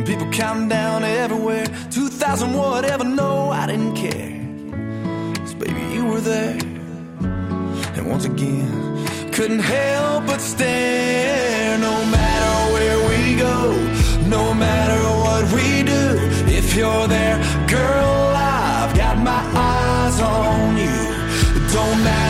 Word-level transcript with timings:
People 0.00 0.26
counting 0.32 0.68
down 0.68 1.04
everywhere. 1.04 1.66
2000 1.90 2.54
whatever, 2.54 3.04
no, 3.04 3.50
I 3.50 3.66
didn't 3.66 3.94
care. 3.94 4.32
Cause 5.36 5.54
baby, 5.54 5.80
you 5.94 6.04
were 6.06 6.20
there. 6.20 6.58
And 7.96 8.10
once 8.10 8.24
again, 8.24 9.06
couldn't 9.32 9.60
help 9.60 10.26
but 10.26 10.40
stare. 10.40 11.78
No 11.78 11.94
matter 12.06 12.72
where 12.72 12.98
we 13.10 13.36
go, 13.36 13.56
no 14.28 14.54
matter 14.54 15.00
what 15.24 15.44
we 15.52 15.82
do, 15.82 16.04
if 16.58 16.74
you're 16.74 17.06
there, 17.06 17.36
girl, 17.68 18.32
I've 18.34 18.96
got 18.96 19.18
my 19.18 19.42
eyes 19.54 20.20
on 20.20 20.76
you. 20.78 20.96
Don't 21.72 22.02
matter 22.02 22.21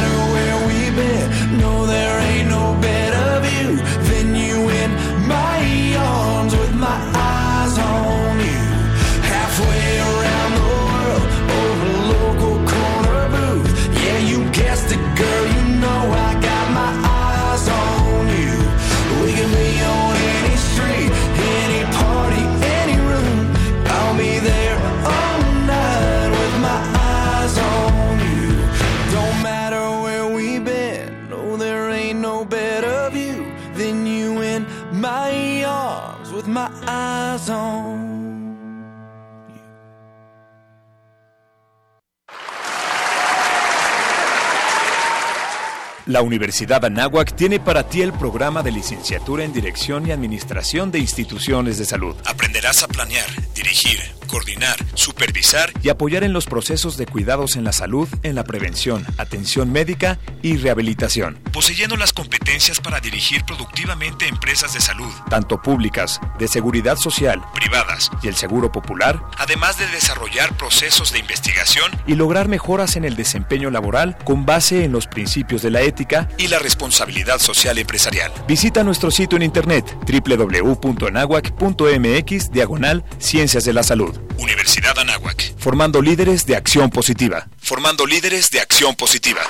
La 46.12 46.20
Universidad 46.20 46.84
Anáhuac 46.84 47.34
tiene 47.34 47.58
para 47.58 47.88
ti 47.88 48.02
el 48.02 48.12
programa 48.12 48.62
de 48.62 48.70
licenciatura 48.70 49.44
en 49.44 49.54
Dirección 49.54 50.06
y 50.06 50.10
Administración 50.10 50.90
de 50.90 50.98
Instituciones 50.98 51.78
de 51.78 51.86
Salud. 51.86 52.14
Aprenderás 52.26 52.82
a 52.82 52.88
planear, 52.88 53.24
dirigir, 53.54 53.98
coordinar, 54.26 54.76
supervisar 54.92 55.72
y 55.82 55.88
apoyar 55.88 56.22
en 56.22 56.34
los 56.34 56.44
procesos 56.44 56.98
de 56.98 57.06
cuidados 57.06 57.56
en 57.56 57.64
la 57.64 57.72
salud, 57.72 58.08
en 58.22 58.34
la 58.34 58.44
prevención, 58.44 59.06
atención 59.16 59.72
médica 59.72 60.18
y 60.42 60.58
rehabilitación. 60.58 61.38
Poseyendo 61.50 61.96
las 61.96 62.12
competencias 62.12 62.78
para 62.80 63.00
dirigir 63.00 63.44
productivamente 63.44 64.28
empresas 64.28 64.74
de 64.74 64.80
salud, 64.80 65.10
tanto 65.30 65.62
públicas, 65.62 66.20
de 66.38 66.46
seguridad 66.46 66.96
social, 66.96 67.42
privadas 67.54 68.10
y 68.22 68.28
el 68.28 68.36
seguro 68.36 68.70
popular, 68.70 69.22
además 69.38 69.78
de 69.78 69.86
desarrollar 69.86 70.54
procesos 70.58 71.10
de 71.12 71.20
investigación 71.20 71.90
y 72.06 72.16
lograr 72.16 72.48
mejoras 72.48 72.96
en 72.96 73.06
el 73.06 73.16
desempeño 73.16 73.70
laboral 73.70 74.18
con 74.24 74.44
base 74.44 74.84
en 74.84 74.92
los 74.92 75.06
principios 75.06 75.62
de 75.62 75.70
la 75.70 75.80
ética 75.80 76.01
y 76.38 76.48
la 76.48 76.58
responsabilidad 76.58 77.38
social 77.38 77.78
empresarial. 77.78 78.32
Visita 78.48 78.82
nuestro 78.82 79.10
sitio 79.10 79.36
en 79.36 79.42
internet 79.42 79.96
www.anahuac.mx 80.06 82.50
diagonal 82.50 83.04
Ciencias 83.18 83.64
de 83.64 83.72
la 83.72 83.82
Salud. 83.82 84.18
Universidad 84.38 84.98
Anáhuac. 84.98 85.54
Formando 85.58 86.02
líderes 86.02 86.44
de 86.46 86.56
acción 86.56 86.90
positiva. 86.90 87.48
Formando 87.58 88.06
líderes 88.06 88.50
de 88.50 88.60
acción 88.60 88.94
positiva. 88.96 89.40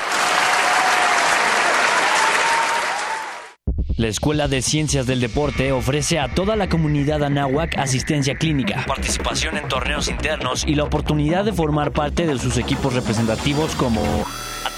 La 3.97 4.08
Escuela 4.08 4.48
de 4.48 4.62
Ciencias 4.62 5.06
del 5.06 5.20
Deporte 5.20 5.70
ofrece 5.70 6.19
a 6.19 6.34
toda 6.34 6.56
la 6.56 6.69
comunidad 6.69 7.23
anáhuac 7.23 7.78
asistencia 7.78 8.34
clínica, 8.34 8.84
participación 8.86 9.56
en 9.56 9.69
torneos 9.69 10.08
internos 10.08 10.64
y 10.67 10.75
la 10.75 10.84
oportunidad 10.84 11.45
de 11.45 11.53
formar 11.53 11.92
parte 11.92 12.27
de 12.27 12.39
sus 12.39 12.56
equipos 12.56 12.95
representativos 12.95 13.75
como 13.77 14.03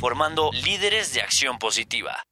formando 0.00 0.50
líderes 0.52 1.12
de 1.12 1.20
acción 1.20 1.58
positiva. 1.58 2.22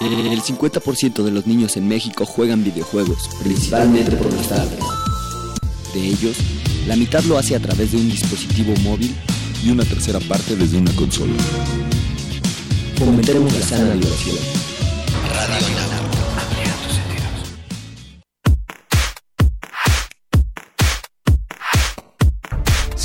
El 0.00 0.42
50% 0.42 1.22
de 1.22 1.30
los 1.30 1.46
niños 1.46 1.76
en 1.76 1.88
México 1.88 2.24
juegan 2.26 2.62
videojuegos, 2.62 3.28
principalmente 3.42 4.16
por 4.16 4.32
los 4.32 4.48
tablets. 4.48 4.84
De 5.94 6.00
ellos, 6.00 6.36
la 6.86 6.96
mitad 6.96 7.22
lo 7.24 7.38
hace 7.38 7.56
a 7.56 7.60
través 7.60 7.92
de 7.92 7.98
un 7.98 8.10
dispositivo 8.10 8.74
móvil 8.82 9.14
y 9.64 9.70
una 9.70 9.84
tercera 9.84 10.20
parte 10.20 10.54
desde 10.54 10.78
una 10.78 10.92
consola. 10.94 11.32
Fomentemos 12.96 13.52
la 13.52 13.60
sana 13.60 13.94
diversión. 13.94 14.36
Radio 15.32 15.95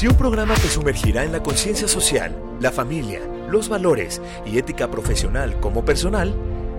un 0.07 0.15
programa 0.15 0.55
te 0.55 0.69
sumergirá 0.69 1.23
en 1.23 1.31
la 1.31 1.43
conciencia 1.43 1.87
social, 1.87 2.35
la 2.59 2.71
familia, 2.71 3.19
los 3.49 3.69
valores 3.69 4.21
y 4.45 4.57
ética 4.57 4.89
profesional 4.89 5.59
como 5.59 5.85
personal, 5.85 6.33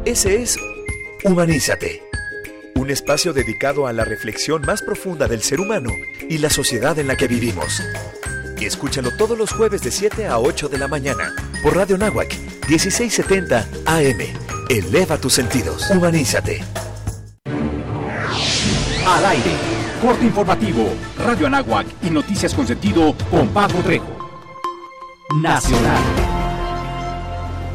ese 0.04 0.42
es 0.42 0.58
Humanízate. 1.24 2.02
Un 2.74 2.90
espacio 2.90 3.32
dedicado 3.32 3.86
a 3.86 3.92
la 3.92 4.04
reflexión 4.04 4.62
más 4.62 4.82
profunda 4.82 5.28
del 5.28 5.42
ser 5.42 5.60
humano 5.60 5.90
y 6.28 6.38
la 6.38 6.50
sociedad 6.50 6.98
en 6.98 7.06
la 7.06 7.16
que 7.16 7.28
vivimos. 7.28 7.80
Y 8.58 8.64
escúchalo 8.64 9.10
todos 9.16 9.38
los 9.38 9.52
jueves 9.52 9.82
de 9.82 9.92
7 9.92 10.26
a 10.26 10.38
8 10.38 10.68
de 10.68 10.78
la 10.78 10.88
mañana 10.88 11.32
por 11.62 11.76
Radio 11.76 11.96
Náhuac 11.96 12.34
1670 12.68 13.68
AM. 13.86 14.20
Eleva 14.68 15.16
tus 15.18 15.34
sentidos. 15.34 15.88
Humanízate. 15.90 16.64
Al 19.06 19.26
aire. 19.26 19.81
Corte 20.02 20.24
informativo. 20.24 20.88
Radio 21.16 21.46
Anáhuac 21.46 21.86
y 22.02 22.10
noticias 22.10 22.52
con 22.54 22.66
sentido 22.66 23.14
con 23.30 23.46
Pablo 23.50 23.78
Trejo. 23.84 24.18
Nacional. 25.40 26.02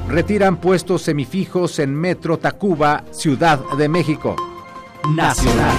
Retiran 0.09 0.57
puestos 0.57 1.03
semifijos 1.03 1.79
en 1.79 1.95
Metro 1.95 2.37
Tacuba, 2.37 3.05
Ciudad 3.11 3.61
de 3.77 3.87
México. 3.87 4.35
Nacional. 5.15 5.73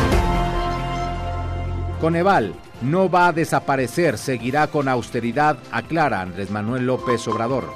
Coneval 2.01 2.55
no 2.81 3.11
va 3.11 3.27
a 3.27 3.33
desaparecer, 3.33 4.17
seguirá 4.17 4.69
con 4.69 4.89
austeridad, 4.89 5.59
aclara 5.71 6.23
Andrés 6.23 6.51
Manuel 6.51 6.87
López 6.87 7.29
Obrador. 7.29 7.75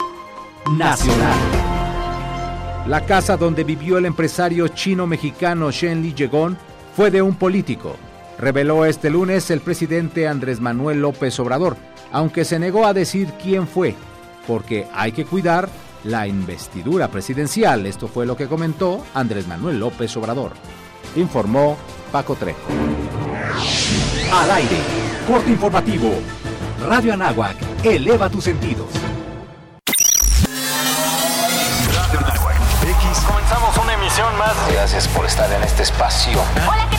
Nacional. 0.78 1.38
La 2.86 3.04
casa 3.04 3.36
donde 3.36 3.64
vivió 3.64 3.98
el 3.98 4.06
empresario 4.06 4.68
chino-mexicano 4.68 5.70
Shen 5.70 6.02
Li 6.02 6.14
Yegon 6.14 6.56
fue 6.96 7.10
de 7.10 7.20
un 7.20 7.34
político, 7.34 7.96
reveló 8.38 8.84
este 8.84 9.10
lunes 9.10 9.50
el 9.50 9.60
presidente 9.60 10.28
Andrés 10.28 10.60
Manuel 10.60 11.00
López 11.00 11.38
Obrador, 11.40 11.76
aunque 12.10 12.44
se 12.44 12.58
negó 12.58 12.86
a 12.86 12.94
decir 12.94 13.32
quién 13.42 13.66
fue, 13.66 13.94
porque 14.46 14.86
hay 14.94 15.12
que 15.12 15.24
cuidar 15.24 15.68
la 16.04 16.26
investidura 16.26 17.08
presidencial. 17.08 17.86
Esto 17.86 18.08
fue 18.08 18.26
lo 18.26 18.36
que 18.36 18.48
comentó 18.48 19.04
Andrés 19.14 19.46
Manuel 19.46 19.78
López 19.78 20.16
Obrador. 20.16 20.52
Informó 21.16 21.76
Paco 22.10 22.34
Trejo. 22.34 22.60
Al 24.32 24.50
aire, 24.50 24.78
corte 25.26 25.50
informativo. 25.50 26.10
Radio 26.86 27.12
Anáhuac, 27.12 27.56
eleva 27.84 28.28
tus 28.28 28.44
sentidos. 28.44 28.88
Radio 31.94 32.18
Anáhuac. 32.18 32.56
X. 32.82 33.20
Comenzamos 33.26 33.76
una 33.78 33.94
emisión 33.94 34.36
más. 34.38 34.54
Gracias 34.72 35.06
por 35.08 35.26
estar 35.26 35.50
en 35.52 35.62
este 35.62 35.84
espacio. 35.84 36.40
Hola. 36.56 36.91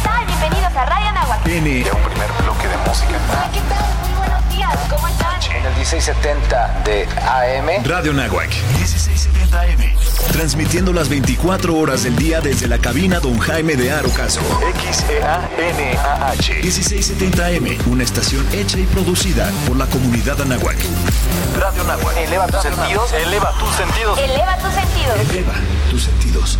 Bienvenidos 0.44 0.76
a 0.76 0.86
Radio 0.86 1.08
Anáhuac. 1.08 1.48
N. 1.48 1.84
De 1.86 1.90
un 1.90 2.02
primer 2.02 2.30
bloque 2.44 2.68
de 2.68 2.76
música. 2.86 3.18
Hola, 3.32 3.50
¿qué 3.54 3.62
tal? 3.62 3.86
Muy 4.04 4.18
buenos 4.18 4.50
días. 4.50 4.78
¿Cómo 4.90 5.08
están? 5.08 5.42
En 5.42 5.66
el 5.66 5.74
1670 5.76 6.82
de 6.84 7.08
AM. 7.22 7.86
Radio 7.86 8.12
Náhuac 8.12 8.50
1670 8.78 9.62
AM. 9.62 9.96
Transmitiendo 10.34 10.92
las 10.92 11.08
24 11.08 11.78
horas 11.78 12.04
del 12.04 12.18
día 12.18 12.42
desde 12.42 12.68
la 12.68 12.78
cabina 12.78 13.22
Don 13.22 13.40
Jaime 13.40 13.78
de 13.78 13.94
Arocaso. 13.94 14.42
XEANAH. 14.92 15.48
1670 16.62 17.46
AM, 17.46 17.78
una 17.90 18.04
estación 18.04 18.46
hecha 18.52 18.80
y 18.80 18.84
producida 18.88 19.50
por 19.66 19.78
la 19.78 19.86
comunidad 19.86 20.42
Anáhuac. 20.42 20.76
Radio 21.58 21.84
Anáhuac. 21.84 22.18
Eleva 22.18 22.48
tus 22.48 22.64
sentidos. 22.64 23.14
Eleva 23.14 23.54
tus 23.58 23.76
sentidos. 23.76 24.20
Eleva 24.20 24.58
tus 24.58 24.74
sentidos. 24.74 25.20
Eleva 25.30 25.54
tus 25.90 26.04
sentidos. 26.04 26.60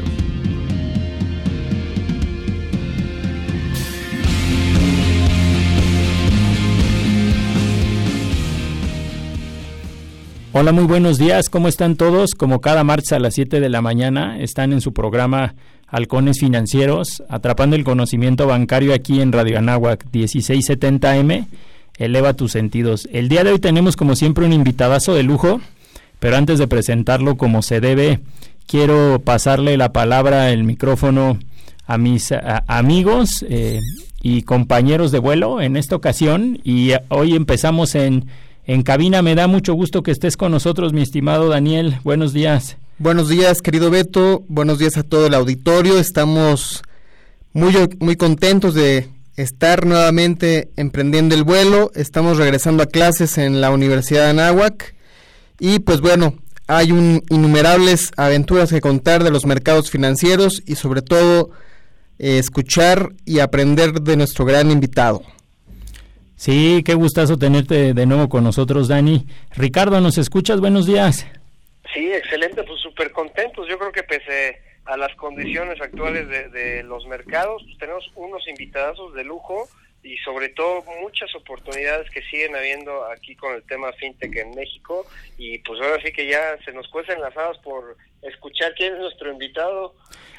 Hola, 10.53 10.73
muy 10.73 10.83
buenos 10.83 11.17
días. 11.17 11.47
¿Cómo 11.47 11.69
están 11.69 11.95
todos? 11.95 12.35
Como 12.35 12.59
cada 12.59 12.83
martes 12.83 13.13
a 13.13 13.19
las 13.19 13.35
7 13.35 13.61
de 13.61 13.69
la 13.69 13.81
mañana 13.81 14.37
están 14.37 14.73
en 14.73 14.81
su 14.81 14.91
programa 14.91 15.55
Halcones 15.87 16.41
Financieros, 16.41 17.23
atrapando 17.29 17.77
el 17.77 17.85
conocimiento 17.85 18.47
bancario 18.47 18.93
aquí 18.93 19.21
en 19.21 19.31
Radio 19.31 19.59
Anáhuac 19.59 20.11
1670M. 20.11 21.45
Eleva 21.97 22.33
tus 22.33 22.51
sentidos. 22.51 23.07
El 23.13 23.29
día 23.29 23.45
de 23.45 23.53
hoy 23.53 23.59
tenemos 23.59 23.95
como 23.95 24.17
siempre 24.17 24.45
un 24.45 24.51
invitadazo 24.51 25.13
de 25.13 25.23
lujo, 25.23 25.61
pero 26.19 26.35
antes 26.35 26.59
de 26.59 26.67
presentarlo 26.67 27.37
como 27.37 27.61
se 27.61 27.79
debe, 27.79 28.19
quiero 28.67 29.21
pasarle 29.23 29.77
la 29.77 29.93
palabra, 29.93 30.51
el 30.51 30.65
micrófono 30.65 31.39
a 31.87 31.97
mis 31.97 32.33
amigos 32.67 33.45
eh, 33.47 33.79
y 34.21 34.41
compañeros 34.41 35.13
de 35.13 35.19
vuelo 35.19 35.61
en 35.61 35.77
esta 35.77 35.95
ocasión 35.95 36.59
y 36.65 36.91
hoy 37.07 37.35
empezamos 37.35 37.95
en 37.95 38.25
en 38.65 38.83
cabina. 38.83 39.21
Me 39.21 39.35
da 39.35 39.47
mucho 39.47 39.73
gusto 39.73 40.03
que 40.03 40.11
estés 40.11 40.37
con 40.37 40.51
nosotros, 40.51 40.93
mi 40.93 41.01
estimado 41.01 41.49
Daniel. 41.49 41.99
Buenos 42.03 42.33
días. 42.33 42.77
Buenos 42.97 43.29
días, 43.29 43.61
querido 43.61 43.89
Beto. 43.89 44.43
Buenos 44.47 44.79
días 44.79 44.97
a 44.97 45.03
todo 45.03 45.27
el 45.27 45.33
auditorio. 45.33 45.97
Estamos 45.97 46.83
muy, 47.53 47.73
muy 47.99 48.15
contentos 48.15 48.73
de 48.75 49.09
estar 49.35 49.85
nuevamente 49.85 50.69
emprendiendo 50.75 51.35
el 51.35 51.43
vuelo. 51.43 51.91
Estamos 51.95 52.37
regresando 52.37 52.83
a 52.83 52.87
clases 52.87 53.37
en 53.37 53.61
la 53.61 53.71
Universidad 53.71 54.25
de 54.25 54.29
Anáhuac. 54.29 54.93
Y 55.59 55.79
pues 55.79 56.01
bueno, 56.01 56.35
hay 56.67 56.91
un, 56.91 57.23
innumerables 57.29 58.11
aventuras 58.17 58.69
que 58.69 58.81
contar 58.81 59.23
de 59.23 59.31
los 59.31 59.45
mercados 59.45 59.89
financieros 59.89 60.61
y 60.65 60.75
sobre 60.75 61.01
todo 61.01 61.49
eh, 62.19 62.37
escuchar 62.37 63.09
y 63.25 63.39
aprender 63.39 64.01
de 64.01 64.15
nuestro 64.15 64.45
gran 64.45 64.71
invitado. 64.71 65.23
Sí, 66.41 66.81
qué 66.83 66.95
gustazo 66.95 67.37
tenerte 67.37 67.93
de 67.93 68.05
nuevo 68.07 68.27
con 68.27 68.43
nosotros, 68.43 68.87
Dani. 68.87 69.27
Ricardo, 69.55 70.01
¿nos 70.01 70.17
escuchas? 70.17 70.59
Buenos 70.59 70.87
días. 70.87 71.27
Sí, 71.93 72.11
excelente, 72.11 72.63
pues 72.63 72.81
súper 72.81 73.11
contentos. 73.11 73.67
Yo 73.69 73.77
creo 73.77 73.91
que 73.91 74.01
pese 74.01 74.59
a 74.85 74.97
las 74.97 75.15
condiciones 75.17 75.79
actuales 75.79 76.27
de, 76.27 76.81
los 76.81 77.05
mercados, 77.05 77.61
pues 77.63 77.77
tenemos 77.77 78.03
unos 78.15 78.41
invitados 78.47 79.13
de 79.13 79.23
lujo 79.23 79.69
y 80.01 80.17
sobre 80.17 80.49
todo 80.49 80.83
muchas 81.03 81.29
oportunidades 81.35 82.09
que 82.09 82.23
siguen 82.23 82.55
habiendo 82.55 83.05
aquí 83.11 83.35
con 83.35 83.53
el 83.53 83.61
tema 83.61 83.91
fintech 83.99 84.35
en 84.35 84.55
México 84.55 85.05
y 85.37 85.59
pues 85.59 85.79
ahora 85.79 86.01
sí 86.03 86.11
que 86.11 86.27
ya 86.27 86.57
se 86.65 86.73
nos 86.73 86.87
cuecen 86.87 87.21
las 87.21 87.37
habas 87.37 87.59
por 87.59 87.95
escuchar 88.23 88.73
quién 88.75 88.95
es 88.95 88.99
nuestro 88.99 89.31
invitado. 89.31 89.93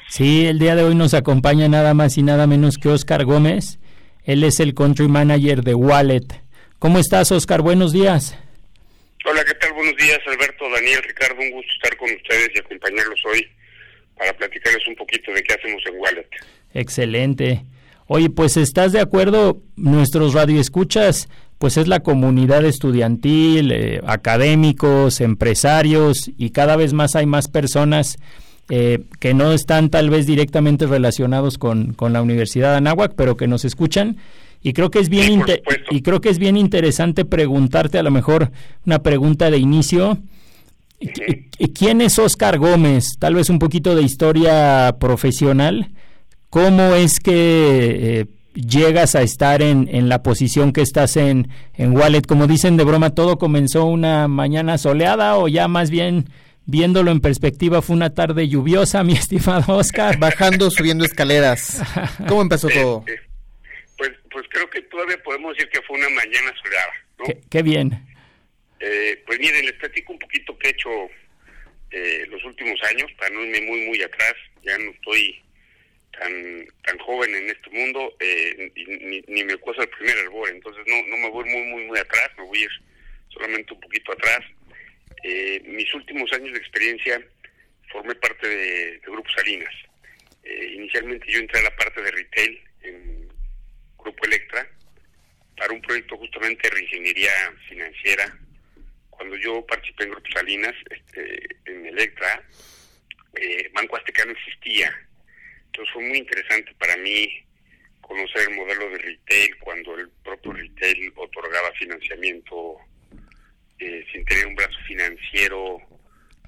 Sí, 0.09 0.47
el 0.47 0.59
día 0.59 0.75
de 0.75 0.83
hoy 0.83 0.95
nos 0.95 1.13
acompaña 1.13 1.69
nada 1.69 1.93
más 1.93 2.17
y 2.17 2.23
nada 2.23 2.45
menos 2.45 2.77
que 2.77 2.89
Oscar 2.89 3.23
Gómez. 3.23 3.79
Él 4.23 4.43
es 4.43 4.59
el 4.59 4.73
country 4.73 5.07
manager 5.07 5.63
de 5.63 5.75
Wallet. 5.75 6.25
¿Cómo 6.79 6.99
estás, 6.99 7.31
Oscar? 7.31 7.61
Buenos 7.61 7.91
días. 7.91 8.37
Hola, 9.25 9.43
¿qué 9.45 9.53
tal? 9.55 9.73
Buenos 9.73 9.95
días, 9.97 10.19
Alberto, 10.27 10.69
Daniel, 10.69 11.01
Ricardo. 11.07 11.39
Un 11.39 11.51
gusto 11.51 11.71
estar 11.73 11.97
con 11.97 12.09
ustedes 12.11 12.49
y 12.55 12.59
acompañarlos 12.59 13.19
hoy 13.25 13.47
para 14.17 14.33
platicarles 14.33 14.87
un 14.87 14.95
poquito 14.95 15.31
de 15.31 15.43
qué 15.43 15.53
hacemos 15.53 15.81
en 15.85 15.99
Wallet. 15.99 16.29
Excelente. 16.73 17.63
Oye, 18.07 18.29
pues 18.29 18.57
estás 18.57 18.91
de 18.91 18.99
acuerdo, 18.99 19.61
nuestros 19.75 20.33
radioescuchas, 20.33 21.29
pues 21.57 21.77
es 21.77 21.87
la 21.87 22.01
comunidad 22.01 22.65
estudiantil, 22.65 23.71
eh, 23.71 24.01
académicos, 24.05 25.21
empresarios 25.21 26.29
y 26.37 26.51
cada 26.51 26.75
vez 26.75 26.91
más 26.93 27.15
hay 27.15 27.25
más 27.25 27.47
personas 27.47 28.17
eh, 28.69 29.03
que 29.19 29.33
no 29.33 29.51
están 29.51 29.89
tal 29.89 30.09
vez 30.09 30.25
directamente 30.25 30.87
relacionados 30.87 31.57
con, 31.57 31.93
con, 31.93 32.13
la 32.13 32.21
Universidad 32.21 32.71
de 32.71 32.77
Anáhuac, 32.77 33.13
pero 33.15 33.35
que 33.35 33.47
nos 33.47 33.65
escuchan. 33.65 34.17
Y 34.61 34.71
creo 34.71 34.89
que 34.89 34.99
es 34.99 35.09
bien 35.09 35.43
y 35.91 36.01
creo 36.01 36.21
que 36.21 36.29
es 36.29 36.39
bien 36.39 36.55
interesante 36.55 37.25
preguntarte 37.25 37.99
a 37.99 38.03
lo 38.03 38.11
mejor 38.11 38.51
una 38.85 38.99
pregunta 38.99 39.51
de 39.51 39.57
inicio. 39.57 40.17
¿Quién 41.77 41.99
es 41.99 42.17
Oscar 42.17 42.57
Gómez? 42.57 43.17
Tal 43.19 43.35
vez 43.35 43.49
un 43.49 43.59
poquito 43.59 43.93
de 43.93 44.03
historia 44.03 44.95
profesional. 44.99 45.89
¿Cómo 46.49 46.93
es 46.93 47.19
que 47.19 48.21
eh, 48.21 48.25
llegas 48.53 49.15
a 49.15 49.21
estar 49.21 49.61
en, 49.61 49.89
en, 49.91 50.07
la 50.07 50.23
posición 50.23 50.71
que 50.71 50.81
estás 50.81 51.17
en, 51.17 51.49
en 51.73 51.97
Wallet? 51.97 52.21
Como 52.21 52.47
dicen 52.47 52.77
de 52.77 52.85
broma, 52.85 53.09
¿todo 53.09 53.37
comenzó 53.37 53.85
una 53.85 54.29
mañana 54.29 54.77
soleada 54.77 55.35
o 55.35 55.49
ya 55.49 55.67
más 55.67 55.89
bien 55.89 56.29
viéndolo 56.65 57.11
en 57.11 57.21
perspectiva, 57.21 57.81
fue 57.81 57.95
una 57.95 58.13
tarde 58.13 58.47
lluviosa, 58.47 59.03
mi 59.03 59.13
estimado 59.13 59.77
Oscar. 59.77 60.17
Bajando, 60.17 60.69
subiendo 60.69 61.05
escaleras. 61.05 61.81
¿Cómo 62.27 62.41
empezó 62.41 62.69
todo? 62.69 63.05
Pues, 63.97 64.11
pues 64.31 64.45
creo 64.49 64.69
que 64.69 64.81
todavía 64.83 65.21
podemos 65.23 65.55
decir 65.55 65.69
que 65.69 65.81
fue 65.83 65.97
una 65.97 66.09
mañana 66.09 66.53
soleada. 66.61 66.93
¿no? 67.19 67.25
Qué, 67.49 67.61
bien. 67.61 68.05
Eh, 68.79 69.21
pues 69.25 69.39
miren, 69.39 69.65
les 69.65 69.73
platico 69.73 70.13
un 70.13 70.19
poquito 70.19 70.57
que 70.57 70.67
he 70.67 70.71
hecho 70.71 70.89
eh, 71.91 72.25
los 72.29 72.43
últimos 72.43 72.81
años, 72.83 73.11
para 73.17 73.33
no 73.33 73.43
irme 73.43 73.61
muy, 73.61 73.85
muy 73.85 74.01
atrás. 74.01 74.33
Ya 74.63 74.77
no 74.77 74.91
estoy 74.91 75.39
tan 76.19 76.65
tan 76.83 76.97
joven 76.99 77.33
en 77.35 77.49
este 77.49 77.69
mundo, 77.71 78.13
eh, 78.19 78.71
ni, 78.75 79.21
ni, 79.27 79.43
me 79.43 79.57
cuesta 79.57 79.83
el 79.83 79.89
primer 79.89 80.17
hervor, 80.19 80.49
entonces 80.49 80.83
no, 80.87 80.95
no 81.07 81.17
me 81.17 81.29
voy 81.29 81.45
muy, 81.45 81.63
muy, 81.63 81.85
muy 81.85 81.99
atrás, 81.99 82.29
me 82.37 82.43
voy 82.43 82.59
a 82.59 82.63
ir 82.63 82.69
solamente 83.29 83.73
un 83.73 83.79
poquito 83.79 84.11
atrás. 84.11 84.41
Eh, 85.23 85.61
mis 85.65 85.93
últimos 85.93 86.31
años 86.33 86.53
de 86.53 86.59
experiencia 86.59 87.21
formé 87.91 88.15
parte 88.15 88.47
de, 88.47 88.99
Grupo 89.05 89.29
Salinas. 89.29 89.73
Eh, 90.43 90.73
inicialmente 90.75 91.31
yo 91.31 91.39
entré 91.39 91.59
a 91.59 91.63
la 91.63 91.75
parte 91.75 92.01
de 92.01 92.11
retail 92.11 92.61
en 92.81 93.29
Grupo 93.97 94.25
Electra 94.25 94.67
para 95.55 95.73
un 95.73 95.81
proyecto 95.81 96.17
justamente 96.17 96.67
de 96.67 96.75
reingeniería 96.75 97.31
financiera. 97.69 98.37
Cuando 99.09 99.37
yo 99.37 99.65
participé 99.65 100.05
en 100.05 100.11
Grupo 100.11 100.29
Salinas, 100.33 100.73
este, 100.89 101.47
en 101.65 101.85
Electra, 101.85 102.43
eh, 103.35 103.69
Banco 103.73 103.95
Azteca 103.95 104.25
no 104.25 104.31
existía. 104.31 104.91
Entonces 105.67 105.93
fue 105.93 106.03
muy 106.03 106.17
interesante 106.17 106.73
para 106.77 106.97
mí 106.97 107.27
conocer 108.01 108.49
el 108.49 108.55
modelo 108.55 108.89
de 108.89 108.97
retail 108.97 109.57
cuando 109.59 109.97
el 109.97 110.09
propio 110.23 110.53
retail 110.53 111.13
otorgaba 111.15 111.71
financiamiento 111.73 112.77
eh, 113.83 114.05
sin 114.11 114.23
tener 114.25 114.47
un 114.47 114.55
brazo 114.55 114.77
financiero 114.87 115.77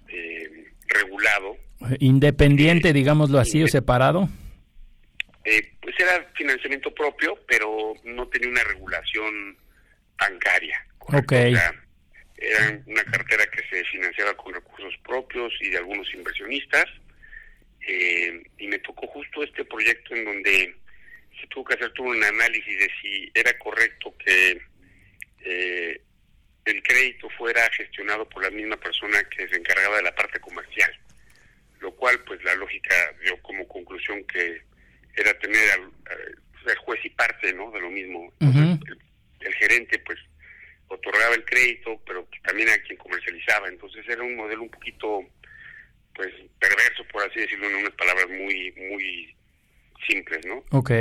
eh, 0.07 0.71
regulado. 0.87 1.57
Independiente, 1.99 2.89
eh, 2.89 2.93
digámoslo 2.93 3.39
así, 3.39 3.61
o 3.63 3.67
separado. 3.67 4.29
pues 5.43 5.95
era 5.99 6.25
financiamiento 6.33 6.93
propio, 6.93 7.37
pero 7.47 7.93
no 8.05 8.27
tenía 8.29 8.49
una 8.49 8.63
regulación 8.63 9.57
bancaria. 10.17 10.85
Ok. 10.99 11.31
era 11.31 12.81
una 12.85 13.03
cartera 13.03 13.45
que 13.47 13.61
se 13.69 13.83
financiaba 13.85 14.35
con 14.35 14.53
recursos 14.53 14.93
propios 15.03 15.53
y 15.61 15.69
de 15.69 15.77
algunos 15.77 16.11
inversionistas. 16.13 16.85
y 18.57 18.67
me 18.67 18.79
tocó 18.79 19.07
justo 19.07 19.43
este 19.43 19.65
proyecto 19.65 20.15
en 20.15 20.25
donde 20.25 20.75
se 21.39 21.47
tuvo 21.47 21.65
que 21.65 21.73
hacer 21.75 21.91
todo 21.93 22.07
un 22.07 22.23
análisis 22.23 22.79
de 22.79 22.89
si 23.01 23.31
era 23.33 23.57
correcto 23.59 24.15
que 24.23 24.61
eh, 25.45 26.01
el 26.65 26.81
crédito 26.81 27.29
fuera 27.37 27.61
gestionado 27.71 28.27
por 28.27 28.43
la 28.43 28.49
misma 28.49 28.77
persona 28.77 29.23
que 29.29 29.47
se 29.47 29.55
encargaba 29.55 29.97
de 29.97 30.03
la 30.03 30.15
parte 30.15 30.39
comercial, 30.39 30.91
lo 31.79 31.91
cual 31.95 32.19
pues 32.25 32.43
la 32.43 32.55
lógica 32.55 32.95
dio 33.21 33.39
como 33.41 33.67
conclusión 33.67 34.23
que 34.25 34.61
era 35.15 35.37
tener 35.39 35.71
al, 35.71 36.75
juez 36.83 36.99
y 37.05 37.09
parte 37.11 37.53
no 37.53 37.71
de 37.71 37.79
lo 37.79 37.91
mismo. 37.91 38.33
el, 38.41 39.53
gerente 39.55 39.99
pues 39.99 40.19
otorgaba 40.87 41.35
el 41.35 41.45
crédito, 41.45 42.01
pero 42.05 42.27
también 42.43 42.69
a 42.69 42.77
quien 42.79 42.97
comercializaba, 42.97 43.67
entonces 43.67 44.03
era 44.07 44.23
un 44.23 44.35
modelo 44.35 44.63
un 44.63 44.69
poquito 44.69 45.21
pues 46.13 46.33
perverso 46.59 47.03
por 47.11 47.23
así 47.23 47.41
decirlo 47.41 47.67
en 47.67 47.75
unas 47.75 47.93
palabras 47.93 48.27
muy 48.29 48.71
muy 48.71 49.35
simples, 50.07 50.45
¿no? 50.45 50.63
Ok. 50.71 50.91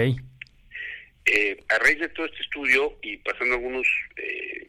Eh, 1.26 1.56
a 1.68 1.78
raíz 1.78 1.98
de 2.00 2.08
todo 2.10 2.26
este 2.26 2.42
estudio 2.42 2.98
y 3.00 3.16
pasando 3.18 3.54
algunos 3.54 3.86
eh, 4.16 4.68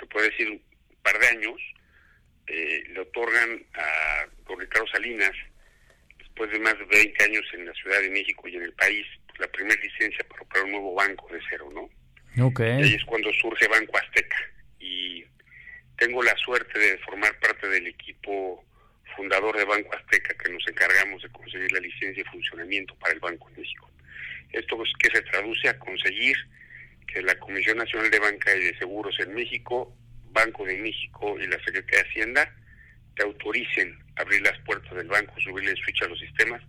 que 0.00 0.06
puede 0.06 0.30
decir 0.30 0.50
un 0.50 0.62
par 1.02 1.18
de 1.18 1.26
años, 1.28 1.60
eh, 2.46 2.82
le 2.88 3.00
otorgan 3.00 3.64
a 3.74 4.26
don 4.46 4.58
Ricardo 4.58 4.86
Salinas, 4.88 5.32
después 6.18 6.50
de 6.50 6.58
más 6.58 6.76
de 6.78 6.84
20 6.86 7.24
años 7.24 7.44
en 7.52 7.66
la 7.66 7.74
Ciudad 7.74 8.00
de 8.00 8.10
México 8.10 8.48
y 8.48 8.56
en 8.56 8.62
el 8.62 8.72
país, 8.72 9.06
pues, 9.28 9.40
la 9.40 9.48
primera 9.48 9.80
licencia 9.80 10.24
para 10.28 10.42
operar 10.42 10.64
un 10.64 10.72
nuevo 10.72 10.94
banco 10.94 11.28
de 11.32 11.40
cero, 11.48 11.68
¿no? 11.72 11.88
Okay. 12.46 12.80
Y 12.80 12.82
ahí 12.82 12.94
es 12.94 13.04
cuando 13.04 13.32
surge 13.34 13.68
Banco 13.68 13.96
Azteca. 13.98 14.36
Y 14.78 15.24
tengo 15.96 16.22
la 16.22 16.34
suerte 16.36 16.78
de 16.78 16.98
formar 16.98 17.38
parte 17.40 17.68
del 17.68 17.86
equipo 17.86 18.64
fundador 19.16 19.56
de 19.56 19.64
Banco 19.64 19.94
Azteca 19.94 20.34
que 20.34 20.50
nos 20.50 20.66
encargamos 20.66 21.22
de 21.22 21.28
conseguir 21.30 21.70
la 21.72 21.80
licencia 21.80 22.22
de 22.22 22.30
funcionamiento 22.30 22.94
para 22.96 23.12
el 23.12 23.20
Banco 23.20 23.50
de 23.50 23.60
México. 23.60 23.90
Esto 24.52 24.82
es 24.82 24.92
que 24.98 25.14
se 25.14 25.22
traduce 25.22 25.68
a 25.68 25.78
conseguir 25.78 26.36
que 27.12 27.22
la 27.22 27.34
Comisión 27.38 27.78
Nacional 27.78 28.10
de 28.10 28.18
Banca 28.18 28.54
y 28.56 28.64
de 28.64 28.78
Seguros 28.78 29.14
en 29.20 29.34
México, 29.34 29.96
Banco 30.30 30.64
de 30.64 30.78
México 30.78 31.38
y 31.38 31.46
la 31.46 31.58
Secretaría 31.64 32.02
de 32.02 32.08
Hacienda 32.08 32.54
te 33.16 33.24
autoricen 33.24 33.98
abrir 34.16 34.42
las 34.42 34.58
puertas 34.60 34.94
del 34.94 35.08
banco, 35.08 35.34
subirle 35.40 35.72
el 35.72 35.76
switch 35.76 36.02
a 36.02 36.08
los 36.08 36.18
sistemas 36.18 36.62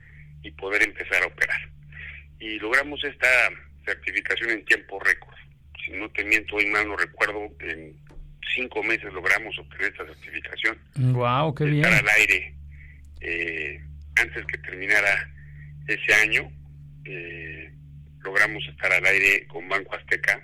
y 0.44 0.52
poder 0.52 0.84
empezar 0.84 1.24
a 1.24 1.28
operar. 1.28 1.70
Y 2.40 2.58
logramos 2.60 3.04
esta 3.04 3.28
certificación 3.86 4.50
en 4.52 4.66
tiempo 4.66 5.00
récord. 5.00 5.36
Si 5.86 5.92
no 5.92 6.10
te 6.12 6.24
miento, 6.24 6.56
hoy 6.56 6.66
mal 6.68 6.88
no 6.88 6.96
recuerdo, 6.96 7.50
en 7.60 7.96
cinco 8.56 8.84
meses 8.84 9.12
logramos 9.14 9.58
obtener 9.60 9.92
esta 9.92 10.06
certificación. 10.06 10.78
¡Wow! 10.96 11.54
¡Qué 11.56 11.66
bien! 11.66 11.86
Estar 11.86 12.00
al 12.00 12.10
aire 12.10 12.56
eh, 13.22 13.82
antes 14.16 14.46
que 14.46 14.58
terminara 14.58 15.30
ese 15.88 16.14
año. 16.16 16.52
Eh, 17.06 17.72
logramos 18.24 18.64
estar 18.68 18.92
al 18.92 19.06
aire 19.06 19.46
con 19.48 19.68
Banco 19.68 19.96
Azteca, 19.96 20.42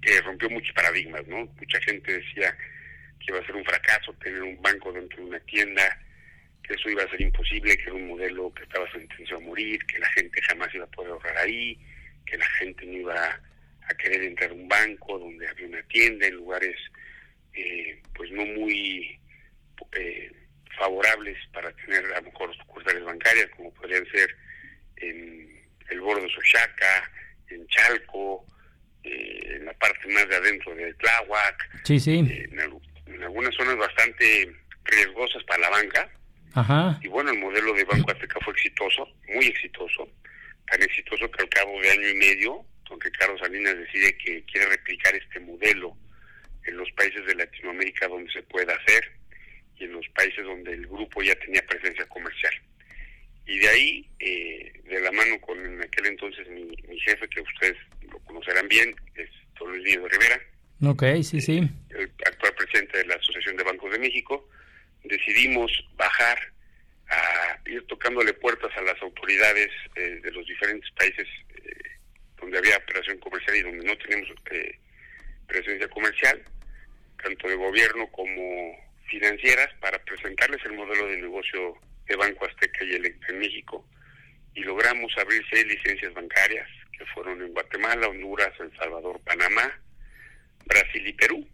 que 0.00 0.20
rompió 0.20 0.48
muchos 0.50 0.74
paradigmas, 0.74 1.26
¿no? 1.26 1.46
Mucha 1.46 1.80
gente 1.80 2.18
decía 2.18 2.56
que 3.18 3.26
iba 3.32 3.40
a 3.40 3.46
ser 3.46 3.56
un 3.56 3.64
fracaso 3.64 4.12
tener 4.14 4.42
un 4.42 4.60
banco 4.60 4.92
dentro 4.92 5.18
de 5.18 5.30
una 5.30 5.40
tienda, 5.40 5.82
que 6.62 6.74
eso 6.74 6.90
iba 6.90 7.02
a 7.02 7.10
ser 7.10 7.20
imposible, 7.20 7.76
que 7.76 7.84
era 7.84 7.94
un 7.94 8.08
modelo 8.08 8.52
que 8.54 8.62
estaba 8.62 8.90
sentenciado 8.92 9.42
a 9.42 9.46
morir, 9.46 9.84
que 9.86 9.98
la 9.98 10.08
gente 10.10 10.40
jamás 10.42 10.74
iba 10.74 10.84
a 10.84 10.90
poder 10.90 11.12
ahorrar 11.12 11.38
ahí, 11.38 11.78
que 12.24 12.36
la 12.36 12.48
gente 12.58 12.86
no 12.86 12.92
iba 12.92 13.40
a 13.88 13.94
querer 13.94 14.22
entrar 14.24 14.50
a 14.50 14.54
un 14.54 14.68
banco 14.68 15.18
donde 15.18 15.48
había 15.48 15.66
una 15.66 15.82
tienda 15.84 16.26
en 16.26 16.34
lugares 16.34 16.76
eh, 17.54 18.02
pues 18.14 18.30
no 18.32 18.44
muy 18.44 19.18
eh, 19.92 20.32
favorables 20.76 21.38
para 21.52 21.72
tener 21.72 22.04
a 22.12 22.20
lo 22.20 22.30
mejor 22.30 22.54
sucursales 22.56 23.04
bancarias 23.04 23.48
como 23.56 23.72
podrían 23.72 24.06
ser 24.10 24.36
en 24.96 25.55
el 25.90 26.00
borde 26.00 26.22
de 26.22 26.30
Sochaca, 26.30 27.10
en 27.48 27.66
Chalco, 27.68 28.46
eh, 29.02 29.56
en 29.56 29.64
la 29.66 29.72
parte 29.74 30.08
más 30.08 30.28
de 30.28 30.36
adentro 30.36 30.74
de 30.74 30.92
Tláhuac, 30.94 31.84
sí, 31.84 32.00
sí. 32.00 32.18
en, 32.18 32.60
en, 33.06 33.22
algunas 33.22 33.54
zonas 33.54 33.76
bastante 33.76 34.52
riesgosas 34.84 35.42
para 35.44 35.60
la 35.60 35.70
banca. 35.70 36.10
Ajá. 36.54 36.98
Y 37.02 37.08
bueno, 37.08 37.30
el 37.30 37.38
modelo 37.38 37.74
de 37.74 37.84
Banco 37.84 38.10
Azteca 38.10 38.40
fue 38.42 38.54
exitoso, 38.54 39.06
muy 39.28 39.46
exitoso, 39.46 40.08
tan 40.70 40.82
exitoso 40.82 41.30
que 41.30 41.42
al 41.42 41.48
cabo 41.50 41.80
de 41.80 41.90
año 41.90 42.08
y 42.08 42.14
medio, 42.14 42.64
don 42.88 43.00
Ricardo 43.00 43.36
Salinas 43.38 43.76
decide 43.76 44.16
que 44.18 44.44
quiere 44.44 44.66
replicar 44.70 45.14
este 45.14 45.40
modelo 45.40 45.96
en 46.64 46.76
los 46.76 46.90
países 46.92 47.24
de 47.26 47.34
Latinoamérica 47.34 48.08
donde 48.08 48.32
se 48.32 48.42
pueda 48.42 48.74
hacer 48.74 49.12
y 49.78 49.84
en 49.84 49.92
los 49.92 50.08
países 50.14 50.44
donde 50.44 50.72
el 50.72 50.86
grupo 50.86 51.22
ya 51.22 51.34
tenía 51.36 51.64
presencia 51.66 52.06
comercial. 52.06 52.52
Y 53.46 53.58
de 53.58 53.68
ahí, 53.68 54.10
eh, 54.18 54.72
de 54.84 55.00
la 55.00 55.12
mano 55.12 55.40
con 55.40 55.64
en 55.64 55.82
aquel 55.82 56.06
entonces 56.06 56.48
mi, 56.48 56.64
mi, 56.88 57.00
jefe, 57.00 57.28
que 57.28 57.40
ustedes 57.40 57.76
lo 58.10 58.18
conocerán 58.20 58.68
bien, 58.68 58.94
es 59.14 59.30
Don 59.58 59.70
Luis 59.70 59.98
Rivera. 60.10 60.40
Ok, 60.82 61.04
sí, 61.22 61.40
sí. 61.40 61.68
El 61.90 62.12
actual 62.26 62.54
presidente 62.54 62.98
de 62.98 63.06
la 63.06 63.14
Asociación 63.14 63.56
de 63.56 63.64
Bancos 63.64 63.92
de 63.92 63.98
México. 63.98 64.48
Decidimos 65.04 65.70
bajar 65.96 66.38
a 67.08 67.58
ir 67.66 67.86
tocándole 67.86 68.32
puertas 68.34 68.70
a 68.76 68.82
las 68.82 69.00
autoridades 69.00 69.70
eh, 69.94 70.20
de 70.22 70.30
los 70.32 70.46
diferentes 70.46 70.90
países 70.92 71.26
eh, 71.54 71.76
donde 72.40 72.58
había 72.58 72.76
operación 72.76 73.18
comercial 73.18 73.56
y 73.56 73.62
donde 73.62 73.84
no 73.84 73.96
tenemos 73.98 74.28
eh, 74.50 74.78
presencia 75.46 75.88
comercial, 75.88 76.42
tanto 77.22 77.48
de 77.48 77.54
gobierno 77.54 78.10
como 78.10 78.76
financieras, 79.08 79.68
para 79.80 79.98
presentarles 80.04 80.64
el 80.64 80.72
modelo 80.72 81.06
de 81.06 81.18
negocio 81.18 81.78
de 82.06 82.16
Banco 82.16 82.46
Azteca 82.46 82.84
y 82.84 82.94
Electra 82.94 83.28
en 83.30 83.38
México. 83.40 83.86
Y 84.54 84.60
logramos 84.60 85.12
abrir 85.18 85.44
seis 85.50 85.66
licencias 85.66 86.12
bancarias, 86.14 86.68
que 86.96 87.04
fueron 87.06 87.42
en 87.42 87.52
Guatemala, 87.52 88.08
Honduras, 88.08 88.52
El 88.58 88.74
Salvador, 88.76 89.20
Panamá, 89.24 89.80
Brasil 90.64 91.06
y 91.06 91.12
Perú. 91.12 91.46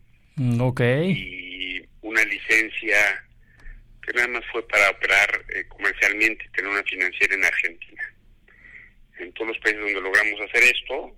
Ok. 0.60 0.80
Y 0.80 1.82
una 2.02 2.22
licencia 2.24 3.24
que 4.02 4.12
nada 4.12 4.28
más 4.28 4.44
fue 4.50 4.66
para 4.68 4.90
operar 4.90 5.44
eh, 5.54 5.64
comercialmente 5.68 6.44
y 6.44 6.48
tener 6.50 6.70
una 6.70 6.82
financiera 6.82 7.34
en 7.34 7.44
Argentina. 7.44 8.14
En 9.18 9.32
todos 9.32 9.48
los 9.48 9.58
países 9.58 9.80
donde 9.80 10.00
logramos 10.00 10.40
hacer 10.40 10.62
esto, 10.64 11.16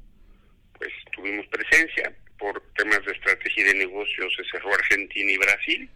pues 0.77 0.91
tuvimos 1.13 1.47
presencia. 1.49 2.13
Por 2.39 2.61
temas 2.75 3.03
de 3.07 3.13
estrategia 3.13 3.63
y 3.63 3.67
de 3.69 3.75
negocios 3.87 4.35
se 4.37 4.45
cerró 4.51 4.75
Argentina 4.75 5.31
y 5.31 5.39
Brasil. 5.39 5.91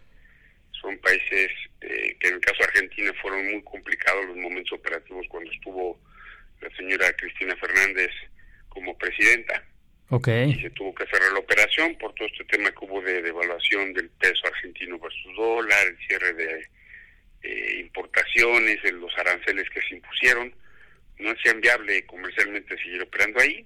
Son 0.81 0.97
países 0.99 1.49
eh, 1.81 2.15
que 2.19 2.27
en 2.29 2.35
el 2.35 2.39
caso 2.41 2.59
de 2.59 2.65
Argentina 2.65 3.13
fueron 3.21 3.45
muy 3.51 3.61
complicados 3.63 4.25
los 4.27 4.37
momentos 4.37 4.73
operativos 4.79 5.25
cuando 5.29 5.51
estuvo 5.51 5.99
la 6.61 6.69
señora 6.75 7.11
Cristina 7.13 7.55
Fernández 7.57 8.11
como 8.69 8.97
presidenta. 8.97 9.63
Okay. 10.11 10.51
Y 10.51 10.61
se 10.61 10.69
tuvo 10.71 10.93
que 10.95 11.05
cerrar 11.05 11.31
la 11.33 11.39
operación 11.39 11.95
por 11.97 12.13
todo 12.15 12.27
este 12.27 12.43
tema 12.45 12.71
que 12.71 12.77
hubo 12.85 13.01
de 13.01 13.21
devaluación 13.21 13.93
del 13.93 14.09
peso 14.09 14.47
argentino 14.47 14.97
versus 14.97 15.35
dólar, 15.35 15.87
el 15.87 15.97
cierre 16.07 16.33
de 16.33 16.67
eh, 17.43 17.79
importaciones, 17.81 18.77
los 18.93 19.15
aranceles 19.17 19.69
que 19.69 19.81
se 19.81 19.95
impusieron, 19.95 20.53
no 21.19 21.31
hacían 21.31 21.61
viable 21.61 22.05
comercialmente 22.05 22.75
seguir 22.77 23.01
operando 23.03 23.39
ahí. 23.39 23.65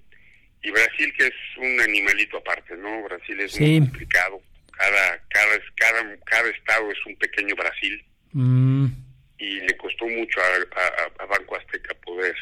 Y 0.62 0.70
Brasil, 0.70 1.12
que 1.16 1.26
es 1.26 1.34
un 1.58 1.80
animalito 1.80 2.38
aparte, 2.38 2.76
¿no? 2.76 3.02
Brasil 3.04 3.40
es 3.40 3.52
Sí. 3.52 3.80
muy 3.80 3.88
complicado. 3.88 4.42
Cada, 4.76 5.20
cada, 5.28 5.58
cada, 5.76 6.16
cada 6.24 6.48
estado 6.50 6.90
es 6.90 7.06
un 7.06 7.16
pequeño 7.16 7.54
Brasil. 7.56 8.04
Mm, 8.32 8.86
y 9.38 9.60
le 9.60 9.76
costó 9.76 10.06
mucho 10.06 10.40
a, 10.40 10.80
a- 10.80 11.22
a 11.22 11.26
Banco 11.26 11.56
Azteca 11.56 11.94
poder 12.04 12.34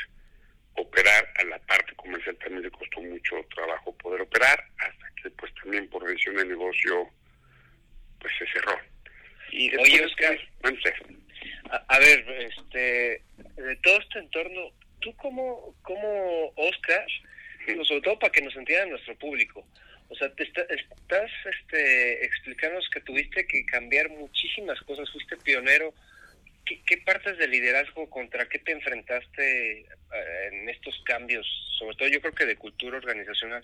operar, 0.74 1.30
a 1.36 1.44
la 1.44 1.58
parte 1.60 1.94
comercial 1.96 2.36
también 2.38 2.62
le 2.62 2.70
costó 2.70 3.00
mucho 3.02 3.36
trabajo 3.54 3.94
poder 3.98 4.22
operar, 4.22 4.64
hasta 4.78 5.06
que 5.22 5.30
pues 5.30 5.52
también 5.62 5.88
por 5.90 6.04
decisión 6.06 6.36
de 6.36 6.46
negocio 6.46 7.10
pues 8.20 8.32
se 8.38 8.46
cerró. 8.46 8.78
Y 9.50 9.68
después, 9.68 9.92
Oye, 9.92 10.04
Oscar. 10.06 10.38
A, 11.70 11.76
a 11.88 11.98
ver, 11.98 12.20
este, 12.30 13.22
de 13.56 13.76
todo 13.82 13.98
este 13.98 14.18
entorno, 14.20 14.70
tú 15.00 15.14
como, 15.16 15.74
como 15.82 16.52
Oscar, 16.56 17.06
sobre 17.84 18.00
todo 18.02 18.18
para 18.18 18.32
que 18.32 18.42
nos 18.42 18.54
entienda 18.56 18.86
nuestro 18.86 19.14
público, 19.18 19.66
o 20.12 20.14
sea, 20.14 20.30
te 20.34 20.42
está- 20.44 20.66
estás 20.68 21.30
este, 21.46 22.24
explicándonos 22.24 22.88
que 22.90 23.00
tuviste 23.00 23.46
que 23.46 23.64
cambiar 23.64 24.10
muchísimas 24.10 24.78
cosas, 24.82 25.10
fuiste 25.10 25.38
pionero. 25.38 25.94
¿Qué, 26.64 26.98
partes 26.98 27.38
de 27.38 27.48
liderazgo, 27.48 28.08
contra 28.08 28.48
qué 28.48 28.58
te 28.58 28.72
enfrentaste 28.72 29.80
eh, 29.80 29.86
en 30.52 30.68
estos 30.68 30.94
cambios? 31.04 31.46
Sobre 31.78 31.96
todo 31.96 32.08
yo 32.08 32.20
creo 32.20 32.34
que 32.34 32.46
de 32.46 32.56
cultura 32.56 32.98
organizacional. 32.98 33.62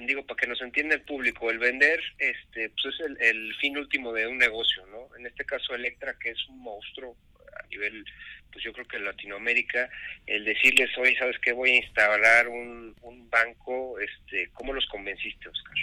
Digo, 0.00 0.26
para 0.26 0.38
que 0.38 0.48
nos 0.48 0.60
entienda 0.60 0.96
el 0.96 1.02
público, 1.02 1.50
el 1.50 1.58
vender 1.58 2.00
este, 2.18 2.70
pues 2.70 2.94
es 3.00 3.16
el 3.20 3.54
fin 3.56 3.78
último 3.78 4.12
de 4.12 4.26
un 4.26 4.38
negocio, 4.38 4.84
¿no? 4.86 5.08
En 5.16 5.26
este 5.26 5.44
caso 5.44 5.74
Electra, 5.74 6.16
que 6.20 6.30
es 6.30 6.48
un 6.48 6.58
monstruo 6.58 7.16
a 7.62 7.66
nivel, 7.68 8.04
pues 8.52 8.64
yo 8.64 8.72
creo 8.72 8.86
que 8.86 8.96
en 8.96 9.04
Latinoamérica, 9.04 9.88
el 10.26 10.44
decirles, 10.44 10.90
hoy 10.98 11.14
¿sabes 11.16 11.38
qué? 11.40 11.52
Voy 11.52 11.70
a 11.70 11.76
instalar 11.76 12.48
un, 12.48 12.94
un 13.02 13.30
banco, 13.30 13.98
este, 14.00 14.48
¿cómo 14.52 14.72
los 14.72 14.86
convenciste, 14.86 15.48
Oscar? 15.48 15.74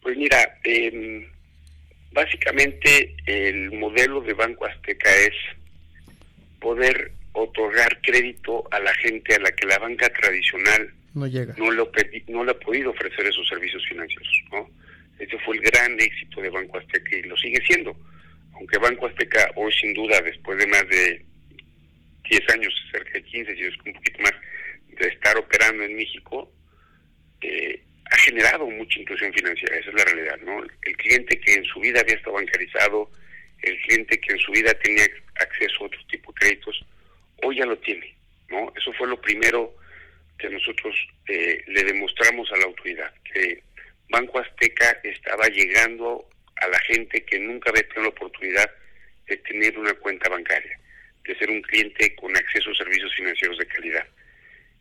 Pues 0.00 0.16
mira, 0.16 0.58
eh, 0.64 1.28
básicamente 2.12 3.14
el 3.26 3.72
modelo 3.72 4.20
de 4.20 4.32
Banco 4.34 4.66
Azteca 4.66 5.10
es 5.16 5.34
poder 6.60 7.12
otorgar 7.32 8.00
crédito 8.02 8.66
a 8.70 8.80
la 8.80 8.92
gente 8.94 9.34
a 9.34 9.40
la 9.40 9.52
que 9.52 9.66
la 9.66 9.78
banca 9.78 10.08
tradicional 10.10 10.92
No 11.14 11.26
llega. 11.26 11.54
no 11.56 11.70
le, 11.70 11.82
no 12.28 12.44
le 12.44 12.50
ha 12.50 12.58
podido 12.58 12.90
ofrecer 12.90 13.26
esos 13.26 13.46
servicios 13.48 13.84
financieros. 13.88 14.42
¿no? 14.50 14.68
Ese 15.18 15.38
fue 15.40 15.56
el 15.56 15.62
gran 15.62 16.00
éxito 16.00 16.40
de 16.40 16.50
Banco 16.50 16.78
Azteca 16.78 17.16
y 17.16 17.22
lo 17.22 17.36
sigue 17.36 17.60
siendo. 17.66 17.96
Aunque 18.58 18.78
Banco 18.78 19.06
Azteca 19.06 19.50
hoy 19.54 19.72
sin 19.72 19.94
duda, 19.94 20.20
después 20.20 20.58
de 20.58 20.66
más 20.66 20.86
de 20.88 21.24
10 22.28 22.50
años, 22.50 22.74
cerca 22.90 23.12
de 23.12 23.22
15, 23.22 23.54
si 23.54 23.62
es 23.62 23.74
un 23.86 23.92
poquito 23.92 24.22
más, 24.22 24.32
de 24.88 25.08
estar 25.08 25.36
operando 25.38 25.84
en 25.84 25.96
México, 25.96 26.52
eh, 27.40 27.80
ha 28.10 28.16
generado 28.18 28.66
mucha 28.66 28.98
inclusión 28.98 29.32
financiera, 29.32 29.76
esa 29.76 29.90
es 29.90 29.94
la 29.94 30.04
realidad, 30.04 30.38
¿no? 30.44 30.62
El 30.82 30.96
cliente 30.96 31.40
que 31.40 31.54
en 31.54 31.64
su 31.64 31.78
vida 31.80 32.00
había 32.00 32.16
estado 32.16 32.34
bancarizado, 32.34 33.10
el 33.62 33.78
cliente 33.82 34.18
que 34.20 34.32
en 34.32 34.38
su 34.38 34.52
vida 34.52 34.74
tenía 34.74 35.06
acceso 35.36 35.82
a 35.82 35.86
otro 35.86 36.00
tipo 36.10 36.32
de 36.32 36.40
créditos, 36.40 36.84
hoy 37.42 37.58
ya 37.58 37.66
lo 37.66 37.78
tiene, 37.78 38.16
¿no? 38.48 38.72
Eso 38.76 38.92
fue 38.94 39.06
lo 39.06 39.20
primero 39.20 39.76
que 40.38 40.48
nosotros 40.48 40.96
eh, 41.28 41.62
le 41.66 41.84
demostramos 41.84 42.50
a 42.52 42.56
la 42.56 42.64
autoridad, 42.64 43.12
que 43.32 43.62
Banco 44.08 44.38
Azteca 44.38 44.98
estaba 45.04 45.46
llegando 45.48 46.28
a 46.60 46.68
la 46.68 46.80
gente 46.80 47.24
que 47.24 47.38
nunca 47.38 47.70
había 47.70 47.82
tenido 47.82 48.02
la 48.02 48.08
oportunidad 48.08 48.70
de 49.26 49.36
tener 49.38 49.78
una 49.78 49.94
cuenta 49.94 50.28
bancaria, 50.28 50.78
de 51.24 51.36
ser 51.36 51.50
un 51.50 51.62
cliente 51.62 52.14
con 52.16 52.36
acceso 52.36 52.70
a 52.70 52.74
servicios 52.74 53.14
financieros 53.14 53.58
de 53.58 53.66
calidad, 53.66 54.06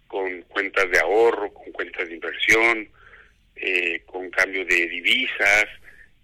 con 0.08 0.42
cuentas 0.44 0.90
de 0.90 1.00
ahorro, 1.00 1.54
con 1.54 1.72
cuentas 1.72 2.08
de 2.08 2.16
inversión, 2.16 2.90
eh, 3.56 4.02
con 4.06 4.30
cambio 4.30 4.66
de 4.66 4.88
divisas, 4.88 5.66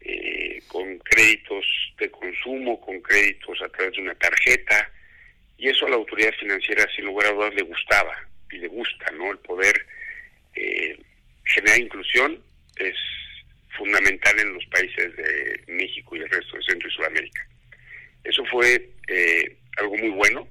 eh, 0.01 0.62
con 0.67 0.98
créditos 1.00 1.65
de 1.98 2.10
consumo, 2.10 2.79
con 2.79 3.01
créditos 3.01 3.62
a 3.62 3.69
través 3.69 3.93
de 3.93 4.01
una 4.01 4.15
tarjeta, 4.15 4.91
y 5.57 5.69
eso 5.69 5.86
a 5.86 5.89
la 5.89 5.95
autoridad 5.95 6.33
financiera 6.39 6.86
sin 6.95 7.05
lugar 7.05 7.27
a 7.27 7.33
dudas 7.33 7.53
le 7.53 7.63
gustaba 7.63 8.15
y 8.51 8.57
le 8.57 8.67
gusta, 8.67 9.12
¿no? 9.12 9.31
El 9.31 9.38
poder 9.39 9.86
eh, 10.55 10.98
generar 11.45 11.79
inclusión 11.79 12.41
es 12.77 12.95
fundamental 13.77 14.39
en 14.39 14.53
los 14.53 14.65
países 14.65 15.15
de 15.15 15.63
México 15.68 16.15
y 16.15 16.20
el 16.20 16.30
resto 16.30 16.58
de 16.58 16.63
Centro 16.63 16.89
y 16.89 16.92
Sudamérica. 16.92 17.48
Eso 18.24 18.44
fue 18.46 18.89
eh, 19.08 19.58
algo 19.77 19.98
muy 19.98 20.10
bueno, 20.10 20.48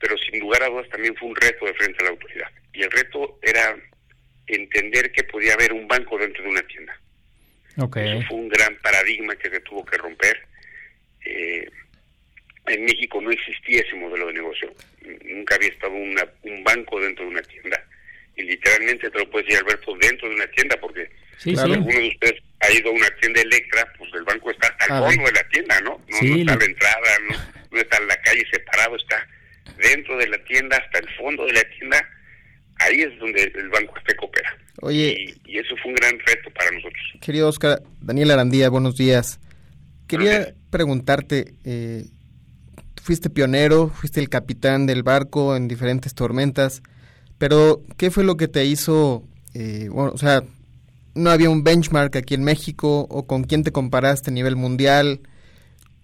pero 0.00 0.16
sin 0.18 0.40
lugar 0.40 0.62
a 0.62 0.68
dudas 0.68 0.88
también 0.88 1.14
fue 1.16 1.28
un 1.28 1.36
reto 1.36 1.66
de 1.66 1.74
frente 1.74 1.98
a 2.00 2.04
la 2.04 2.10
autoridad. 2.10 2.50
Y 2.72 2.82
el 2.82 2.90
reto 2.90 3.38
era 3.42 3.76
entender 4.46 5.10
que 5.12 5.24
podía 5.24 5.54
haber 5.54 5.72
un 5.72 5.86
banco 5.88 6.18
dentro 6.18 6.42
de 6.42 6.50
una 6.50 6.62
tienda. 6.62 7.00
Okay. 7.76 8.18
Eso 8.18 8.28
fue 8.28 8.36
un 8.38 8.48
gran 8.48 8.76
paradigma 8.78 9.36
que 9.36 9.50
se 9.50 9.60
tuvo 9.60 9.84
que 9.84 9.96
romper. 9.96 10.46
Eh, 11.24 11.68
en 12.66 12.84
México 12.84 13.20
no 13.20 13.30
existía 13.30 13.80
ese 13.80 13.94
modelo 13.96 14.26
de 14.26 14.34
negocio. 14.34 14.72
Nunca 15.24 15.54
había 15.54 15.68
estado 15.68 15.94
una, 15.94 16.26
un 16.42 16.62
banco 16.64 17.00
dentro 17.00 17.24
de 17.24 17.30
una 17.30 17.42
tienda. 17.42 17.82
Y 18.36 18.42
literalmente 18.42 19.10
te 19.10 19.18
lo 19.18 19.30
puedes 19.30 19.46
decir, 19.46 19.62
Alberto, 19.64 19.96
dentro 20.00 20.28
de 20.28 20.34
una 20.34 20.46
tienda, 20.48 20.76
porque 20.80 21.08
Sí, 21.38 21.50
si 21.50 21.56
sí. 21.56 21.62
alguno 21.72 22.00
de 22.00 22.08
ustedes 22.08 22.42
ha 22.60 22.70
ido 22.72 22.90
a 22.90 22.92
una 22.92 23.08
tienda 23.20 23.40
Electra, 23.40 23.86
pues 23.98 24.10
el 24.14 24.24
banco 24.24 24.50
está 24.50 24.68
al 24.80 24.90
Ah, 25.04 25.06
fondo 25.08 25.24
de 25.24 25.32
la 25.32 25.48
tienda, 25.48 25.80
¿no? 25.82 25.90
No, 26.08 26.16
Sí, 26.18 26.44
no 26.44 26.52
está 26.52 26.56
la 26.56 26.64
entrada, 26.64 27.10
no, 27.30 27.36
no 27.72 27.78
está 27.80 27.96
en 27.98 28.08
la 28.08 28.16
calle 28.22 28.44
separado, 28.52 28.96
está 28.96 29.26
dentro 29.78 30.16
de 30.18 30.28
la 30.28 30.38
tienda, 30.44 30.76
hasta 30.76 30.98
el 30.98 31.08
fondo 31.16 31.44
de 31.46 31.52
la 31.52 31.62
tienda. 31.78 32.08
Ahí 32.80 33.00
es 33.00 33.18
donde 33.18 33.42
el 33.54 33.68
banco 33.70 33.94
este 33.98 34.14
coopera. 34.16 34.56
Oye, 34.80 35.34
Y, 35.44 35.52
y 35.52 35.58
eso 35.58 35.74
fue 35.82 35.90
un 35.90 35.96
gran 35.96 36.18
reto 36.20 36.50
para 36.54 36.70
nosotros. 36.70 37.02
querido 37.20 37.48
Oscar, 37.48 37.82
Daniel 38.00 38.30
Arandía, 38.30 38.68
buenos 38.68 38.96
días. 38.96 39.40
Quería 40.06 40.54
preguntarte, 40.70 41.54
eh, 41.64 42.04
fuiste 43.02 43.30
pionero, 43.30 43.88
fuiste 43.88 44.20
el 44.20 44.28
capitán 44.28 44.86
del 44.86 45.02
barco 45.02 45.56
en 45.56 45.68
diferentes 45.68 46.14
tormentas, 46.14 46.82
pero 47.38 47.82
¿qué 47.96 48.10
fue 48.10 48.24
lo 48.24 48.36
que 48.36 48.48
te 48.48 48.64
hizo, 48.64 49.22
eh, 49.54 49.88
bueno, 49.90 50.12
o 50.14 50.18
sea, 50.18 50.42
no 51.14 51.30
había 51.30 51.50
un 51.50 51.64
benchmark 51.64 52.16
aquí 52.16 52.34
en 52.34 52.44
México 52.44 53.06
o 53.10 53.26
con 53.26 53.44
quién 53.44 53.64
te 53.64 53.72
comparaste 53.72 54.30
a 54.30 54.34
nivel 54.34 54.56
mundial? 54.56 55.20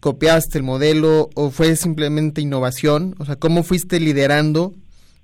¿Copiaste 0.01 0.59
el 0.59 0.65
modelo 0.65 1.31
o 1.35 1.51
fue 1.51 1.77
simplemente 1.77 2.41
innovación? 2.41 3.15
O 3.19 3.25
sea, 3.25 3.37
¿cómo 3.37 3.63
fuiste 3.63 4.01
liderando? 4.01 4.75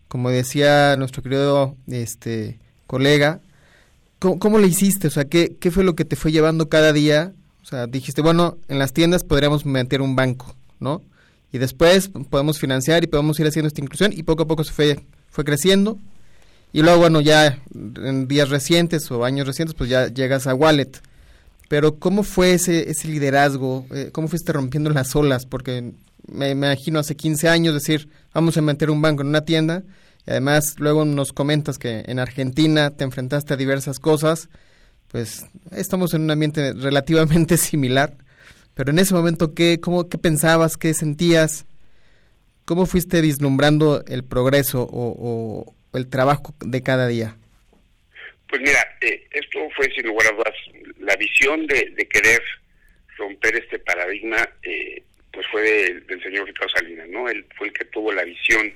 Como 0.08 0.30
decía 0.30 0.96
nuestro 0.96 1.22
querido 1.22 1.76
este, 1.86 2.58
colega, 2.86 3.40
¿cómo, 4.18 4.58
le 4.58 4.66
hiciste? 4.66 5.08
O 5.08 5.10
sea, 5.10 5.24
¿qué, 5.26 5.56
¿qué 5.60 5.70
fue 5.70 5.84
lo 5.84 5.94
que 5.94 6.04
te 6.04 6.16
fue 6.16 6.32
llevando 6.32 6.68
cada 6.68 6.92
día? 6.92 7.32
O 7.62 7.66
sea, 7.66 7.86
dijiste, 7.86 8.22
bueno, 8.22 8.56
en 8.68 8.78
las 8.78 8.92
tiendas 8.92 9.22
podríamos 9.22 9.66
meter 9.66 10.02
un 10.02 10.16
banco, 10.16 10.54
¿no? 10.78 11.02
Y 11.52 11.58
después 11.58 12.10
podemos 12.30 12.58
financiar 12.58 13.04
y 13.04 13.06
podemos 13.06 13.38
ir 13.40 13.46
haciendo 13.46 13.68
esta 13.68 13.80
inclusión 13.80 14.12
y 14.12 14.22
poco 14.22 14.44
a 14.44 14.46
poco 14.46 14.64
se 14.64 14.72
fue, 14.72 15.04
fue 15.30 15.44
creciendo. 15.44 15.98
Y 16.72 16.82
luego, 16.82 17.00
bueno, 17.00 17.20
ya 17.20 17.58
en 17.74 18.28
días 18.28 18.48
recientes 18.48 19.10
o 19.10 19.24
años 19.24 19.46
recientes, 19.46 19.74
pues 19.74 19.90
ya 19.90 20.06
llegas 20.08 20.46
a 20.46 20.54
Wallet. 20.54 21.00
Pero 21.68 21.98
¿cómo 21.98 22.22
fue 22.22 22.54
ese, 22.54 22.90
ese 22.90 23.08
liderazgo? 23.08 23.86
Eh, 23.92 24.10
¿Cómo 24.12 24.28
fuiste 24.28 24.52
rompiendo 24.52 24.90
las 24.90 25.14
olas? 25.16 25.46
Porque 25.46 25.92
me, 26.28 26.50
imagino 26.50 26.98
hace 26.98 27.16
15 27.16 27.48
años 27.48 27.74
decir, 27.74 28.08
vamos 28.32 28.56
a 28.56 28.62
meter 28.62 28.90
un 28.90 29.02
banco 29.02 29.22
en 29.22 29.28
una 29.28 29.44
tienda. 29.44 29.82
Y 30.26 30.30
además, 30.30 30.76
luego 30.78 31.04
nos 31.04 31.32
comentas 31.32 31.78
que 31.78 32.04
en 32.06 32.18
Argentina 32.18 32.90
te 32.90 33.04
enfrentaste 33.04 33.54
a 33.54 33.56
diversas 33.56 33.98
cosas. 33.98 34.48
Pues 35.08 35.46
estamos 35.72 36.14
en 36.14 36.22
un 36.22 36.30
ambiente 36.30 36.72
relativamente 36.76 37.56
similar. 37.56 38.16
Pero 38.74 38.92
en 38.92 39.00
ese 39.00 39.14
momento, 39.14 39.54
¿qué, 39.54 39.80
cómo, 39.80 40.08
qué 40.08 40.18
pensabas? 40.18 40.76
¿Qué 40.76 40.94
sentías? 40.94 41.66
¿Cómo 42.64 42.86
fuiste 42.86 43.20
vislumbrando 43.20 44.04
el 44.06 44.22
progreso 44.22 44.88
o 44.90 45.74
el 45.94 46.08
trabajo 46.08 46.54
de 46.60 46.82
cada 46.82 47.08
día? 47.08 47.36
Pues 48.48 48.60
mira, 48.62 48.80
eh, 49.00 49.26
esto 49.30 49.58
fue 49.76 49.86
sin 49.94 50.06
lugar 50.06 50.28
a 50.28 50.36
dudas 50.36 50.54
la 50.98 51.16
visión 51.16 51.66
de, 51.66 51.94
querer 52.10 52.42
romper 53.16 53.56
este 53.56 53.78
paradigma, 53.78 54.48
eh, 54.62 55.02
pues 55.32 55.46
fue 55.48 55.62
del, 55.62 56.22
señor 56.22 56.46
Ricardo 56.46 56.68
Salinas, 56.74 57.08
¿no? 57.08 57.28
Él 57.28 57.44
fue 57.56 57.68
el 57.68 57.72
que 57.72 57.84
tuvo 57.86 58.12
la 58.12 58.24
visión 58.24 58.72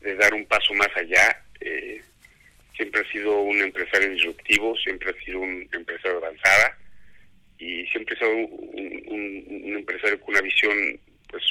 de 0.00 0.14
dar 0.16 0.34
un 0.34 0.44
paso 0.46 0.74
más 0.74 0.88
allá. 0.96 1.42
eh, 1.60 2.00
siempre 2.76 3.00
ha 3.00 3.10
sido 3.12 3.40
un 3.40 3.60
empresario 3.60 4.08
disruptivo, 4.10 4.76
siempre 4.76 5.10
ha 5.10 5.24
sido 5.24 5.40
un 5.40 5.68
empresario 5.72 6.18
avanzada 6.18 6.78
y 7.58 7.84
siempre 7.88 8.14
ha 8.14 8.18
sido 8.20 8.30
un, 8.36 9.02
un- 9.08 9.62
un 9.64 9.76
empresario 9.76 10.20
con 10.20 10.30
una 10.34 10.42
visión, 10.42 11.00
pues, 11.28 11.42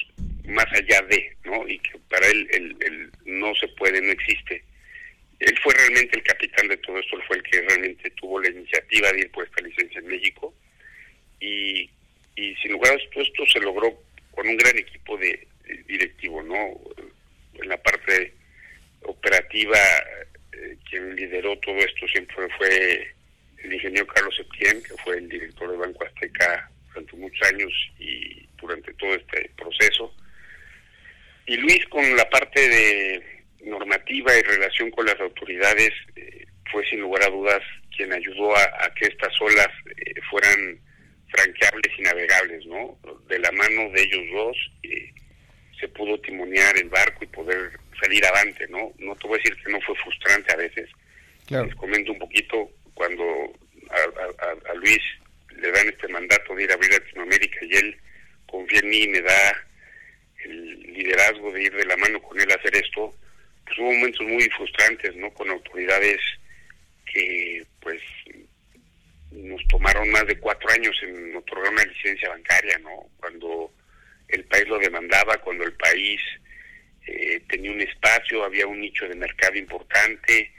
más 0.45 0.65
allá 0.71 1.02
de, 1.10 1.36
¿no? 1.43 1.67
Y 1.67 1.80
que 1.80 2.00
para 2.10 2.26
él 2.28 2.47
el, 2.52 2.76
el 2.82 3.12
no 3.26 3.54
se 3.56 3.67
puede, 3.69 4.02
no 4.02 4.12
existe 4.12 4.63
él 5.39 5.60
fue 5.62 5.73
realmente 5.73 6.17
el 6.17 6.23
capitán 6.23 6.67
de 6.67 6.78
todo 6.78 6.97
esto, 6.97 7.15
él 7.15 7.23
fue 7.28 7.38
el 7.38 7.43
que 7.43 7.62
realmente 7.62 8.10
tuvo 8.12 8.39
la 8.39 8.50
iniciativa 8.50 9.12
de 9.12 9.19
ir 9.19 9.32
por 9.32 9.45
esta 9.45 9.63
licencia 9.63 10.00
en 10.00 10.08
México 10.08 10.54
y, 11.39 11.89
sin 12.36 12.71
lugar 12.71 12.93
a 12.93 13.10
todo 13.12 13.23
esto 13.23 13.45
se 13.45 13.60
logró 13.60 14.00
con 14.32 14.47
un 14.47 14.58
gran 14.58 14.78
equipo 14.78 15.17
de, 15.17 15.47
de 15.65 15.84
directivo, 15.88 16.41
¿no? 16.43 16.80
En 17.54 17.69
la 17.69 17.78
parte 17.78 18.34
operativa, 19.02 19.80
eh, 20.54 20.78
quien 20.89 21.15
lideró 21.15 21.58
todo 21.60 21.78
esto 21.78 22.08
siempre 22.08 22.47
fue 22.58 23.15
el 23.63 23.73
ingeniero 23.73 24.08
Carlos 24.08 24.36
Septién, 24.36 24.82
que 24.84 24.93
fue 25.04 25.17
el 25.17 25.30
director 25.30 25.69
del 25.69 25.80
Banco 25.80 26.06
Azteca 26.06 26.69
durante 26.89 27.15
muchos 27.15 27.47
años 27.47 27.71
y 28.00 28.47
durante 28.60 28.93
todo 28.93 29.15
este 29.15 29.50
proceso. 29.58 30.13
Y 31.45 31.58
Luis 31.58 31.86
con 31.88 32.15
la 32.15 32.30
parte 32.30 32.67
de 32.67 33.37
normativa 33.69 34.36
y 34.38 34.41
relación 34.41 34.91
con 34.91 35.06
las 35.06 35.19
autoridades 35.19 35.91
eh, 36.15 36.45
fue 36.71 36.86
sin 36.89 37.01
lugar 37.01 37.23
a 37.23 37.30
dudas 37.30 37.62
quien 37.95 38.12
ayudó 38.13 38.56
a, 38.56 38.62
a 38.86 38.93
que 38.95 39.06
estas 39.08 39.34
olas 39.41 39.67
eh, 39.97 40.13
fueran 40.30 40.80
franqueables 41.30 41.91
y 41.97 42.01
navegables, 42.03 42.65
¿no? 42.65 42.97
De 43.27 43.39
la 43.39 43.51
mano 43.51 43.89
de 43.91 44.01
ellos 44.01 44.23
dos 44.34 44.58
eh, 44.84 45.12
se 45.80 45.88
pudo 45.89 46.19
timonear 46.21 46.77
el 46.77 46.89
barco 46.89 47.23
y 47.23 47.27
poder 47.27 47.71
salir 48.01 48.25
avante, 48.25 48.67
¿no? 48.69 48.93
No 48.99 49.15
te 49.15 49.27
voy 49.27 49.39
a 49.39 49.43
decir 49.43 49.56
que 49.63 49.71
no 49.71 49.80
fue 49.82 49.95
frustrante 49.97 50.53
a 50.53 50.58
veces. 50.58 50.89
Les 51.65 51.75
comento 51.75 52.12
un 52.12 52.19
poquito 52.19 52.69
cuando 52.93 53.23
a, 53.89 54.45
a- 54.45 54.71
a 54.71 54.73
Luis 54.75 54.99
le 55.56 55.71
dan 55.71 55.88
este 55.88 56.08
mandato 56.08 56.53
de 56.56 56.63
ir 56.63 56.71
a 56.71 56.75
abrir 56.75 56.91
Latinoamérica 56.91 57.60
y 57.65 57.73
él 57.75 57.97
confía 58.47 58.80
en 58.80 58.89
mí 58.89 58.97
y 59.03 59.08
me 59.10 59.21
da 59.21 59.65
el 60.45 60.80
liderazgo 60.93 61.51
de 61.51 61.63
ir 61.63 61.73
de 61.73 61.86
la 61.86 61.97
mano 61.97 62.21
con 62.21 62.39
él 62.39 62.49
a 62.51 62.56
hacer 62.56 62.75
esto, 62.75 63.13
pues 63.67 63.80
hubo 63.80 63.91
momentos 63.91 64.25
muy 64.25 64.49
frustrantes, 64.49 65.15
¿no? 65.15 65.32
Con 65.34 65.49
autoridades 65.49 66.19
que, 67.06 67.65
pues, 67.82 68.01
nos 69.32 69.62
tomaron 69.67 70.10
más 70.10 70.25
de 70.25 70.39
cuatro 70.39 70.69
años 70.71 70.95
en 71.03 71.36
otorgar 71.36 71.71
una 71.71 71.84
licencia 71.84 72.30
bancaria, 72.30 72.77
¿no? 72.80 73.10
Cuando 73.17 73.71
el 74.30 74.43
país 74.45 74.67
lo 74.67 74.80
demandaba, 74.80 75.38
cuando 75.38 75.65
el 75.65 75.73
país 75.73 76.21
eh, 77.06 77.41
tenía 77.49 77.71
un 77.71 77.82
espacio, 77.82 78.43
había 78.43 78.67
un 78.67 78.80
nicho 78.80 79.08
de 79.08 79.15
mercado 79.15 79.56
importante, 79.56 80.51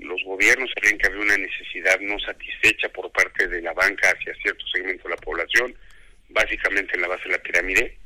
los 0.00 0.22
gobiernos 0.24 0.70
sabían 0.74 0.98
que 0.98 1.06
había 1.06 1.20
una 1.20 1.36
necesidad 1.36 2.00
no 2.00 2.18
satisfecha 2.18 2.88
por 2.88 3.10
parte 3.12 3.46
de 3.48 3.60
la 3.60 3.72
banca 3.72 4.10
hacia 4.10 4.34
cierto 4.36 4.66
segmento 4.68 5.04
de 5.04 5.14
la 5.14 5.20
población, 5.20 5.74
básicamente 6.30 6.94
en 6.94 7.02
la 7.02 7.08
base 7.08 7.24
de 7.24 7.36
la 7.36 7.42
pirámide, 7.42 7.98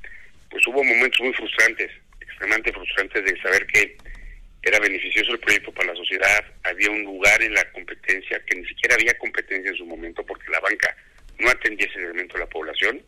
pues 0.51 0.67
hubo 0.67 0.83
momentos 0.83 1.21
muy 1.21 1.33
frustrantes, 1.35 1.91
extremadamente 2.37 2.73
frustrantes 2.73 3.25
de 3.25 3.41
saber 3.41 3.67
que 3.67 3.97
era 4.63 4.79
beneficioso 4.81 5.33
el 5.33 5.39
proyecto 5.39 5.73
para 5.73 5.89
la 5.89 5.97
sociedad, 5.97 6.45
había 6.65 6.91
un 6.91 7.05
lugar 7.05 7.41
en 7.43 7.55
la 7.55 7.65
competencia, 7.73 8.43
que 8.45 8.57
ni 8.57 8.67
siquiera 8.67 8.97
había 8.97 9.17
competencia 9.17 9.71
en 9.71 9.77
su 9.77 9.87
momento 9.87 10.25
porque 10.27 10.51
la 10.51 10.61
banca 10.61 10.95
no 11.39 11.49
atendía 11.49 11.87
ese 11.87 12.01
segmento 12.01 12.35
de 12.35 12.41
la 12.41 12.51
población, 12.51 13.03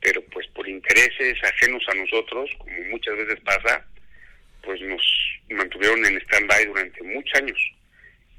pero 0.00 0.22
pues 0.26 0.46
por 0.48 0.68
intereses 0.68 1.42
ajenos 1.42 1.82
a 1.88 1.94
nosotros, 1.94 2.50
como 2.58 2.78
muchas 2.90 3.16
veces 3.16 3.40
pasa, 3.40 3.86
pues 4.62 4.80
nos 4.82 5.02
mantuvieron 5.50 6.04
en 6.04 6.20
stand-by 6.20 6.66
durante 6.66 7.02
muchos 7.02 7.40
años. 7.40 7.58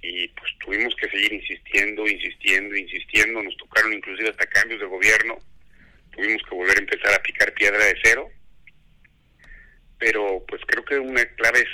Y 0.01 0.27
pues 0.29 0.51
tuvimos 0.59 0.95
que 0.95 1.09
seguir 1.09 1.33
insistiendo, 1.33 2.07
insistiendo, 2.07 2.75
insistiendo, 2.75 3.41
nos 3.41 3.57
tocaron 3.57 3.93
inclusive 3.93 4.29
hasta 4.29 4.45
cambios 4.45 4.79
de 4.79 4.85
gobierno, 4.85 5.39
tuvimos 6.11 6.43
que 6.43 6.55
volver 6.55 6.77
a 6.77 6.81
empezar 6.81 7.13
a 7.13 7.23
picar 7.23 7.53
piedra 7.53 7.83
de 7.83 7.95
cero, 8.03 8.29
pero 10.05 10.45
pues 10.47 10.61
creo 10.67 10.85
que 10.85 10.99
una 10.99 11.25
clave 11.33 11.65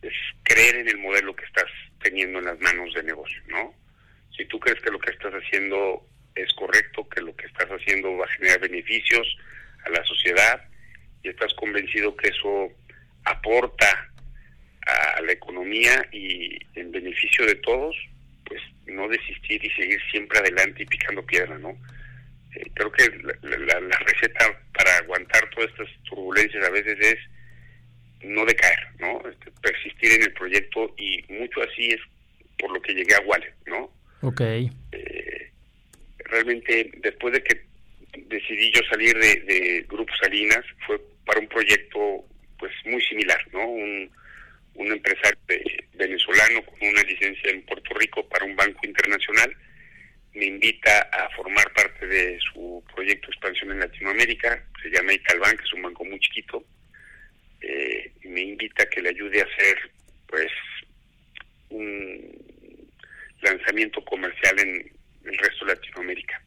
es, 0.00 0.12
creer 0.44 0.76
en 0.76 0.88
el 0.88 0.96
modelo 0.96 1.36
que 1.36 1.44
estás 1.44 1.66
teniendo 2.02 2.38
en 2.38 2.46
las 2.46 2.58
manos 2.58 2.94
de 2.94 3.02
negocio, 3.02 3.42
¿no? 3.48 3.74
Si 4.34 4.46
tú 4.46 4.58
crees 4.58 4.80
que 4.80 4.90
lo 4.90 4.98
que 4.98 5.10
estás 5.10 5.34
haciendo 5.34 6.08
es 6.34 6.50
correcto, 6.54 7.06
que 7.10 7.20
lo 7.20 7.36
que 7.36 7.44
estás 7.44 7.68
haciendo 7.68 8.16
va 8.16 8.24
a 8.24 8.28
generar 8.28 8.60
beneficios 8.60 9.36
a 9.84 9.90
la 9.90 10.02
sociedad 10.06 10.64
y 11.22 11.28
estás 11.28 11.52
convencido 11.52 12.16
que 12.16 12.30
eso 12.30 12.70
aporta 13.24 14.10
a 14.86 15.20
la 15.20 15.32
economía 15.32 16.08
y 16.12 16.58
en 16.76 16.90
beneficio 16.90 17.44
de 17.44 17.56
todos, 17.56 17.94
pues 18.46 18.62
no 18.86 19.06
desistir 19.06 19.62
y 19.62 19.70
seguir 19.72 20.00
siempre 20.10 20.38
adelante 20.38 20.82
y 20.82 20.86
picando 20.86 21.26
piedra, 21.26 21.58
¿no? 21.58 21.76
Eh, 22.56 22.70
creo 22.72 22.90
que 22.90 23.06
la, 23.42 23.98
receta 23.98 24.58
para 24.72 24.96
aguantar 24.96 25.50
todas 25.50 25.68
estas 25.70 25.88
turbulencias 26.08 26.66
a 26.66 26.70
veces 26.70 26.98
es 26.98 27.18
no 28.40 28.46
decaer, 28.46 28.78
¿no? 28.98 29.22
Este, 29.28 29.50
persistir 29.62 30.12
en 30.12 30.22
el 30.22 30.32
proyecto 30.32 30.94
y 30.96 31.24
mucho 31.28 31.62
así 31.62 31.88
es 31.88 32.00
por 32.58 32.72
lo 32.72 32.80
que 32.80 32.94
llegué 32.94 33.14
a 33.14 33.20
Wale, 33.20 33.54
¿no? 33.66 33.90
Ok. 34.22 34.40
Eh, 34.40 35.50
realmente 36.18 36.90
después 36.98 37.34
de 37.34 37.42
que 37.42 37.62
decidí 38.26 38.72
yo 38.72 38.80
salir 38.90 39.16
de, 39.16 39.40
de 39.40 39.86
Grupo 39.88 40.12
Salinas 40.20 40.64
fue 40.86 41.00
para 41.24 41.40
un 41.40 41.48
proyecto 41.48 42.24
pues 42.58 42.72
muy 42.84 43.02
similar, 43.02 43.40
¿no? 43.52 43.66
Un, 43.66 44.10
un 44.74 44.92
empresario 44.92 45.38
venezolano 45.94 46.62
con 46.64 46.88
una 46.88 47.02
licencia 47.02 47.50
en 47.50 47.62
Puerto 47.62 47.94
Rico 47.94 48.26
para 48.28 48.44
un 48.44 48.56
banco 48.56 48.80
internacional 48.84 49.54
me 50.34 50.46
invita 50.46 51.00
a 51.12 51.28
formar 51.30 51.72
parte 51.72 52.06
de 52.06 52.38
su 52.40 52.82
proyecto 52.94 53.26
de 53.26 53.32
expansión 53.32 53.72
en 53.72 53.80
Latinoamérica, 53.80 54.64
se 54.82 54.90
llama 54.90 55.12
Italbank, 55.12 55.60
es 55.60 55.72
un 55.72 55.82
banco 55.82 56.04
muy 56.04 56.20
chiquito, 56.20 56.64
eh, 57.60 58.12
me 58.24 58.40
invita 58.42 58.82
a 58.82 58.86
que 58.86 59.02
le 59.02 59.10
ayude 59.10 59.40
a 59.40 59.44
hacer 59.44 59.90
pues 60.26 60.50
un 61.70 62.50
lanzamiento 63.42 64.04
comercial 64.04 64.58
en 64.60 64.92
el 65.24 65.38
resto 65.38 65.64
de 65.64 65.74
Latinoamérica. 65.74 66.42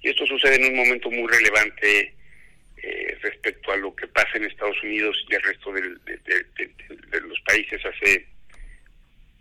Y 0.00 0.10
esto 0.10 0.26
sucede 0.26 0.56
en 0.56 0.72
un 0.72 0.76
momento 0.76 1.10
muy 1.10 1.26
relevante 1.28 2.14
eh, 2.82 3.18
respecto 3.22 3.72
a 3.72 3.76
lo 3.76 3.94
que 3.94 4.06
pasa 4.06 4.30
en 4.34 4.44
Estados 4.44 4.80
Unidos 4.82 5.16
y 5.28 5.34
el 5.34 5.42
resto 5.42 5.72
de, 5.72 5.80
los 7.20 7.40
países 7.40 7.84
hace 7.84 8.26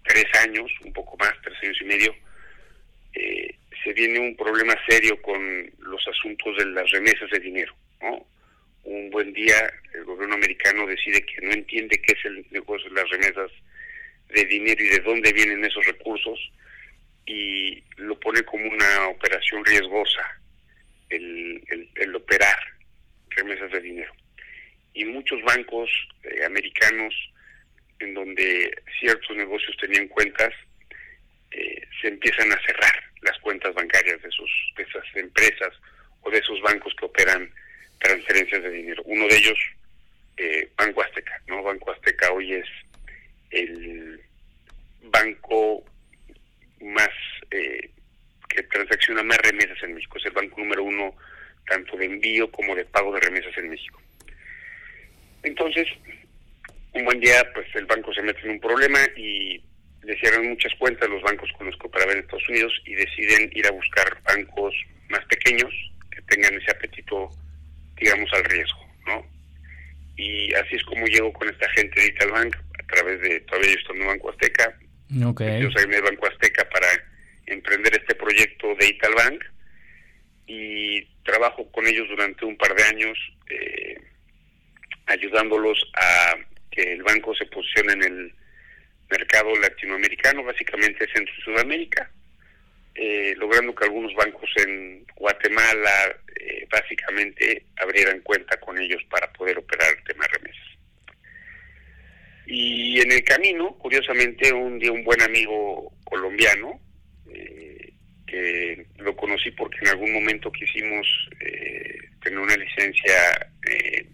tres 0.04 0.26
años, 0.42 0.72
un 0.84 0.94
poco 0.94 1.16
más, 1.18 1.34
tres 1.44 1.56
años 1.62 1.78
y 1.82 1.86
medio, 1.86 2.16
eh, 3.14 3.56
se 3.84 3.94
viene 3.94 4.20
un 4.20 4.36
problema 4.36 4.76
serio 4.90 5.22
con 5.22 5.72
los 5.80 6.08
asuntos 6.08 6.58
de 6.58 6.66
las 6.66 6.90
remesas 6.90 7.30
de 7.30 7.40
dinero. 7.40 7.76
Un 8.88 9.10
buen 9.10 9.34
día 9.34 9.70
el 9.94 10.06
gobierno 10.06 10.36
americano 10.36 10.88
decide 10.88 11.22
que 11.24 11.42
no 11.42 11.52
entiende 11.52 12.02
qué 12.02 12.14
es 12.14 12.24
el 12.24 12.46
negocio 12.52 12.90
de 12.90 12.96
las 12.96 13.10
remesas 13.10 13.52
de 14.30 14.46
dinero 14.46 14.82
y 14.82 14.88
de 14.88 15.00
dónde 15.00 15.34
vienen 15.34 15.66
esos 15.66 15.86
recursos 15.86 16.40
y 17.26 17.84
lo 17.98 18.18
pone 18.18 18.42
como 18.44 18.66
una 18.66 19.10
operación 19.10 19.66
riesgosa 19.66 20.42
el, 21.10 21.62
el 21.96 22.16
operar 22.16 22.58
remesas 23.32 23.70
de 23.74 23.82
dinero. 23.82 24.14
Y 24.94 25.04
muchos 25.04 25.42
bancos 25.44 25.90
eh, 26.24 26.46
americanos 26.46 27.14
en 28.00 28.14
donde 28.14 28.74
ciertos 29.02 29.36
negocios 29.36 29.76
tenían 29.82 30.08
cuentas, 30.08 30.54
eh, 31.52 31.86
se 32.02 32.08
empiezan 32.08 32.50
a 32.54 32.62
cerrar 32.66 33.04
las 33.22 33.38
cuentas 33.40 33.74
bancarias 33.74 34.22
de, 34.22 34.32
sus, 34.32 34.50
de 34.78 34.84
esas 34.84 35.04
empresas 35.16 35.74
o 36.22 36.32
de 36.32 36.38
esos 36.38 36.62
bancos 36.62 36.94
que 36.98 37.06
operan 37.06 37.52
transferencias 38.00 38.64
de 38.64 38.72
dinero. 38.72 39.04
Uno 39.06 39.28
de 39.28 39.38
ellos, 39.38 39.60
eh, 40.38 40.70
Banco 40.78 41.02
Azteca, 41.02 41.42
¿no? 41.48 41.64
Banco 41.64 41.92
Azteca 41.92 42.32
hoy 42.32 42.54
es 42.54 42.68
el 43.52 44.22
banco 45.04 45.84
más 46.82 47.10
que 47.50 48.64
transacciona 48.64 49.24
más 49.24 49.38
remesas 49.38 49.78
en 49.84 49.94
México, 49.94 50.18
es 50.18 50.26
el 50.26 50.32
banco 50.32 50.60
número 50.60 50.84
uno 50.84 51.16
tanto 51.68 51.98
de 51.98 52.06
envío 52.06 52.50
como 52.52 52.76
de 52.76 52.86
pago 52.86 53.14
de 53.14 53.20
remesas 53.20 53.56
en 53.58 53.70
México. 53.70 54.02
Entonces, 55.44 55.88
un 56.94 57.06
buen 57.06 57.20
día, 57.20 57.46
pues 57.54 57.68
el 57.76 57.86
banco 57.86 58.14
se 58.14 58.22
mete 58.22 58.42
en 58.44 58.52
un 58.52 58.60
problema 58.60 59.00
y 59.16 59.62
le 60.04 60.18
cierran 60.20 60.48
muchas 60.48 60.74
cuentas 60.76 61.10
los 61.10 61.22
bancos 61.22 61.52
con 61.58 61.68
los 61.68 61.78
que 61.78 61.88
operaban 61.88 62.18
en 62.18 62.24
Estados 62.24 62.50
Unidos 62.50 62.74
y 62.86 62.96
deciden 62.96 63.52
ir 63.54 63.68
a 63.68 63.72
buscar 63.72 64.18
bancos 64.24 64.74
más 65.10 65.24
pequeños 65.26 65.72
que 66.12 66.22
tengan 66.24 66.54
ese 66.56 66.72
apetito, 66.72 67.30
digamos, 68.00 68.32
al 68.34 68.44
riesgo, 68.46 68.88
¿no? 69.06 69.26
Y 70.16 70.54
así 70.56 70.76
es 70.76 70.84
como 70.84 71.06
llego 71.06 71.32
con 71.34 71.50
esta 71.50 71.70
gente 71.72 72.02
de 72.02 72.08
Italbank 72.08 72.56
a 72.56 72.84
través 72.88 73.22
de, 73.22 73.40
todavía 73.42 73.72
yo 73.72 73.80
estoy 73.80 74.02
en 74.02 74.08
Banco 74.08 74.30
Azteca. 74.30 74.78
Okay. 75.26 75.62
Yo 75.62 75.72
soy 75.72 75.84
en 75.84 75.94
el 75.94 76.02
Banco 76.02 76.28
Azteca 76.28 76.68
para 76.70 76.88
emprender 77.46 77.96
este 77.96 78.16
proyecto 78.16 78.76
de 78.80 78.88
Italbank 78.88 79.44
y 80.48 81.06
trabajo 81.24 81.70
con 81.72 81.86
ellos 81.88 82.08
durante 82.10 82.46
un 82.46 82.58
par 82.58 82.74
de 82.74 82.84
años 82.84 83.18
eh, 83.50 83.98
ayudándolos 85.08 85.78
a 85.96 86.36
que 86.72 86.94
el 86.94 87.04
banco 87.04 87.34
se 87.36 87.46
posicione 87.46 87.94
en 87.94 88.04
el 88.04 88.34
mercado 89.10 89.56
latinoamericano, 89.58 90.44
básicamente 90.44 91.08
Centro 91.14 91.34
y 91.38 91.42
Sudamérica, 91.42 92.12
eh, 92.98 93.34
logrando 93.38 93.74
que 93.74 93.86
algunos 93.86 94.14
bancos 94.16 94.50
en 94.58 95.06
Guatemala 95.16 96.18
eh, 96.36 96.68
básicamente 96.70 97.66
abrieran 97.78 98.22
cuenta 98.22 98.60
con 98.60 98.78
ellos 98.78 99.02
para 99.10 99.32
poder 99.34 99.58
operar 99.58 99.96
el 99.96 100.04
tema 100.04 100.26
remesas. 100.28 100.68
Y 102.48 103.02
en 103.02 103.12
el 103.12 103.24
camino, 103.24 103.78
curiosamente, 103.78 104.52
un 104.54 104.80
día 104.80 104.92
un 104.92 105.04
buen 105.04 105.22
amigo 105.22 105.94
colombiano, 106.06 106.80
que 108.28 108.86
lo 108.98 109.16
conocí 109.16 109.50
porque 109.52 109.78
en 109.82 109.88
algún 109.88 110.12
momento 110.12 110.52
quisimos 110.52 111.08
eh, 111.40 111.98
tener 112.22 112.38
una 112.38 112.56
licencia 112.56 113.16
eh, 113.68 114.06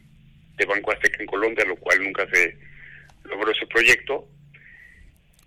de 0.56 0.66
Banco 0.66 0.92
Azteca 0.92 1.18
en 1.20 1.26
Colombia, 1.26 1.66
lo 1.66 1.76
cual 1.76 2.02
nunca 2.02 2.28
se 2.32 2.56
logró 3.24 3.52
ese 3.52 3.66
proyecto 3.66 4.30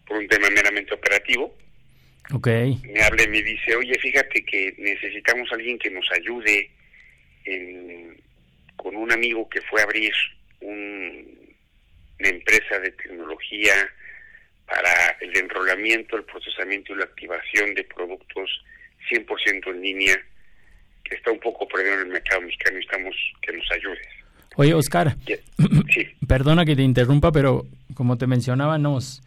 por 0.04 0.18
un 0.18 0.28
tema 0.28 0.50
meramente 0.50 0.92
operativo. 0.92 1.56
Okay. 2.32 2.80
Me 2.82 3.02
habla 3.02 3.22
y 3.22 3.28
me 3.28 3.42
dice, 3.42 3.76
oye, 3.76 3.96
fíjate 4.00 4.44
que 4.44 4.74
necesitamos 4.78 5.50
a 5.50 5.54
alguien 5.54 5.78
que 5.78 5.90
nos 5.90 6.10
ayude 6.12 6.70
con 8.76 8.96
un 8.96 9.12
amigo 9.12 9.48
que 9.48 9.60
fue 9.62 9.80
a 9.80 9.84
abrir 9.84 10.12
un, 10.60 11.54
una 12.18 12.28
empresa 12.28 12.78
de 12.80 12.90
tecnología 12.92 13.72
para 14.66 15.16
el 15.20 15.36
enrolamiento, 15.36 16.16
el 16.16 16.24
procesamiento 16.24 16.92
y 16.92 16.98
la 16.98 17.04
activación 17.04 17.74
de 17.74 17.84
productos 17.84 18.50
100% 19.10 19.70
en 19.70 19.80
línea, 19.80 20.20
que 21.04 21.14
está 21.14 21.30
un 21.30 21.38
poco 21.38 21.68
perdido 21.68 21.94
en 21.94 22.00
el 22.00 22.06
mercado 22.08 22.42
mexicano 22.42 22.78
y 22.78 22.82
estamos 22.82 23.14
que 23.40 23.52
nos 23.52 23.70
ayudes. 23.70 24.08
Oye, 24.56 24.74
Oscar, 24.74 25.14
perdona 26.28 26.64
que 26.64 26.74
te 26.74 26.82
interrumpa, 26.82 27.30
pero 27.30 27.66
como 27.94 28.18
te 28.18 28.26
mencionaba, 28.26 28.78
nos, 28.78 29.22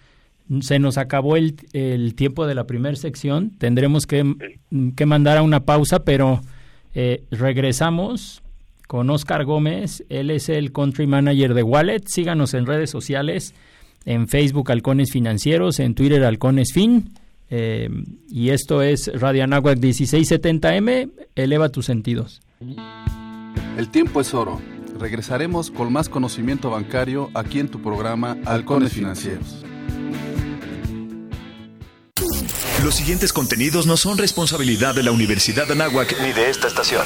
se 0.62 0.80
nos 0.80 0.98
acabó 0.98 1.36
el, 1.36 1.56
el 1.74 2.16
tiempo 2.16 2.48
de 2.48 2.56
la 2.56 2.66
primera 2.66 2.96
sección. 2.96 3.52
Tendremos 3.58 4.06
que, 4.06 4.36
que, 4.96 5.06
mandar 5.06 5.38
a 5.38 5.44
una 5.44 5.62
pausa, 5.62 6.00
pero 6.04 6.42
eh, 6.96 7.24
regresamos 7.32 8.42
con 8.88 9.10
Oscar 9.10 9.46
Gómez. 9.46 10.04
Él 10.10 10.32
es 10.32 10.50
el 10.50 10.72
country 10.72 11.08
manager 11.08 11.54
de 11.54 11.64
Wallet. 11.64 12.02
Síganos 12.08 12.54
en 12.54 12.66
redes 12.66 12.90
sociales 12.90 13.54
en 14.06 14.28
Facebook 14.28 14.72
Halcones 14.72 15.12
Financieros, 15.12 15.80
en 15.80 15.94
Twitter 15.94 16.24
Halcones 16.24 16.74
Fin. 16.74 17.12
Eh, 17.52 17.90
y 18.30 18.50
esto 18.50 18.82
es 18.82 19.12
Radio 19.20 19.44
Anáhuac 19.44 19.78
1670M, 19.78 21.10
eleva 21.36 21.70
tus 21.70 21.86
sentidos. 21.86 22.42
El 23.78 23.90
tiempo 23.90 24.22
es 24.22 24.34
oro. 24.34 24.60
Regresaremos 25.00 25.72
con 25.72 25.94
más 25.94 26.10
conocimiento 26.10 26.72
bancario 26.72 27.30
aquí 27.34 27.60
en 27.60 27.70
tu 27.70 27.82
programa 27.82 28.38
Halcones 28.46 28.94
Financieros. 28.94 29.64
Los 32.84 32.96
siguientes 32.96 33.34
contenidos 33.34 33.86
no 33.88 33.98
son 33.98 34.18
responsabilidad 34.18 34.96
de 34.96 35.04
la 35.04 35.12
Universidad 35.12 35.70
Anáhuac 35.70 36.16
ni 36.22 36.32
de 36.32 36.50
esta 36.50 36.68
estación. 36.68 37.06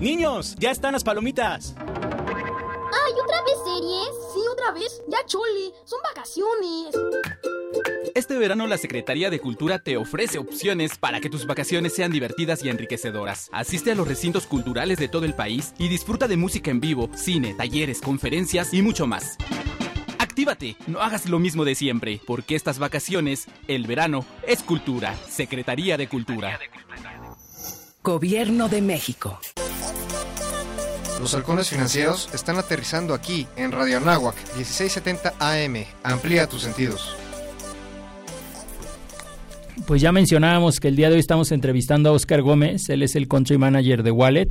Niños, 0.00 0.54
ya 0.58 0.70
están 0.70 0.92
las 0.92 1.02
palomitas. 1.02 1.74
¿Ay, 1.76 3.12
otra 3.20 3.42
vez 3.42 3.56
series? 3.64 4.08
Sí, 4.32 4.40
otra 4.52 4.70
vez. 4.70 5.02
Ya 5.08 5.18
chole, 5.26 5.72
son 5.84 5.98
vacaciones. 6.02 6.94
Este 8.14 8.38
verano 8.38 8.68
la 8.68 8.78
Secretaría 8.78 9.28
de 9.28 9.40
Cultura 9.40 9.80
te 9.80 9.96
ofrece 9.96 10.38
opciones 10.38 10.96
para 10.98 11.20
que 11.20 11.28
tus 11.28 11.46
vacaciones 11.46 11.94
sean 11.94 12.12
divertidas 12.12 12.64
y 12.64 12.68
enriquecedoras. 12.68 13.48
Asiste 13.52 13.90
a 13.90 13.94
los 13.96 14.06
recintos 14.06 14.46
culturales 14.46 14.98
de 14.98 15.08
todo 15.08 15.24
el 15.24 15.34
país 15.34 15.74
y 15.78 15.88
disfruta 15.88 16.28
de 16.28 16.36
música 16.36 16.70
en 16.70 16.80
vivo, 16.80 17.10
cine, 17.16 17.54
talleres, 17.54 18.00
conferencias 18.00 18.72
y 18.72 18.82
mucho 18.82 19.08
más. 19.08 19.36
Actívate, 20.20 20.76
no 20.86 21.00
hagas 21.00 21.28
lo 21.28 21.40
mismo 21.40 21.64
de 21.64 21.74
siempre, 21.74 22.20
porque 22.24 22.54
estas 22.54 22.78
vacaciones, 22.78 23.46
el 23.66 23.88
verano, 23.88 24.24
es 24.46 24.62
cultura. 24.62 25.16
Secretaría 25.28 25.96
de 25.96 26.08
Cultura. 26.08 26.58
Gobierno 28.02 28.68
de 28.68 28.80
México. 28.80 29.40
Los 31.20 31.34
halcones 31.34 31.70
financieros 31.70 32.30
están 32.32 32.58
aterrizando 32.58 33.12
aquí 33.12 33.46
en 33.56 33.72
Radio 33.72 33.96
Anáhuac 33.96 34.36
1670 34.56 35.34
AM. 35.40 35.84
Amplía 36.04 36.46
tus 36.46 36.62
sentidos. 36.62 37.16
Pues 39.86 40.00
ya 40.00 40.12
mencionábamos 40.12 40.78
que 40.78 40.88
el 40.88 40.96
día 40.96 41.08
de 41.08 41.14
hoy 41.14 41.20
estamos 41.20 41.50
entrevistando 41.50 42.10
a 42.10 42.12
Oscar 42.12 42.42
Gómez, 42.42 42.88
él 42.88 43.02
es 43.02 43.16
el 43.16 43.26
country 43.26 43.58
manager 43.58 44.02
de 44.02 44.10
Wallet. 44.12 44.50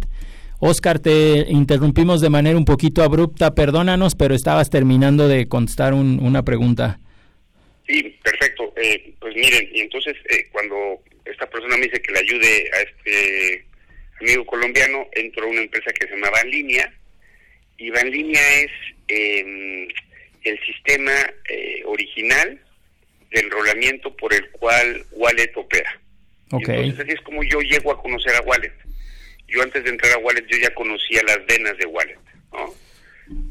Oscar, 0.60 1.00
te 1.00 1.46
interrumpimos 1.50 2.20
de 2.20 2.30
manera 2.30 2.58
un 2.58 2.66
poquito 2.66 3.04
abrupta, 3.04 3.54
perdónanos, 3.54 4.16
pero 4.16 4.34
estabas 4.34 4.70
terminando 4.70 5.28
de 5.28 5.48
contestar 5.48 5.94
una 5.94 6.44
pregunta. 6.44 7.00
Sí, 7.88 8.18
perfecto. 8.24 8.74
Eh, 8.76 9.14
pues 9.20 9.36
miren, 9.36 9.70
y 9.74 9.82
entonces 9.82 10.16
eh, 10.30 10.48
cuando 10.52 10.76
esta 11.24 11.48
persona 11.50 11.78
me 11.78 11.86
dice 11.86 12.02
que 12.02 12.12
le 12.12 12.20
ayude 12.20 12.72
a 12.74 12.82
este 12.82 13.66
amigo 14.22 14.46
colombiano, 14.46 15.08
entró 15.14 15.46
a 15.46 15.50
una 15.50 15.62
empresa 15.62 15.92
que 15.94 16.08
se 16.08 16.14
llama 16.14 16.30
Banlínea, 16.32 16.92
y 17.78 17.90
Banlínea 17.92 18.42
es 18.62 18.72
em, 19.08 19.88
el 20.44 20.60
sistema 20.66 21.14
eh, 21.50 21.84
original 21.86 22.60
de 23.32 23.40
enrolamiento 23.40 24.16
por 24.16 24.34
el 24.34 24.50
cual 24.52 25.06
Wallet 25.12 25.52
opera. 25.56 26.00
Entonces 26.52 27.00
así 27.00 27.12
es 27.12 27.22
como 27.22 27.44
yo 27.44 27.60
llego 27.60 27.92
a 27.92 28.02
conocer 28.02 28.34
a 28.36 28.42
Wallet. 28.42 28.74
Yo 29.48 29.62
antes 29.62 29.84
de 29.84 29.90
entrar 29.90 30.14
a 30.14 30.18
Wallet 30.18 30.46
yo 30.48 30.58
ya 30.58 30.74
conocía 30.74 31.22
las 31.24 31.46
venas 31.46 31.78
de 31.78 31.86
Wallet, 31.86 32.20
¿no? 32.54 32.74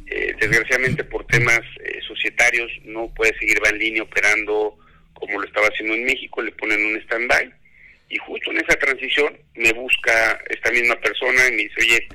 Eh, 0.07 0.35
desgraciadamente 0.40 1.05
por 1.05 1.26
temas 1.26 1.61
eh, 1.85 2.00
societarios 2.07 2.70
no 2.85 3.12
puede 3.14 3.37
seguir 3.38 3.61
Banlínea 3.61 4.02
operando 4.02 4.79
como 5.12 5.38
lo 5.38 5.46
estaba 5.46 5.68
haciendo 5.68 5.94
en 5.94 6.05
México, 6.05 6.42
le 6.42 6.52
ponen 6.52 6.85
un 6.85 6.96
stand-by 7.02 7.52
y 8.09 8.19
justo 8.19 8.51
en 8.51 8.59
esa 8.59 8.79
transición 8.79 9.37
me 9.55 9.73
busca 9.73 10.40
esta 10.49 10.71
misma 10.71 11.01
persona 11.01 11.47
y 11.49 11.51
me 11.53 11.62
dice, 11.64 11.81
oye, 11.81 12.09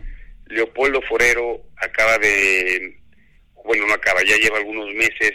Leopoldo 0.47 1.01
Forero 1.04 1.62
acaba 1.77 2.17
de, 2.17 2.97
bueno, 3.65 3.88
no 3.88 3.93
acaba, 3.93 4.21
ya 4.23 4.38
lleva 4.38 4.58
algunos 4.58 4.93
meses 4.93 5.34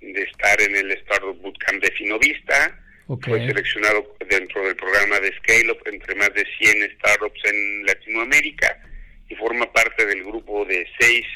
de 0.00 0.22
estar 0.22 0.60
en 0.60 0.76
el 0.76 0.90
Startup 0.92 1.36
Bootcamp 1.40 1.82
de 1.82 1.92
Finovista, 1.92 2.78
fue 3.20 3.46
seleccionado 3.46 4.16
dentro 4.28 4.64
del 4.64 4.74
programa 4.74 5.20
de 5.20 5.34
Scale 5.36 5.72
Up 5.72 5.82
entre 5.86 6.14
más 6.14 6.32
de 6.32 6.46
100 6.58 6.92
startups 6.96 7.40
en 7.44 7.84
Latinoamérica 7.84 8.80
y 9.28 9.34
forma 9.34 9.70
parte 9.70 10.06
del 10.06 10.24
grupo 10.24 10.64
de 10.64 10.88
seis 10.98 11.26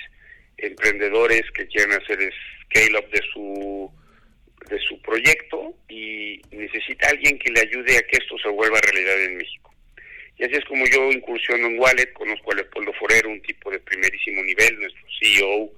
emprendedores 0.57 1.43
que 1.53 1.67
quieren 1.67 1.93
hacer 1.93 2.33
Scale 2.65 2.99
Up 2.99 3.11
de 3.11 3.21
su 3.33 3.93
de 4.69 4.79
su 4.81 5.01
proyecto 5.03 5.75
y 5.89 6.41
necesita 6.51 7.09
alguien 7.09 7.39
que 7.39 7.51
le 7.53 7.61
ayude 7.61 7.99
a 7.99 8.03
que 8.03 8.19
esto 8.19 8.37
se 8.39 8.49
vuelva 8.49 8.81
realidad 8.81 9.23
en 9.25 9.37
México. 9.39 9.75
Y 10.39 10.45
así 10.45 10.55
es 10.55 10.65
como 10.67 10.85
yo 10.87 11.11
incursiono 11.11 11.67
en 11.67 11.79
Wallet, 11.79 12.13
conozco 12.13 12.53
a 12.53 12.57
Leopoldo 12.57 12.93
Forero, 12.95 13.31
un 13.31 13.41
tipo 13.41 13.71
de 13.71 13.81
primerísimo 13.81 14.43
nivel, 14.43 14.81
nuestro 14.81 15.07
CEO 15.19 15.71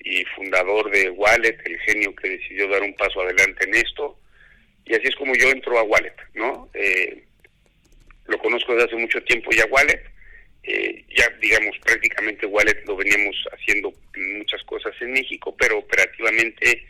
y 0.00 0.24
fundador 0.36 0.90
de 0.90 1.10
Wallet, 1.10 1.58
el 1.64 1.78
genio 1.80 2.14
que 2.16 2.30
decidió 2.30 2.68
dar 2.68 2.82
un 2.82 2.94
paso 2.94 3.20
adelante 3.20 3.64
en 3.64 3.74
esto. 3.74 4.18
Y 4.84 4.94
así 4.94 5.06
es 5.06 5.14
como 5.14 5.34
yo 5.36 5.50
entro 5.50 5.78
a 5.78 5.84
Wallet, 5.84 6.16
¿no? 6.34 6.68
Eh, 6.74 7.22
lo 8.26 8.38
conozco 8.38 8.74
desde 8.74 8.86
hace 8.86 8.96
mucho 8.96 9.22
tiempo 9.22 9.50
ya 9.52 9.66
Wallet. 9.66 10.02
Eh, 10.62 11.04
ya, 11.16 11.28
digamos, 11.40 11.78
prácticamente 11.78 12.46
Wallet 12.46 12.82
lo 12.86 12.96
veníamos 12.96 13.36
haciendo 13.52 13.92
muchas 14.16 14.62
cosas 14.64 14.94
en 15.00 15.12
México, 15.12 15.54
pero 15.56 15.78
operativamente 15.78 16.84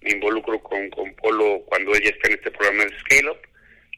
me 0.00 0.10
involucro 0.10 0.60
con, 0.60 0.88
con 0.90 1.14
Polo 1.14 1.62
cuando 1.66 1.94
ella 1.94 2.10
está 2.10 2.28
en 2.28 2.34
este 2.34 2.50
programa 2.50 2.84
de 2.84 2.98
Scale 3.00 3.30
Up 3.30 3.38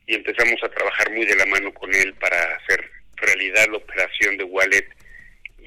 y 0.06 0.14
empezamos 0.14 0.62
a 0.62 0.70
trabajar 0.70 1.10
muy 1.12 1.26
de 1.26 1.36
la 1.36 1.46
mano 1.46 1.72
con 1.74 1.94
él 1.94 2.14
para 2.14 2.56
hacer 2.56 2.90
realidad 3.16 3.66
la 3.70 3.76
operación 3.76 4.36
de 4.38 4.44
Wallet 4.44 4.88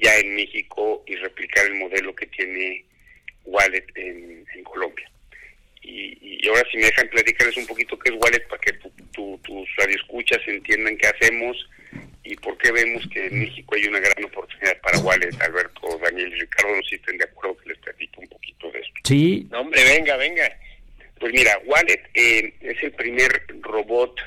ya 0.00 0.18
en 0.18 0.34
México 0.34 1.04
y 1.06 1.14
replicar 1.16 1.66
el 1.66 1.74
modelo 1.74 2.14
que 2.14 2.26
tiene 2.26 2.84
Wallet 3.44 3.86
en, 3.94 4.44
Colombia. 4.64 5.10
Y, 5.82 6.48
ahora 6.48 6.64
si 6.70 6.78
me 6.78 6.86
dejan 6.86 7.08
platicarles 7.08 7.56
un 7.56 7.66
poquito 7.66 7.98
qué 7.98 8.10
es 8.10 8.16
Wallet 8.18 8.46
para 8.48 8.60
que 8.60 8.72
tu, 8.72 9.38
tus 9.42 9.76
radioescuchas 9.76 10.40
entiendan 10.46 10.96
qué 10.96 11.08
hacemos 11.08 11.56
y 12.24 12.34
por 12.36 12.56
qué 12.58 12.72
vemos 12.72 13.06
que 13.12 13.26
en 13.26 13.40
México 13.40 13.74
hay 13.74 13.86
una 13.86 14.00
gran 14.00 14.24
oportunidad 14.24 14.80
para 14.80 14.98
Wallet, 14.98 15.34
Alberto, 15.40 16.00
Daniel 16.02 16.32
y 16.32 16.40
Ricardo, 16.40 16.74
no 16.74 16.82
si 16.82 16.96
estén 16.96 17.18
de 17.18 17.24
acuerdo 17.24 17.56
que 17.58 17.68
les 17.68 17.78
platico 17.78 18.11
poquito 18.42 18.70
de 18.72 18.80
esto. 18.80 19.00
Sí. 19.04 19.48
No, 19.50 19.60
hombre, 19.60 19.84
venga, 19.84 20.16
venga. 20.16 20.58
Pues 21.18 21.32
mira, 21.32 21.52
Wallet 21.66 22.10
eh, 22.14 22.54
es 22.60 22.82
el 22.82 22.92
primer 22.92 23.46
robot 23.60 24.20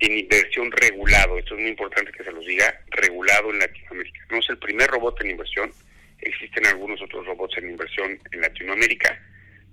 en 0.00 0.18
inversión 0.18 0.70
regulado, 0.72 1.38
esto 1.38 1.54
es 1.54 1.60
muy 1.60 1.70
importante 1.70 2.12
que 2.12 2.24
se 2.24 2.32
los 2.32 2.44
diga, 2.44 2.80
regulado 2.90 3.50
en 3.50 3.58
Latinoamérica. 3.60 4.20
No 4.30 4.38
es 4.38 4.48
el 4.48 4.58
primer 4.58 4.88
robot 4.90 5.20
en 5.22 5.30
inversión, 5.30 5.72
existen 6.20 6.66
algunos 6.66 7.00
otros 7.02 7.26
robots 7.26 7.58
en 7.58 7.70
inversión 7.70 8.18
en 8.32 8.40
Latinoamérica, 8.40 9.20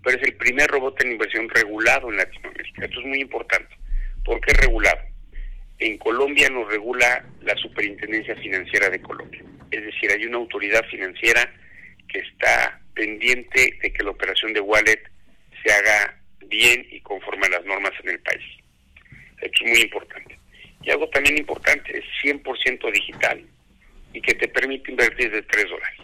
pero 0.03 0.17
es 0.17 0.23
el 0.23 0.35
primer 0.35 0.67
robot 0.69 1.01
en 1.03 1.13
inversión 1.13 1.49
regulado 1.49 2.09
en 2.09 2.17
Latinoamérica. 2.17 2.85
Esto 2.85 2.99
es 2.99 3.05
muy 3.05 3.21
importante. 3.21 3.75
¿Por 4.23 4.41
qué 4.41 4.53
regulado? 4.53 5.01
En 5.77 5.97
Colombia 5.97 6.49
nos 6.49 6.69
regula 6.69 7.25
la 7.41 7.55
Superintendencia 7.57 8.35
Financiera 8.35 8.89
de 8.89 9.01
Colombia. 9.01 9.43
Es 9.71 9.83
decir, 9.83 10.11
hay 10.11 10.25
una 10.25 10.37
autoridad 10.37 10.85
financiera 10.89 11.51
que 12.15 12.21
está 12.21 12.79
pendiente 12.93 13.77
de 13.81 13.91
que 13.91 14.03
la 14.03 14.11
operación 14.11 14.53
de 14.53 14.61
wallet 14.61 15.01
se 15.61 15.73
haga 15.73 16.17
bien 16.45 16.87
y 16.89 17.01
conforme 17.01 17.45
a 17.47 17.49
las 17.49 17.65
normas 17.65 17.91
en 18.03 18.11
el 18.11 18.19
país. 18.19 18.45
Esto 19.41 19.65
es 19.65 19.69
muy 19.69 19.81
importante. 19.81 20.39
Y 20.81 20.91
algo 20.91 21.09
también 21.09 21.37
importante, 21.37 21.97
es 21.97 22.05
100% 22.23 22.89
digital 22.93 23.45
y 24.13 24.21
que 24.21 24.33
te 24.35 24.47
permite 24.47 24.91
invertir 24.91 25.29
de 25.29 25.41
3 25.41 25.65
dólares. 25.69 25.99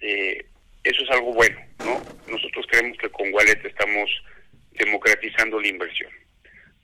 Eh, 0.00 0.46
eso 0.84 1.02
es 1.02 1.10
algo 1.10 1.34
bueno, 1.34 1.60
¿no? 1.80 2.02
Nosotros 2.32 2.66
creemos 2.70 2.96
que 2.96 3.10
con 3.10 3.34
Wallet 3.34 3.60
estamos 3.66 4.08
democratizando 4.72 5.60
la 5.60 5.68
inversión. 5.68 6.10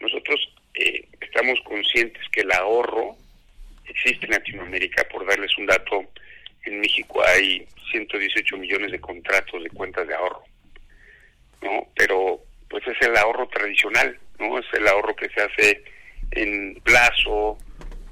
Nosotros 0.00 0.40
eh, 0.74 1.08
estamos 1.22 1.58
conscientes 1.62 2.22
que 2.32 2.42
el 2.42 2.52
ahorro 2.52 3.16
existe 3.86 4.26
en 4.26 4.32
Latinoamérica, 4.32 5.08
por 5.08 5.26
darles 5.26 5.56
un 5.56 5.64
dato, 5.64 6.04
en 6.64 6.80
México 6.80 7.22
hay 7.26 7.66
118 7.90 8.56
millones 8.56 8.92
de 8.92 9.00
contratos 9.00 9.62
de 9.62 9.70
cuentas 9.70 10.06
de 10.06 10.14
ahorro, 10.14 10.44
¿no? 11.62 11.88
Pero 11.94 12.40
pues 12.68 12.86
es 12.86 13.00
el 13.02 13.16
ahorro 13.16 13.46
tradicional, 13.48 14.18
¿no? 14.38 14.58
Es 14.58 14.66
el 14.72 14.86
ahorro 14.88 15.14
que 15.14 15.28
se 15.28 15.42
hace 15.42 15.84
en 16.32 16.74
plazo 16.82 17.58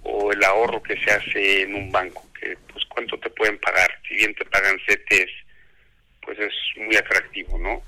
o 0.03 0.33
el 0.33 0.45
ahorro 0.45 0.83
que 0.83 0.97
se 1.03 1.11
hace 1.11 1.63
en 1.63 1.75
un 1.75 1.91
banco, 1.91 2.25
que 2.39 2.57
pues 2.73 2.85
cuánto 2.87 3.19
te 3.19 3.31
pueden 3.31 3.59
pagar, 3.59 3.91
si 4.09 4.15
bien 4.15 4.35
te 4.35 4.45
pagan 4.45 4.79
CETES, 4.87 5.31
pues 6.21 6.39
es 6.39 6.53
muy 6.77 6.97
atractivo, 6.97 7.59
¿no? 7.59 7.83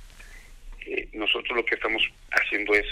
Eh, 0.87 1.09
nosotros 1.13 1.57
lo 1.57 1.65
que 1.65 1.77
estamos 1.77 2.03
haciendo 2.33 2.75
es 2.75 2.87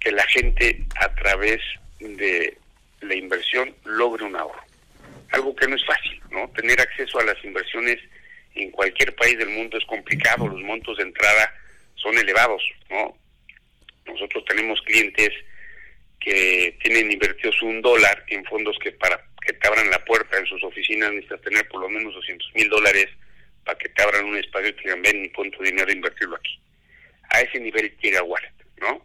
que 0.00 0.12
la 0.12 0.24
gente 0.24 0.84
a 0.96 1.14
través 1.14 1.60
de 2.00 2.56
la 3.00 3.14
inversión 3.14 3.74
logre 3.84 4.24
un 4.24 4.36
ahorro. 4.36 4.71
Algo 5.32 5.54
que 5.56 5.66
no 5.66 5.76
es 5.76 5.84
fácil, 5.84 6.20
¿no? 6.30 6.50
Tener 6.50 6.80
acceso 6.80 7.18
a 7.18 7.24
las 7.24 7.42
inversiones 7.44 7.98
en 8.54 8.70
cualquier 8.70 9.14
país 9.14 9.38
del 9.38 9.48
mundo 9.48 9.78
es 9.78 9.84
complicado, 9.86 10.46
los 10.46 10.60
montos 10.62 10.98
de 10.98 11.04
entrada 11.04 11.54
son 11.94 12.16
elevados, 12.18 12.62
¿no? 12.90 13.16
Nosotros 14.06 14.44
tenemos 14.46 14.80
clientes 14.82 15.30
que 16.20 16.76
tienen 16.82 17.10
invertidos 17.10 17.60
un 17.62 17.80
dólar 17.80 18.24
en 18.28 18.44
fondos 18.44 18.78
que 18.78 18.92
para 18.92 19.24
que 19.44 19.52
te 19.54 19.66
abran 19.66 19.90
la 19.90 20.04
puerta 20.04 20.38
en 20.38 20.46
sus 20.46 20.62
oficinas 20.62 21.10
necesitas 21.10 21.40
tener 21.40 21.66
por 21.68 21.80
lo 21.80 21.88
menos 21.88 22.14
200 22.14 22.54
mil 22.54 22.68
dólares 22.68 23.08
para 23.64 23.78
que 23.78 23.88
te 23.88 24.02
abran 24.02 24.24
un 24.24 24.36
espacio 24.36 24.68
y 24.68 24.72
te 24.74 24.82
digan, 24.82 25.02
ven, 25.02 25.32
pon 25.34 25.50
tu 25.50 25.62
dinero 25.62 25.88
a 25.88 25.92
invertirlo 25.92 26.36
aquí. 26.36 26.60
A 27.30 27.40
ese 27.40 27.58
nivel 27.58 27.96
llega 28.00 28.22
Wallet, 28.22 28.52
¿no? 28.80 29.04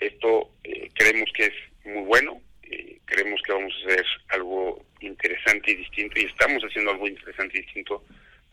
Esto 0.00 0.50
eh, 0.64 0.88
creemos 0.94 1.30
que 1.34 1.44
es 1.46 1.52
muy 1.84 2.04
bueno, 2.04 2.40
eh, 2.74 3.00
creemos 3.04 3.40
que 3.42 3.52
vamos 3.52 3.72
a 3.74 3.86
hacer 3.86 4.06
algo 4.30 4.84
interesante 5.00 5.72
y 5.72 5.76
distinto 5.76 6.20
y 6.20 6.24
estamos 6.24 6.62
haciendo 6.62 6.90
algo 6.90 7.08
interesante 7.08 7.58
y 7.58 7.62
distinto 7.62 8.04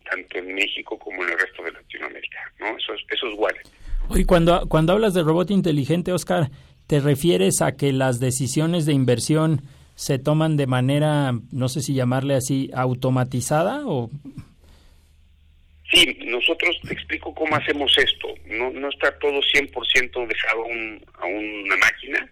tanto 0.09 0.37
en 0.39 0.53
México 0.53 0.97
como 0.97 1.23
en 1.23 1.31
el 1.31 1.39
resto 1.39 1.63
de 1.63 1.71
Latinoamérica, 1.71 2.39
¿no? 2.59 2.77
Eso 2.77 2.93
es, 2.93 3.01
eso 3.09 3.27
es 3.27 3.37
Wallet. 3.37 3.63
Oye, 4.09 4.25
cuando, 4.25 4.67
cuando 4.67 4.93
hablas 4.93 5.13
de 5.13 5.23
robot 5.23 5.51
inteligente, 5.51 6.11
Oscar, 6.11 6.49
¿te 6.87 6.99
refieres 6.99 7.61
a 7.61 7.77
que 7.77 7.93
las 7.93 8.19
decisiones 8.19 8.85
de 8.85 8.93
inversión 8.93 9.61
se 9.95 10.17
toman 10.19 10.57
de 10.57 10.67
manera, 10.67 11.33
no 11.51 11.69
sé 11.69 11.81
si 11.81 11.93
llamarle 11.93 12.35
así, 12.35 12.71
automatizada 12.73 13.83
o 13.85 14.09
Sí, 15.91 16.17
nosotros 16.25 16.79
te 16.87 16.93
explico 16.93 17.33
cómo 17.35 17.53
hacemos 17.55 17.93
esto. 17.97 18.29
No, 18.45 18.71
no 18.71 18.89
está 18.89 19.11
todo 19.19 19.41
100% 19.41 20.27
dejado 20.27 20.63
a 21.19 21.25
una 21.25 21.77
máquina. 21.77 22.31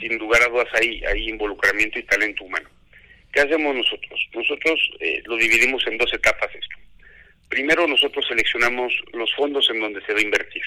Sin 0.00 0.18
lugar 0.18 0.42
a 0.42 0.48
dudas 0.48 0.68
hay, 0.74 1.02
hay 1.04 1.28
involucramiento 1.28 1.98
y 1.98 2.02
talento 2.04 2.44
humano. 2.44 2.68
¿Qué 3.32 3.40
hacemos 3.40 3.74
nosotros? 3.74 4.28
Nosotros 4.34 4.80
eh, 5.00 5.22
lo 5.24 5.36
dividimos 5.36 5.86
en 5.86 5.98
dos 5.98 6.12
etapas 6.12 6.54
esto. 6.54 6.76
Primero 7.48 7.86
nosotros 7.86 8.26
seleccionamos 8.26 8.92
los 9.12 9.34
fondos 9.34 9.68
en 9.70 9.80
donde 9.80 10.04
se 10.04 10.12
va 10.12 10.18
a 10.18 10.22
invertir. 10.22 10.62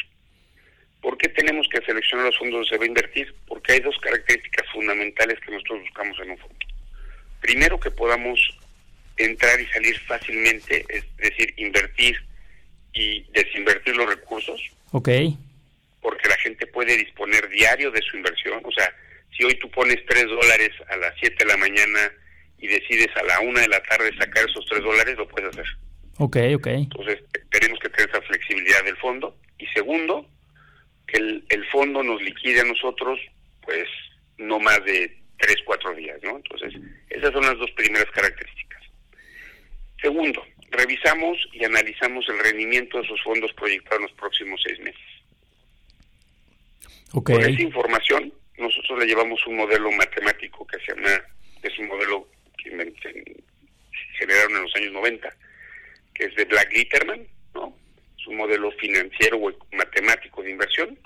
¿Por 1.02 1.18
qué 1.18 1.30
tenemos 1.30 1.68
que 1.70 1.82
seleccionar 1.82 2.26
los 2.26 2.38
fondos 2.38 2.54
donde 2.54 2.70
se 2.70 2.78
va 2.78 2.84
a 2.84 2.88
invertir? 2.88 3.34
Porque 3.48 3.74
hay 3.74 3.80
dos 3.80 3.98
características 4.00 4.68
fundamentales 4.72 5.40
que 5.40 5.52
nosotros 5.52 5.82
buscamos 5.82 6.20
en 6.20 6.32
un 6.32 6.38
fondo. 6.38 6.66
Primero, 7.42 7.80
que 7.80 7.92
podamos 7.92 8.40
entrar 9.18 9.60
y 9.62 9.68
salir 9.68 10.00
fácilmente, 10.00 10.86
es 10.90 11.04
decir, 11.18 11.54
invertir 11.58 12.18
y 12.94 13.22
desinvertir 13.32 13.96
los 13.96 14.10
recursos. 14.10 14.62
Ok. 14.92 15.10
Porque 16.06 16.30
la 16.30 16.38
gente 16.38 16.68
puede 16.68 16.96
disponer 16.98 17.50
diario 17.50 17.90
de 17.90 18.00
su 18.04 18.16
inversión. 18.16 18.62
O 18.64 18.72
sea, 18.72 18.96
si 19.36 19.44
hoy 19.44 19.56
tú 19.56 19.68
pones 19.72 19.98
tres 20.08 20.26
dólares 20.26 20.70
a 20.88 20.98
las 20.98 21.16
7 21.20 21.36
de 21.40 21.46
la 21.46 21.58
mañana 21.58 22.12
y 22.60 22.68
decides 22.68 23.10
a 23.16 23.24
la 23.24 23.40
una 23.40 23.62
de 23.62 23.70
la 23.70 23.82
tarde 23.82 24.16
sacar 24.16 24.48
esos 24.48 24.64
tres 24.68 24.84
dólares, 24.84 25.18
lo 25.18 25.28
puedes 25.28 25.50
hacer. 25.50 25.66
Ok, 26.20 26.38
ok. 26.58 26.68
Entonces, 26.68 27.24
tenemos 27.50 27.80
que 27.80 27.90
tener 27.90 28.08
esa 28.08 28.22
flexibilidad 28.22 28.84
del 28.84 28.96
fondo. 28.98 29.36
Y 29.58 29.66
segundo, 29.74 30.30
que 31.08 31.18
el, 31.18 31.44
el 31.50 31.66
fondo 31.70 32.04
nos 32.04 32.22
liquide 32.22 32.62
a 32.62 32.66
nosotros, 32.66 33.20
pues, 33.64 33.90
no 34.38 34.60
más 34.60 34.86
de 34.86 35.12
tres, 35.40 35.58
cuatro 35.66 35.92
días, 35.96 36.20
¿no? 36.22 36.36
Entonces, 36.36 36.72
esas 37.10 37.34
son 37.34 37.46
las 37.46 37.58
dos 37.58 37.72
primeras 37.72 38.12
características. 38.12 38.84
Segundo, 40.00 40.46
revisamos 40.70 41.36
y 41.52 41.66
analizamos 41.66 42.30
el 42.30 42.38
rendimiento 42.38 43.00
de 43.00 43.06
esos 43.06 43.24
fondos 43.24 43.52
proyectados 43.54 44.02
en 44.02 44.04
los 44.04 44.14
próximos 44.14 44.62
seis 44.64 44.80
meses. 44.82 45.15
Con 47.24 47.42
esa 47.42 47.62
información, 47.62 48.34
nosotros 48.58 49.00
le 49.00 49.06
llevamos 49.06 49.46
un 49.48 49.58
modelo 49.58 49.92
matemático 49.92 50.66
que 50.68 50.78
se 50.80 50.94
llama, 50.94 51.22
es 51.62 51.80
un 51.80 51.88
modelo 51.88 52.28
que 52.58 52.70
generaron 54.18 54.56
en 54.58 54.64
los 54.64 54.76
años 54.76 54.92
90, 54.94 55.30
que 56.14 56.26
es 56.26 56.36
de 56.36 56.46
Black 56.46 56.74
Litterman, 56.74 57.28
¿no? 57.54 57.78
Es 58.20 58.28
un 58.28 58.38
modelo 58.38 58.72
financiero 58.74 59.38
o 59.38 59.52
matemático 59.76 60.44
de 60.44 60.52
inversión, 60.52 61.00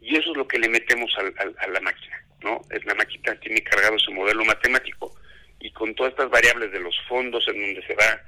y 0.00 0.16
eso 0.16 0.32
es 0.32 0.36
lo 0.36 0.46
que 0.46 0.58
le 0.58 0.68
metemos 0.68 1.14
a 1.18 1.66
la 1.68 1.80
máquina, 1.80 2.24
¿no? 2.42 2.60
La 2.84 2.94
máquina 2.94 3.38
tiene 3.40 3.62
cargado 3.62 3.96
ese 3.96 4.10
modelo 4.10 4.44
matemático, 4.44 5.14
y 5.60 5.70
con 5.72 5.94
todas 5.94 6.12
estas 6.12 6.30
variables 6.30 6.72
de 6.72 6.80
los 6.80 6.94
fondos 7.08 7.46
en 7.48 7.60
donde 7.60 7.86
se 7.86 7.94
va 7.94 8.20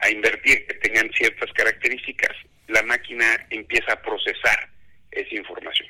a 0.00 0.10
invertir 0.10 0.66
que 0.66 0.74
tengan 0.74 1.10
ciertas 1.12 1.52
características, 1.52 2.36
la 2.68 2.82
máquina 2.82 3.46
empieza 3.50 3.92
a 3.92 4.02
procesar 4.02 4.68
esa 5.10 5.34
información. 5.34 5.88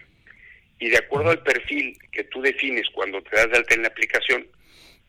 Y 0.81 0.89
de 0.89 0.97
acuerdo 0.97 1.31
al 1.31 1.43
perfil 1.43 1.97
que 2.11 2.25
tú 2.25 2.41
defines 2.41 2.89
cuando 2.93 3.23
te 3.23 3.37
das 3.37 3.51
de 3.51 3.59
alta 3.59 3.75
en 3.75 3.83
la 3.83 3.89
aplicación, 3.89 4.47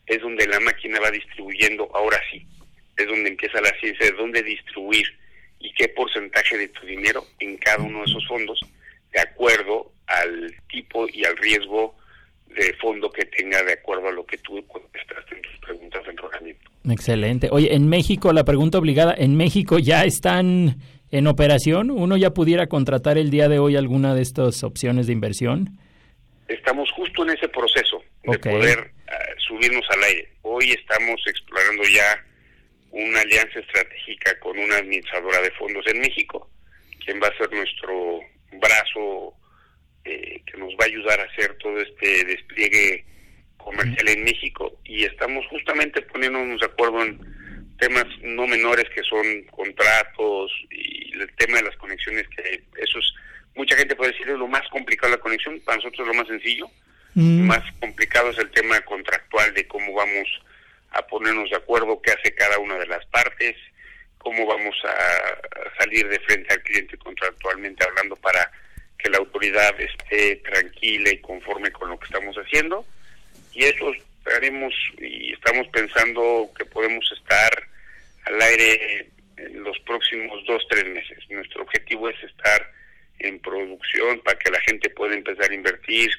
es 0.06 0.22
donde 0.22 0.46
la 0.48 0.60
máquina 0.60 1.00
va 1.00 1.10
distribuyendo, 1.10 1.90
ahora 1.96 2.20
sí, 2.30 2.46
es 2.98 3.08
donde 3.08 3.30
empieza 3.30 3.62
la 3.62 3.74
ciencia 3.80 4.06
de 4.06 4.18
dónde 4.18 4.44
distribuir 4.44 5.06
y 5.60 5.74
qué 5.74 5.88
porcentaje 5.90 6.58
de 6.58 6.68
tu 6.70 6.86
dinero 6.86 7.26
en 7.40 7.58
cada 7.58 7.84
uno 7.84 8.00
de 8.00 8.06
esos 8.06 8.28
fondos, 8.28 8.60
de 9.14 9.22
acuerdo 9.22 9.92
al 10.08 10.54
tipo 10.70 11.08
y 11.08 11.24
al 11.24 11.38
riesgo 11.38 11.96
de 12.48 12.74
fondo 12.82 13.10
que 13.10 13.26
tenga 13.26 13.64
de 13.64 13.74
acuerdo 13.74 14.10
a 14.10 14.12
lo 14.12 14.26
que 14.26 14.38
tú 14.40 14.62
contestaste 14.68 15.36
en 15.36 15.42
tus 15.42 15.58
preguntas 15.60 16.04
de 16.04 16.12
enrolamiento. 16.12 16.72
Excelente. 16.90 17.48
Oye, 17.52 17.74
en 17.74 17.88
México, 17.88 18.34
la 18.34 18.44
pregunta 18.44 18.78
obligada, 18.78 19.16
¿en 19.18 19.38
México 19.38 19.80
ya 19.80 20.04
están 20.04 20.78
en 21.12 21.28
operación? 21.28 21.92
¿Uno 21.92 22.18
ya 22.18 22.32
pudiera 22.32 22.68
contratar 22.68 23.18
el 23.18 23.30
día 23.30 23.50
de 23.50 23.60
hoy 23.60 23.76
alguna 23.76 24.16
de 24.16 24.22
estas 24.22 24.64
opciones 24.64 25.08
de 25.08 25.14
inversión? 25.14 25.78
Estamos 26.48 26.90
justo 26.92 27.24
en 27.24 27.32
ese 27.32 27.48
proceso 27.50 28.02
de 28.24 28.40
poder 28.40 28.80
uh, 28.80 29.40
subirnos 29.48 29.86
al 29.90 30.04
aire. 30.04 30.30
Hoy 30.42 30.72
estamos 30.72 31.22
explorando 31.28 31.84
ya 31.84 32.26
una 32.92 33.22
alianza 33.22 33.60
estratégica 33.60 34.38
con 34.40 34.58
una 34.58 34.78
administradora 34.78 35.42
de 35.42 35.52
fondos 35.52 35.86
en 35.88 36.00
México, 36.02 36.50
quien 37.06 37.22
va 37.22 37.28
a 37.28 37.38
ser 37.38 37.52
nuestro 37.52 38.20
brazo 38.60 39.34
eh, 40.04 40.42
que 40.46 40.58
nos 40.58 40.72
va 40.74 40.86
a 40.86 40.88
ayudar 40.88 41.20
a 41.20 41.24
hacer 41.24 41.56
todo 41.58 41.80
este 41.80 42.26
despliegue 42.26 43.06
comercial 43.58 44.10
en 44.10 44.24
México 44.24 44.80
y 44.84 45.04
estamos 45.04 45.46
justamente 45.48 46.02
poniéndonos 46.02 46.60
de 46.60 46.66
acuerdo 46.66 47.04
en 47.04 47.20
temas 47.80 48.06
no 48.22 48.48
menores 48.48 48.86
que 48.94 49.04
son 49.04 49.44
contratos 49.52 50.52
y 50.70 51.01
el 51.14 51.32
tema 51.36 51.58
de 51.58 51.64
las 51.64 51.76
conexiones 51.78 52.28
que 52.30 52.64
eso 52.78 53.00
es 53.00 53.14
mucha 53.56 53.76
gente 53.76 53.96
puede 53.96 54.12
decir 54.12 54.30
es 54.30 54.38
lo 54.38 54.48
más 54.48 54.68
complicado 54.70 55.12
la 55.12 55.20
conexión 55.20 55.60
para 55.62 55.78
nosotros 55.78 56.08
es 56.08 56.08
lo 56.08 56.22
más 56.22 56.28
sencillo. 56.28 56.70
Mm. 57.14 57.46
más 57.46 57.64
complicado 57.82 58.30
es 58.30 58.38
el 58.38 58.50
tema 58.52 58.80
contractual 58.82 59.54
de 59.54 59.68
cómo 59.68 59.94
vamos 59.94 60.28
a 60.92 61.06
ponernos 61.08 61.50
de 61.50 61.58
acuerdo 61.58 62.02
qué 62.02 62.12
hace 62.12 62.34
cada 62.34 62.58
una 62.58 62.78
de 62.78 62.88
las 62.88 63.06
partes 63.08 63.58
cómo 64.22 64.46
vamos 64.46 64.76
a 64.86 65.80
salir 65.80 66.08
de 66.08 66.20
frente 66.20 66.54
al 66.54 66.62
cliente 66.62 66.98
contractualmente 66.98 67.84
hablando 67.84 68.16
para 68.16 68.52
que 68.98 69.10
la 69.10 69.18
autoridad 69.18 69.80
esté 69.80 70.38
tranquila 70.38 71.12
y 71.12 71.18
conforme 71.22 71.72
con 71.72 71.90
lo 71.90 72.00
que 72.00 72.06
estamos 72.06 72.36
haciendo. 72.36 72.86
Y 73.54 73.64
eso 73.64 73.92
haremos 74.36 74.74
y 75.00 75.34
estamos 75.34 75.68
pensando 75.70 76.52
que 76.56 76.66
podemos 76.66 77.12
estar 77.12 77.68
al 78.26 78.42
aire 78.42 79.10
los 79.54 79.78
próximos 79.80 80.44
dos, 80.48 80.64
tres 80.70 80.86
meses. 80.86 81.18
Nuestro 81.30 81.64
objetivo 81.64 82.10
es 82.10 82.24
estar 82.24 82.72
en 83.20 83.40
producción 83.40 84.20
para 84.24 84.38
que 84.38 84.52
la 84.52 84.60
gente 84.62 84.90
pueda 84.90 85.16
empezar 85.16 85.52
a 85.52 85.54
invertir 85.54 86.12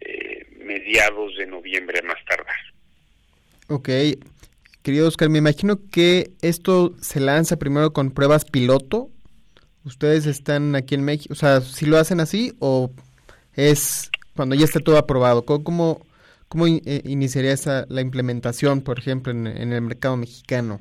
eh, 0.00 0.46
mediados 0.58 1.36
de 1.36 1.46
noviembre 1.46 2.00
a 2.00 2.06
más 2.06 2.24
tardar. 2.24 2.56
Ok, 3.68 3.88
querido 4.82 5.08
Oscar, 5.08 5.28
me 5.28 5.38
imagino 5.38 5.78
que 5.90 6.30
esto 6.42 6.94
se 7.00 7.20
lanza 7.20 7.58
primero 7.58 7.92
con 7.92 8.10
pruebas 8.10 8.44
piloto. 8.44 9.10
¿Ustedes 9.84 10.26
están 10.26 10.74
aquí 10.76 10.94
en 10.94 11.04
México? 11.04 11.32
O 11.32 11.36
sea, 11.36 11.60
si 11.60 11.86
lo 11.86 11.98
hacen 11.98 12.20
así 12.20 12.54
o 12.58 12.90
es 13.54 14.10
cuando 14.34 14.54
ya 14.54 14.64
esté 14.64 14.80
todo 14.80 14.98
aprobado? 14.98 15.44
¿Cómo, 15.44 15.62
cómo 15.64 16.06
¿Cómo 16.48 16.68
eh, 16.68 17.02
iniciaría 17.04 17.52
esa, 17.52 17.84
la 17.88 18.00
implementación, 18.00 18.82
por 18.82 19.00
ejemplo, 19.00 19.32
en, 19.32 19.46
el 19.46 19.80
mercado 19.80 20.16
mexicano? 20.16 20.80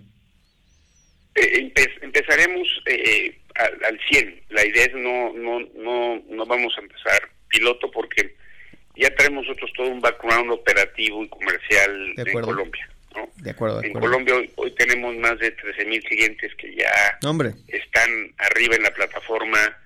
Eh, 1.35 1.71
empezaremos 2.01 2.67
eh, 2.85 3.37
al, 3.55 3.85
al, 3.85 3.99
100. 4.09 4.43
La 4.49 4.65
idea 4.65 4.85
es 4.85 4.93
no, 4.93 5.33
no, 5.33 5.59
no, 5.75 6.23
no 6.29 6.45
vamos 6.45 6.73
a 6.77 6.81
empezar 6.81 7.29
piloto 7.47 7.89
porque 7.91 8.35
ya 8.95 9.13
traemos 9.15 9.45
nosotros 9.47 9.71
todo 9.75 9.89
un 9.89 10.01
background 10.01 10.51
operativo 10.51 11.23
y 11.23 11.29
comercial 11.29 12.13
en 12.17 12.41
Colombia. 12.41 12.89
¿no? 13.15 13.29
De 13.37 13.51
acuerdo, 13.51 13.83
en 13.83 13.93
Colombia 13.93 14.35
hoy, 14.55 14.71
tenemos 14.71 15.15
más 15.17 15.37
de 15.39 15.51
13 15.51 15.85
mil 15.85 16.03
clientes 16.03 16.53
que 16.55 16.75
ya 16.75 17.19
están 17.67 18.33
arriba 18.37 18.75
en 18.75 18.83
la 18.83 18.93
plataforma, 18.93 19.77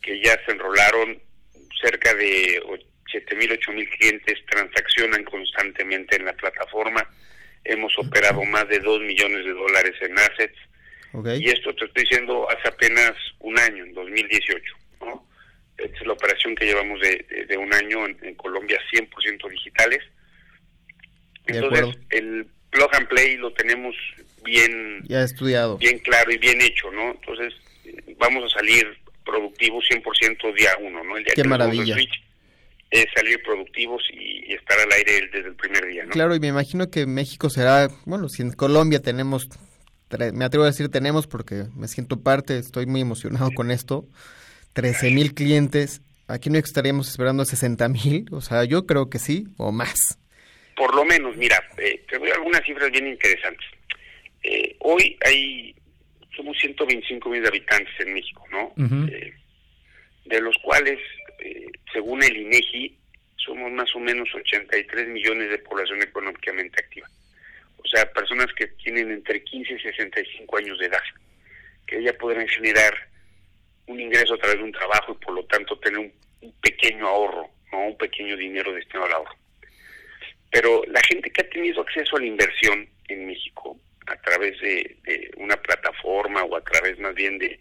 que 0.00 0.20
ya 0.20 0.38
se 0.44 0.52
enrolaron 0.52 1.20
cerca 1.80 2.14
de 2.14 2.60
7.000, 3.12 3.58
8.000 3.60 3.98
clientes 3.98 4.38
transaccionan 4.48 5.24
constantemente 5.24 6.16
en 6.16 6.24
la 6.24 6.32
plataforma. 6.32 7.08
Hemos 7.64 7.96
operado 7.98 8.42
más 8.44 8.68
de 8.68 8.80
2 8.80 9.00
millones 9.02 9.44
de 9.44 9.52
dólares 9.52 9.94
en 10.00 10.18
assets. 10.18 10.58
Y 11.14 11.48
esto 11.48 11.74
te 11.74 11.84
estoy 11.84 12.04
diciendo 12.04 12.48
hace 12.50 12.68
apenas 12.68 13.12
un 13.40 13.58
año, 13.58 13.84
en 13.84 13.92
2018. 13.92 14.74
¿no? 15.00 15.26
Esta 15.76 15.96
es 15.98 16.06
la 16.06 16.12
operación 16.12 16.54
que 16.54 16.66
llevamos 16.66 17.00
de, 17.00 17.46
de, 17.48 17.56
un 17.56 17.72
año 17.74 18.06
en, 18.06 18.34
Colombia, 18.34 18.78
100% 18.92 19.50
digitales. 19.50 20.00
Entonces, 21.46 21.98
el 22.10 22.46
plug 22.70 22.94
and 22.94 23.08
play 23.08 23.36
lo 23.36 23.52
tenemos 23.52 23.94
bien 24.44 25.02
ya 25.04 25.22
estudiado 25.22 25.76
bien 25.78 25.98
claro 26.00 26.32
y 26.32 26.38
bien 26.38 26.60
hecho 26.60 26.90
no 26.90 27.12
entonces 27.12 27.52
vamos 28.16 28.44
a 28.44 28.58
salir 28.58 28.84
productivos 29.24 29.84
100% 29.88 30.54
día 30.56 30.70
uno 30.80 31.04
no 31.04 31.16
el 31.16 31.22
día 31.22 31.34
qué 31.36 31.44
maravilla 31.44 31.96
es 32.92 33.06
salir 33.14 33.42
productivos 33.42 34.02
y, 34.12 34.52
estar 34.52 34.78
al 34.78 34.92
aire 34.92 35.28
desde 35.32 35.48
el 35.48 35.56
primer 35.56 35.86
día. 35.86 36.04
¿no? 36.04 36.10
Claro, 36.10 36.34
y 36.34 36.40
me 36.40 36.48
imagino 36.48 36.90
que 36.90 37.06
México 37.06 37.48
será, 37.48 37.88
bueno, 38.04 38.28
si 38.28 38.42
en 38.42 38.52
Colombia 38.52 39.00
tenemos, 39.00 39.48
me 40.32 40.44
atrevo 40.44 40.64
a 40.64 40.68
decir 40.68 40.88
tenemos 40.88 41.26
porque 41.26 41.64
me 41.76 41.88
siento 41.88 42.20
parte, 42.20 42.58
estoy 42.58 42.86
muy 42.86 43.00
emocionado 43.00 43.50
con 43.54 43.70
esto, 43.70 44.06
13 44.74 45.10
mil 45.10 45.34
clientes, 45.34 46.02
aquí 46.28 46.50
no 46.50 46.58
estaríamos 46.58 47.08
esperando 47.08 47.44
60 47.44 47.88
mil, 47.88 48.26
o 48.30 48.40
sea, 48.40 48.64
yo 48.64 48.86
creo 48.86 49.10
que 49.10 49.18
sí, 49.18 49.46
o 49.56 49.72
más. 49.72 50.18
Por 50.76 50.94
lo 50.94 51.04
menos, 51.04 51.36
mira, 51.36 51.62
eh, 51.78 52.04
te 52.08 52.18
doy 52.18 52.30
algunas 52.30 52.64
cifras 52.64 52.90
bien 52.90 53.06
interesantes. 53.06 53.66
Eh, 54.42 54.76
hoy 54.80 55.16
hay, 55.24 55.74
somos 56.36 56.56
125 56.58 57.28
mil 57.28 57.46
habitantes 57.46 57.92
en 58.00 58.14
México, 58.14 58.44
¿no? 58.50 58.72
eh, 59.08 59.34
de 60.24 60.40
los 60.40 60.56
cuales 60.62 60.98
según 61.92 62.22
el 62.22 62.36
INEGI, 62.36 62.96
somos 63.36 63.70
más 63.72 63.94
o 63.94 63.98
menos 63.98 64.28
83 64.34 65.08
millones 65.08 65.50
de 65.50 65.58
población 65.58 66.02
económicamente 66.02 66.80
activa. 66.80 67.08
O 67.84 67.88
sea, 67.88 68.10
personas 68.12 68.46
que 68.56 68.68
tienen 68.68 69.10
entre 69.10 69.42
15 69.42 69.74
y 69.74 69.78
65 69.80 70.56
años 70.56 70.78
de 70.78 70.86
edad, 70.86 71.02
que 71.86 72.02
ya 72.02 72.12
podrán 72.14 72.46
generar 72.48 72.94
un 73.86 74.00
ingreso 74.00 74.34
a 74.34 74.38
través 74.38 74.58
de 74.58 74.64
un 74.64 74.72
trabajo 74.72 75.12
y 75.12 75.24
por 75.24 75.34
lo 75.34 75.44
tanto 75.46 75.78
tener 75.78 75.98
un, 75.98 76.12
pequeño 76.60 77.06
ahorro, 77.06 77.50
no 77.70 77.86
un 77.86 77.98
pequeño 77.98 78.36
dinero 78.36 78.72
destinado 78.72 79.06
al 79.06 79.12
ahorro. 79.12 79.36
Pero 80.50 80.82
la 80.86 81.00
gente 81.08 81.30
que 81.30 81.42
ha 81.42 81.48
tenido 81.48 81.82
acceso 81.82 82.16
a 82.16 82.20
la 82.20 82.26
inversión 82.26 82.88
en 83.08 83.26
México 83.26 83.78
a 84.06 84.16
través 84.16 84.60
de, 84.60 85.30
una 85.36 85.56
plataforma 85.56 86.42
o 86.44 86.56
a 86.56 86.62
través 86.62 86.98
más 86.98 87.14
bien 87.14 87.38
de 87.38 87.60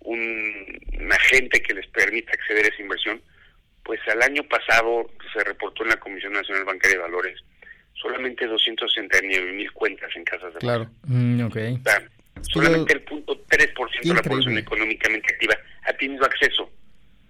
un, 0.00 0.80
agente 1.12 1.62
que 1.62 1.74
les 1.74 1.86
permita 1.88 2.32
acceder 2.32 2.64
a 2.64 2.68
esa 2.68 2.82
inversión, 2.82 3.22
pues 3.84 4.00
al 4.08 4.22
año 4.22 4.42
pasado 4.44 5.10
se 5.32 5.42
reportó 5.44 5.82
en 5.82 5.90
la 5.90 5.96
Comisión 5.96 6.32
Nacional 6.32 6.64
Bancaria 6.64 6.96
de 6.96 7.02
Valores 7.02 7.40
solamente 8.00 8.46
269 8.46 9.52
mil 9.52 9.70
cuentas 9.72 10.10
en 10.16 10.24
casas 10.24 10.52
de 10.54 10.60
Claro. 10.60 10.90
Mm, 11.04 11.48
solamente 12.42 12.92
el 12.94 13.02
punto 13.02 13.44
3% 13.46 14.00
de 14.02 14.14
la 14.14 14.22
población 14.22 14.58
económicamente 14.58 15.32
activa 15.32 15.56
ha 15.84 15.92
tenido 15.94 16.24
acceso 16.24 16.70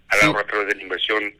al 0.08 0.20
ahorro 0.22 0.40
a 0.40 0.46
través 0.46 0.68
de 0.68 0.74
la 0.76 0.82
inversión 0.82 1.34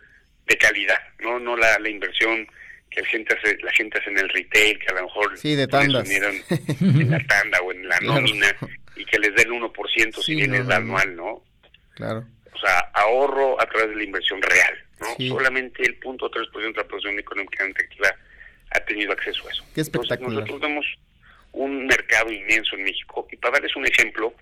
de 0.47 0.59
calidad, 0.59 0.99
no 1.20 1.39
no 1.39 1.57
la, 1.57 1.78
la 1.78 1.89
inversión 1.89 2.47
que 2.91 3.03
la 3.03 3.07
gente 3.07 3.35
hace, 3.35 3.57
la 3.62 3.72
gente 3.72 3.99
hace 3.99 4.11
en 4.11 4.18
el 4.18 4.28
retail, 4.28 4.78
que 4.78 4.87
a 4.89 4.95
lo 4.95 5.05
mejor 5.05 5.39
sí, 5.39 5.55
de 5.55 5.68
tandas. 5.68 6.11
en 6.81 7.11
la 7.11 7.20
tanda 7.20 7.61
o 7.62 7.72
en 7.72 7.89
la 7.89 8.01
nómina 8.01 8.49
y 8.97 9.05
que 9.05 9.18
les 9.18 9.35
dé 9.37 9.43
el 9.43 9.51
1% 9.51 10.22
si 10.22 10.35
bien 10.35 10.55
es 10.55 10.68
anual, 10.68 11.14
¿no? 11.14 11.45
Claro. 11.95 12.24
O 12.53 12.59
sea, 12.59 12.78
ahorro 12.95 13.61
a 13.61 13.66
través 13.66 13.91
de 13.91 13.97
la 13.97 14.03
inversión 14.03 14.43
real, 14.43 14.74
¿no? 15.01 15.28
Solamente 15.28 15.85
el 15.85 15.97
punto 15.97 16.28
3% 16.28 16.53
de 16.53 16.72
la 16.72 16.85
población 16.85 17.18
económicamente 17.18 17.85
activa 17.85 18.12
ha 18.71 18.81
tenido 18.81 19.12
acceso 19.12 19.47
a 19.49 19.53
eso. 19.53 19.64
Qué 19.75 19.81
espectacular. 19.81 20.33
nosotros 20.33 20.61
vemos 20.61 20.87
un 21.53 21.87
mercado 21.87 22.31
inmenso 22.31 22.77
en 22.77 22.85
México 22.85 23.27
y 23.31 23.37
para 23.37 23.55
darles 23.55 23.75
un 23.77 23.87
ejemplo, 23.87 24.33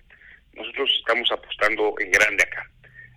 nosotros 0.53 0.89
estamos 0.99 1.31
apostando 1.31 1.95
en 1.99 2.11
grande 2.11 2.43
acá. 2.43 2.69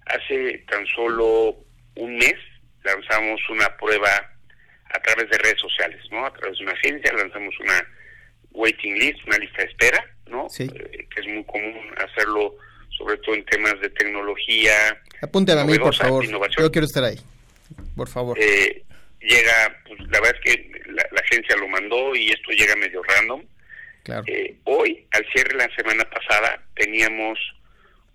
Hace 0.06 0.58
tan 0.70 0.86
solo 0.86 1.56
un 1.96 2.16
mes 2.16 2.36
lanzamos 2.84 3.40
una 3.50 3.76
prueba 3.76 4.30
a 4.94 5.00
través 5.00 5.30
de 5.30 5.38
redes 5.38 5.60
sociales, 5.60 6.00
¿no? 6.10 6.26
A 6.26 6.32
través 6.32 6.58
de 6.58 6.64
una 6.64 6.72
agencia 6.72 7.12
lanzamos 7.12 7.54
una 7.60 7.86
waiting 8.52 8.98
list, 8.98 9.18
una 9.26 9.38
lista 9.38 9.62
de 9.62 9.68
espera, 9.68 10.04
¿no? 10.26 10.46
Eh, 10.58 11.06
que 11.14 11.20
es 11.20 11.26
muy 11.26 11.44
común 11.44 11.76
hacerlo 11.96 12.56
sobre 12.96 13.16
todo 13.18 13.34
en 13.34 13.44
temas 13.46 13.80
de 13.80 13.88
tecnología. 13.90 14.72
Apúntame 15.20 15.60
a 15.62 15.64
mí, 15.64 15.78
por 15.78 15.94
favor. 15.94 16.24
Yo 16.58 16.70
quiero 16.70 16.86
estar 16.86 17.04
ahí, 17.04 17.18
por 17.96 18.08
favor. 18.08 18.38
Eh, 18.38 18.84
llega, 19.22 19.76
pues 19.86 20.00
la 20.00 20.20
verdad 20.20 20.40
es 20.44 20.54
que 20.54 20.82
la, 20.86 21.02
agencia 21.20 21.56
lo 21.56 21.68
mandó 21.68 22.14
y 22.14 22.28
esto 22.28 22.50
llega 22.50 22.76
medio 22.76 23.02
random. 23.02 23.44
Claro. 24.02 24.24
Eh, 24.26 24.56
hoy, 24.64 25.06
al 25.12 25.24
cierre 25.32 25.56
de 25.56 25.66
la 25.66 25.74
semana 25.76 26.04
pasada, 26.10 26.60
teníamos 26.74 27.38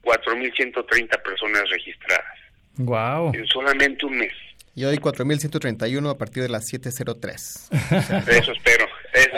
4.130 0.03 1.21
personas 1.23 1.69
registradas. 1.69 2.39
Wow. 2.75 3.33
En 3.33 3.47
solamente 3.47 4.05
un 4.05 4.17
mes. 4.17 4.33
Y 4.75 4.85
hoy 4.85 4.97
4.131 4.97 6.11
a 6.11 6.17
partir 6.17 6.43
de 6.43 6.49
las 6.49 6.71
7.03. 6.71 8.29
Eso 8.29 8.51
espero. 8.51 8.87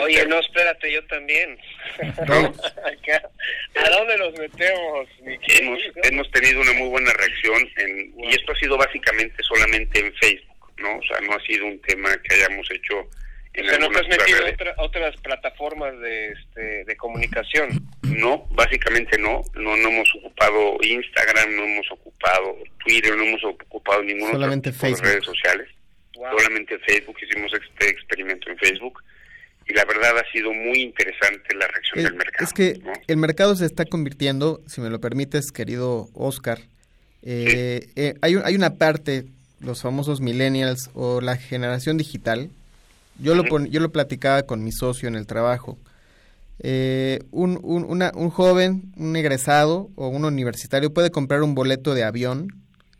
Oye, 0.02 0.26
no, 0.26 0.38
espérate, 0.38 0.92
yo 0.92 1.02
también. 1.06 1.58
¿A 2.02 3.90
dónde 3.90 4.18
nos 4.18 4.38
metemos? 4.38 5.08
Hemos, 5.24 5.78
hemos 6.02 6.30
tenido 6.32 6.60
una 6.60 6.72
muy 6.74 6.88
buena 6.88 7.10
reacción 7.12 7.68
en, 7.76 8.12
y 8.18 8.34
esto 8.34 8.52
ha 8.52 8.56
sido 8.56 8.76
básicamente 8.76 9.42
solamente 9.42 10.00
en 10.00 10.12
Facebook, 10.14 10.49
¿no? 10.80 10.98
O 10.98 11.02
sea, 11.02 11.20
no 11.20 11.34
ha 11.34 11.40
sido 11.44 11.66
un 11.66 11.80
tema 11.82 12.10
que 12.22 12.34
hayamos 12.34 12.68
hecho 12.70 13.08
en 13.52 13.66
o 13.66 13.68
sea, 13.68 13.78
¿no 13.78 13.90
te 13.90 13.98
has 13.98 14.08
metido 14.08 14.38
a 14.76 14.82
otras 14.82 15.16
plataformas 15.22 15.98
de, 15.98 16.28
este, 16.28 16.84
de 16.84 16.96
comunicación? 16.96 17.68
No, 18.02 18.46
básicamente 18.50 19.18
no. 19.18 19.42
no. 19.54 19.76
No 19.76 19.88
hemos 19.88 20.08
ocupado 20.14 20.76
Instagram, 20.82 21.56
no 21.56 21.64
hemos 21.64 21.90
ocupado 21.90 22.58
Twitter, 22.84 23.16
no 23.16 23.24
hemos 23.24 23.42
ocupado 23.44 24.02
ninguna 24.04 24.32
Solamente 24.32 24.70
otra 24.70 24.88
redes 24.88 25.24
sociales. 25.24 25.68
Solamente 26.14 26.78
Facebook, 26.80 27.16
hicimos 27.22 27.52
este 27.52 27.88
experimento 27.88 28.50
en 28.50 28.58
Facebook 28.58 29.02
y 29.66 29.72
la 29.72 29.84
verdad 29.84 30.18
ha 30.18 30.32
sido 30.32 30.52
muy 30.52 30.82
interesante 30.82 31.54
la 31.54 31.66
reacción 31.66 32.04
del 32.04 32.14
mercado. 32.14 32.44
Es 32.44 32.52
que 32.52 32.80
el 33.06 33.16
mercado 33.16 33.56
se 33.56 33.64
está 33.66 33.84
convirtiendo, 33.84 34.60
si 34.66 34.80
me 34.80 34.90
lo 34.90 35.00
permites, 35.00 35.50
querido 35.50 36.08
Oscar, 36.14 36.58
eh, 37.22 37.88
eh, 37.96 38.14
hay, 38.20 38.34
hay 38.44 38.54
una 38.54 38.76
parte, 38.76 39.24
los 39.60 39.82
famosos 39.82 40.20
millennials 40.20 40.90
o 40.94 41.20
la 41.20 41.36
generación 41.36 41.96
digital, 41.96 42.50
yo 43.18 43.34
lo, 43.34 43.44
yo 43.66 43.80
lo 43.80 43.92
platicaba 43.92 44.42
con 44.42 44.64
mi 44.64 44.72
socio 44.72 45.08
en 45.08 45.14
el 45.14 45.26
trabajo. 45.26 45.78
Eh, 46.58 47.20
un, 47.30 47.58
un, 47.62 47.86
un 47.86 48.30
joven, 48.30 48.92
un 48.96 49.16
egresado 49.16 49.90
o 49.96 50.08
un 50.08 50.24
universitario 50.24 50.92
puede 50.92 51.10
comprar 51.10 51.42
un 51.42 51.54
boleto 51.54 51.94
de 51.94 52.04
avión, 52.04 52.48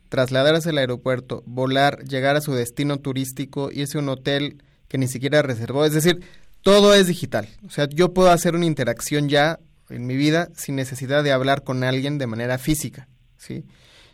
trasladarse 0.09 0.69
al 0.69 0.77
aeropuerto, 0.77 1.43
volar, 1.45 2.03
llegar 2.03 2.35
a 2.35 2.41
su 2.41 2.53
destino 2.53 2.97
turístico, 2.97 3.71
irse 3.71 3.97
a 3.97 4.01
un 4.01 4.09
hotel 4.09 4.63
que 4.87 4.97
ni 4.97 5.07
siquiera 5.07 5.41
reservó. 5.41 5.85
Es 5.85 5.93
decir, 5.93 6.21
todo 6.61 6.93
es 6.93 7.07
digital. 7.07 7.47
O 7.65 7.69
sea, 7.69 7.87
yo 7.89 8.13
puedo 8.13 8.29
hacer 8.31 8.55
una 8.55 8.65
interacción 8.65 9.29
ya 9.29 9.59
en 9.89 10.05
mi 10.05 10.15
vida 10.15 10.49
sin 10.55 10.75
necesidad 10.75 11.23
de 11.23 11.31
hablar 11.31 11.63
con 11.63 11.83
alguien 11.83 12.17
de 12.17 12.27
manera 12.27 12.57
física, 12.57 13.07
¿sí? 13.37 13.63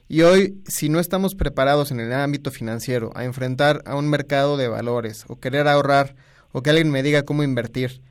Y 0.09 0.21
hoy, 0.21 0.61
si 0.67 0.89
no 0.89 0.99
estamos 0.99 1.35
preparados 1.35 1.91
en 1.91 1.99
el 1.99 2.13
ámbito 2.13 2.51
financiero 2.51 3.11
a 3.15 3.25
enfrentar 3.25 3.81
a 3.85 3.95
un 3.95 4.09
mercado 4.09 4.55
de 4.55 4.69
valores 4.69 5.25
o 5.27 5.39
querer 5.39 5.67
ahorrar 5.67 6.15
o 6.53 6.63
que 6.63 6.69
alguien 6.69 6.91
me 6.91 7.03
diga 7.03 7.23
cómo 7.23 7.43
invertir 7.43 8.01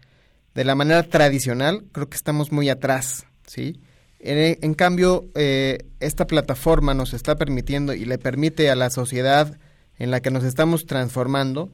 de 0.55 0.65
la 0.65 0.75
manera 0.75 1.03
tradicional, 1.05 1.85
creo 1.93 2.09
que 2.09 2.17
estamos 2.17 2.53
muy 2.53 2.69
atrás, 2.69 3.27
¿sí? 3.47 3.81
En, 4.19 4.75
cambio, 4.75 5.27
eh, 5.35 5.87
esta 6.01 6.27
plataforma 6.27 6.95
nos 6.95 7.15
está 7.15 7.37
permitiendo 7.37 7.95
y 7.95 8.05
le 8.07 8.19
permite 8.19 8.71
a 8.71 8.75
la 8.75 8.91
sociedad 8.91 9.57
en 9.99 10.11
la 10.11 10.21
que 10.21 10.31
nos 10.31 10.43
estamos 10.43 10.87
transformando, 10.87 11.71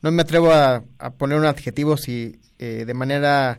no 0.00 0.12
me 0.12 0.22
atrevo 0.22 0.52
a, 0.52 0.84
poner 1.16 1.38
un 1.38 1.46
adjetivo 1.46 1.96
si 1.96 2.38
eh, 2.58 2.84
de 2.86 2.94
manera 2.94 3.58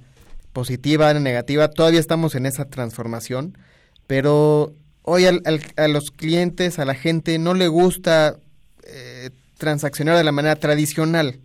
positiva 0.53 1.11
o 1.11 1.19
negativa, 1.19 1.69
todavía 1.69 1.99
estamos 1.99 2.33
en 2.35 2.45
esa 2.45 2.65
transformación, 2.65 3.57
pero 4.07 4.73
hoy 5.09 5.25
a 5.25 5.87
los 5.87 6.11
clientes, 6.11 6.77
a 6.77 6.85
la 6.85 6.93
gente, 6.93 7.39
no 7.39 7.55
le 7.55 7.67
gusta 7.67 8.37
eh, 8.83 9.31
transaccionar 9.57 10.15
de 10.15 10.23
la 10.23 10.31
manera 10.31 10.55
tradicional. 10.55 11.39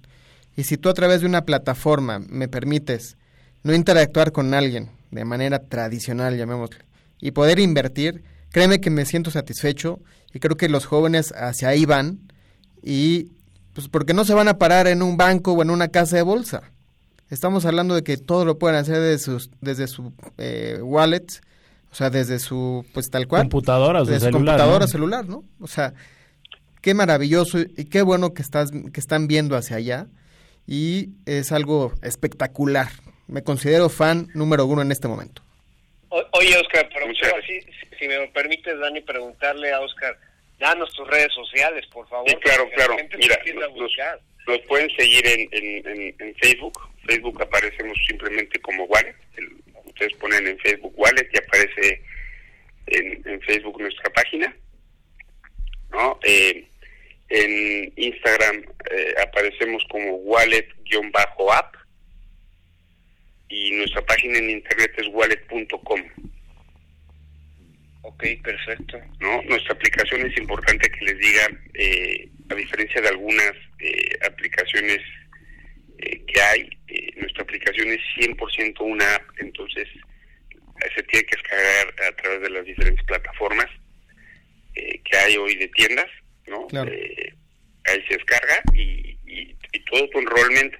Y 0.54 0.64
si 0.64 0.76
tú 0.76 0.90
a 0.90 0.94
través 0.94 1.22
de 1.22 1.26
una 1.26 1.46
plataforma 1.46 2.18
me 2.18 2.46
permites 2.46 3.16
no 3.62 3.74
interactuar 3.74 4.32
con 4.32 4.52
alguien 4.52 4.90
de 5.10 5.24
manera 5.24 5.60
tradicional, 5.60 6.36
llamémosle, 6.36 6.84
y 7.20 7.30
poder 7.30 7.58
invertir, 7.58 8.22
créeme 8.50 8.80
que 8.80 8.90
me 8.90 9.06
siento 9.06 9.30
satisfecho 9.30 10.00
y 10.34 10.40
creo 10.40 10.56
que 10.58 10.68
los 10.68 10.84
jóvenes 10.84 11.32
hacia 11.34 11.68
ahí 11.68 11.86
van 11.86 12.20
y 12.82 13.30
pues 13.72 13.88
porque 13.88 14.12
no 14.12 14.26
se 14.26 14.34
van 14.34 14.48
a 14.48 14.58
parar 14.58 14.86
en 14.88 15.02
un 15.02 15.16
banco 15.16 15.52
o 15.52 15.62
en 15.62 15.70
una 15.70 15.88
casa 15.88 16.16
de 16.16 16.22
bolsa. 16.22 16.70
Estamos 17.30 17.64
hablando 17.64 17.94
de 17.94 18.02
que 18.02 18.18
todo 18.18 18.44
lo 18.44 18.58
pueden 18.58 18.76
hacer 18.76 18.98
desde, 19.00 19.18
sus, 19.24 19.50
desde 19.62 19.86
su 19.86 20.12
eh, 20.36 20.78
wallet 20.82 21.26
o 21.94 21.96
sea, 21.96 22.10
desde 22.10 22.40
su, 22.40 22.84
pues 22.92 23.08
tal 23.08 23.28
cual. 23.28 23.42
Computadoras, 23.42 24.08
desde 24.08 24.26
celular, 24.26 24.56
computadora 24.56 24.86
celular, 24.88 25.26
¿no? 25.26 25.44
O 25.60 25.68
sea, 25.68 25.94
qué 26.82 26.92
maravilloso 26.92 27.60
y 27.60 27.84
qué 27.88 28.02
bueno 28.02 28.34
que, 28.34 28.42
estás, 28.42 28.72
que 28.72 28.98
están 28.98 29.28
viendo 29.28 29.56
hacia 29.56 29.76
allá. 29.76 30.08
Y 30.66 31.10
es 31.24 31.52
algo 31.52 31.92
espectacular. 32.02 32.88
Me 33.28 33.44
considero 33.44 33.88
fan 33.90 34.26
número 34.34 34.66
uno 34.66 34.82
en 34.82 34.90
este 34.90 35.06
momento. 35.06 35.42
oye, 36.08 36.56
Oscar, 36.56 36.88
pero 36.92 37.06
si, 37.46 37.60
si, 37.96 38.08
me 38.08 38.26
permites, 38.26 38.76
Dani, 38.76 39.00
preguntarle 39.00 39.72
a 39.72 39.78
Oscar, 39.78 40.18
danos 40.58 40.92
tus 40.94 41.06
redes 41.06 41.32
sociales, 41.32 41.86
por 41.92 42.08
favor. 42.08 42.28
Sí, 42.28 42.34
claro, 42.42 42.68
claro. 42.74 42.96
Mira, 43.16 43.38
nos, 44.48 44.60
pueden 44.62 44.90
seguir 44.96 45.24
en, 45.28 45.48
en, 45.52 46.14
en, 46.18 46.34
Facebook. 46.42 46.76
Facebook 47.06 47.40
aparecemos 47.40 47.96
simplemente 48.04 48.60
como 48.62 48.82
Wallet, 48.86 49.14
el 49.36 49.46
ustedes 49.94 50.14
ponen 50.14 50.46
en 50.46 50.58
Facebook 50.58 50.92
Wallet 50.96 51.28
y 51.32 51.38
aparece 51.38 52.02
en, 52.86 53.40
Facebook 53.42 53.80
nuestra 53.80 54.10
página, 54.12 54.54
¿no? 55.90 56.18
Eh, 56.24 56.66
en 57.28 57.92
Instagram 57.96 58.64
eh, 58.90 59.14
aparecemos 59.22 59.82
como 59.90 60.16
wallet-app 60.16 61.76
y 63.48 63.70
nuestra 63.72 64.04
página 64.04 64.38
en 64.38 64.50
internet 64.50 64.92
es 64.98 65.06
wallet.com. 65.08 66.02
Ok, 68.02 68.24
perfecto. 68.42 69.00
¿No? 69.20 69.42
Nuestra 69.42 69.74
aplicación 69.74 70.26
es 70.26 70.36
importante 70.36 70.90
que 70.90 71.04
les 71.04 71.18
diga, 71.18 71.48
eh, 71.74 72.28
a 72.50 72.54
diferencia 72.54 73.00
de 73.00 73.08
algunas 73.08 73.52
aplicaciones 74.26 75.00
que 75.98 76.40
hay, 76.40 76.68
nuestra 77.16 77.42
aplicación 77.42 77.88
es 77.88 78.00
100% 78.16 78.80
una 78.80 79.14
app, 79.14 79.22
entonces 79.38 79.88
eh, 80.82 80.88
se 80.94 81.02
tiene 81.04 81.26
que 81.26 81.36
descargar 81.36 81.94
a 82.08 82.16
través 82.16 82.42
de 82.42 82.50
las 82.50 82.64
diferentes 82.64 83.04
plataformas 83.06 83.66
eh, 84.74 85.00
que 85.04 85.16
hay 85.16 85.36
hoy 85.36 85.54
de 85.56 85.68
tiendas, 85.68 86.10
¿no? 86.46 86.66
Eh, 86.72 87.34
ahí 87.86 88.04
se 88.08 88.14
descarga 88.14 88.62
y, 88.74 89.16
y, 89.26 89.54
todo 89.90 90.08
tu 90.08 90.18
enrollment, 90.18 90.74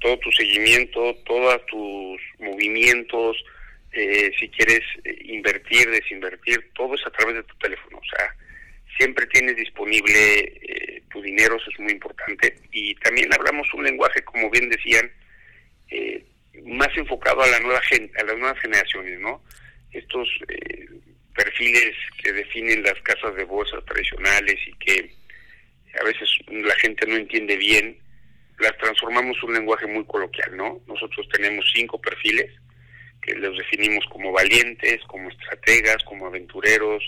todo 0.00 0.18
tu 0.18 0.30
seguimiento, 0.32 1.14
todos 1.24 1.64
tus 1.66 2.20
movimientos, 2.38 3.36
si 4.38 4.48
quieres 4.50 4.82
invertir, 5.24 5.90
desinvertir, 5.90 6.70
todo 6.74 6.94
es 6.94 7.06
a 7.06 7.10
través 7.10 7.36
de 7.36 7.42
tu 7.44 7.56
teléfono, 7.56 7.98
o 7.98 8.04
sea, 8.04 8.36
siempre 8.98 9.26
tienes 9.26 9.56
disponible 9.56 11.04
tu 11.10 11.22
dinero, 11.22 11.56
eso 11.56 11.70
es 11.70 11.80
muy 11.80 11.92
importante. 11.92 12.56
Y 12.72 12.94
también 12.96 13.32
hablamos 13.32 13.72
un 13.74 13.84
lenguaje, 13.84 14.22
como 14.22 14.50
bien 14.50 14.68
decían, 14.68 15.10
más 16.66 16.88
enfocado 16.96 17.42
a 17.42 17.46
la 17.46 17.60
nueva 17.60 17.80
gente, 17.82 18.18
a 18.20 18.24
las 18.24 18.36
nuevas 18.36 18.58
generaciones, 18.60 19.18
¿no? 19.20 19.42
Estos 19.92 20.28
eh, 20.48 20.88
perfiles 21.34 21.94
que 22.22 22.32
definen 22.32 22.82
las 22.82 23.00
casas 23.02 23.34
de 23.36 23.44
bolsa 23.44 23.80
tradicionales 23.82 24.56
y 24.66 24.72
que 24.74 25.10
a 26.00 26.04
veces 26.04 26.28
la 26.48 26.74
gente 26.76 27.06
no 27.06 27.16
entiende 27.16 27.56
bien, 27.56 27.98
las 28.58 28.76
transformamos 28.78 29.36
en 29.42 29.48
un 29.48 29.54
lenguaje 29.54 29.86
muy 29.86 30.04
coloquial, 30.04 30.56
¿no? 30.56 30.80
Nosotros 30.86 31.28
tenemos 31.32 31.70
cinco 31.74 32.00
perfiles 32.00 32.50
que 33.22 33.34
los 33.34 33.56
definimos 33.56 34.04
como 34.10 34.32
valientes, 34.32 35.00
como 35.06 35.30
estrategas, 35.30 36.02
como 36.04 36.26
aventureros, 36.26 37.02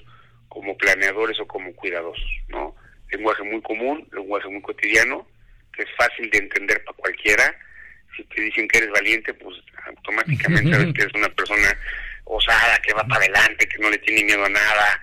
como 0.59 0.77
planeadores 0.77 1.39
o 1.39 1.47
como 1.47 1.73
cuidadosos, 1.77 2.29
¿no? 2.49 2.75
Lenguaje 3.13 3.45
muy 3.45 3.63
común, 3.63 4.09
lenguaje 4.11 4.49
muy 4.49 4.61
cotidiano, 4.61 5.25
que 5.73 5.85
es 5.85 5.89
fácil 5.97 6.29
de 6.31 6.39
entender 6.39 6.83
para 6.83 6.97
cualquiera. 6.97 7.57
Si 8.17 8.25
te 8.25 8.41
dicen 8.41 8.67
que 8.67 8.79
eres 8.79 8.91
valiente, 8.91 9.33
pues 9.35 9.57
automáticamente 9.87 10.73
sabes 10.73 10.93
que 10.93 11.03
eres 11.03 11.15
una 11.15 11.29
persona 11.29 11.79
osada, 12.25 12.77
que 12.83 12.93
va 12.93 13.05
para 13.05 13.25
adelante, 13.25 13.69
que 13.69 13.79
no 13.79 13.89
le 13.89 13.99
tiene 13.99 14.25
miedo 14.25 14.45
a 14.45 14.49
nada. 14.49 15.01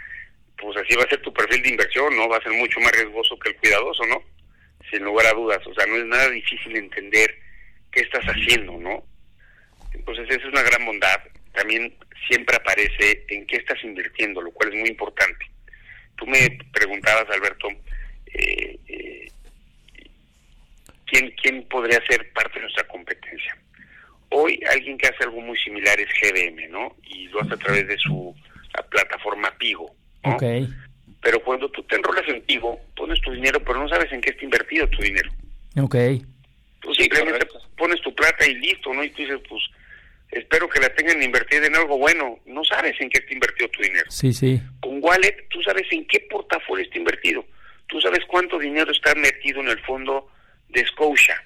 Pues 0.57 0.75
así 0.75 0.93
va 0.93 1.03
a 1.03 1.09
ser 1.09 1.21
tu 1.21 1.33
perfil 1.33 1.61
de 1.63 1.69
inversión, 1.69 2.13
¿no? 2.17 2.27
Va 2.27 2.35
a 2.35 2.43
ser 2.43 2.51
mucho 2.51 2.81
más 2.81 2.91
riesgoso 2.91 3.39
que 3.39 3.51
el 3.51 3.55
cuidadoso, 3.55 4.05
¿no? 4.07 4.21
Sin 4.91 5.05
lugar 5.05 5.27
a 5.27 5.33
dudas. 5.33 5.65
O 5.65 5.73
sea, 5.73 5.85
no 5.85 5.95
es 5.95 6.05
nada 6.05 6.29
difícil 6.31 6.75
entender 6.75 7.33
qué 7.93 8.01
estás 8.01 8.25
haciendo, 8.25 8.77
¿no? 8.77 9.05
Entonces, 9.93 10.25
esa 10.29 10.47
es 10.47 10.51
una 10.51 10.63
gran 10.63 10.85
bondad. 10.85 11.21
También 11.55 11.93
siempre 12.27 12.55
aparece 12.55 13.25
en 13.29 13.45
qué 13.47 13.57
estás 13.57 13.83
invirtiendo, 13.83 14.41
lo 14.41 14.51
cual 14.51 14.73
es 14.73 14.79
muy 14.79 14.89
importante. 14.89 15.45
Tú 16.15 16.25
me 16.27 16.57
preguntabas, 16.73 17.29
Alberto, 17.29 17.67
eh, 18.33 18.79
eh, 18.87 19.27
¿quién, 21.05 21.33
¿quién 21.41 21.67
podría 21.67 21.99
ser 22.05 22.31
parte 22.33 22.55
de 22.55 22.61
nuestra 22.61 22.87
competencia? 22.87 23.57
Hoy 24.29 24.59
alguien 24.71 24.97
que 24.97 25.07
hace 25.07 25.23
algo 25.23 25.41
muy 25.41 25.57
similar 25.57 25.99
es 25.99 26.09
GBM, 26.21 26.69
¿no? 26.69 26.95
Y 27.03 27.27
lo 27.27 27.41
hace 27.41 27.53
a 27.53 27.57
través 27.57 27.87
de 27.87 27.97
su 27.97 28.35
plataforma 28.89 29.51
Pigo. 29.57 29.95
¿no? 30.23 30.37
Pero 31.21 31.39
cuando 31.43 31.69
tú 31.69 31.83
te 31.83 31.95
enrolas 31.95 32.27
en 32.27 32.41
Pigo, 32.41 32.79
pones 32.95 33.19
tu 33.21 33.31
dinero, 33.31 33.59
pero 33.63 33.79
no 33.79 33.89
sabes 33.89 34.11
en 34.11 34.21
qué 34.21 34.31
está 34.31 34.43
invertido 34.43 34.87
tu 34.89 35.01
dinero. 35.01 35.31
Ok. 35.77 35.95
Tú 36.81 36.93
simplemente 36.93 37.47
pones 37.77 38.01
tu 38.01 38.13
plata 38.13 38.45
y 38.45 38.55
listo, 38.55 38.93
¿no? 38.93 39.03
Y 39.03 39.09
tú 39.09 39.23
dices, 39.23 39.39
pues, 39.49 39.63
espero 40.31 40.69
que 40.69 40.79
la 40.79 40.93
tengan 40.95 41.21
invertida 41.21 41.67
en 41.67 41.75
algo 41.75 41.97
bueno. 41.97 42.39
No 42.45 42.63
sabes 42.63 42.99
en 42.99 43.09
qué 43.09 43.19
está 43.19 43.33
invertido 43.33 43.69
tu 43.69 43.81
dinero. 43.81 44.09
Sí, 44.09 44.33
sí. 44.33 44.61
Con 44.81 44.99
Wallet, 45.01 45.47
tú 45.49 45.61
sabes 45.61 45.85
en 45.91 46.05
qué 46.07 46.19
portafolio 46.29 46.83
está 46.83 46.97
invertido. 46.97 47.45
Tú 47.87 48.01
sabes 48.01 48.19
cuánto 48.27 48.57
dinero 48.59 48.91
está 48.91 49.13
metido 49.15 49.61
en 49.61 49.69
el 49.69 49.79
fondo 49.81 50.29
de 50.69 50.85
Scotia. 50.85 51.41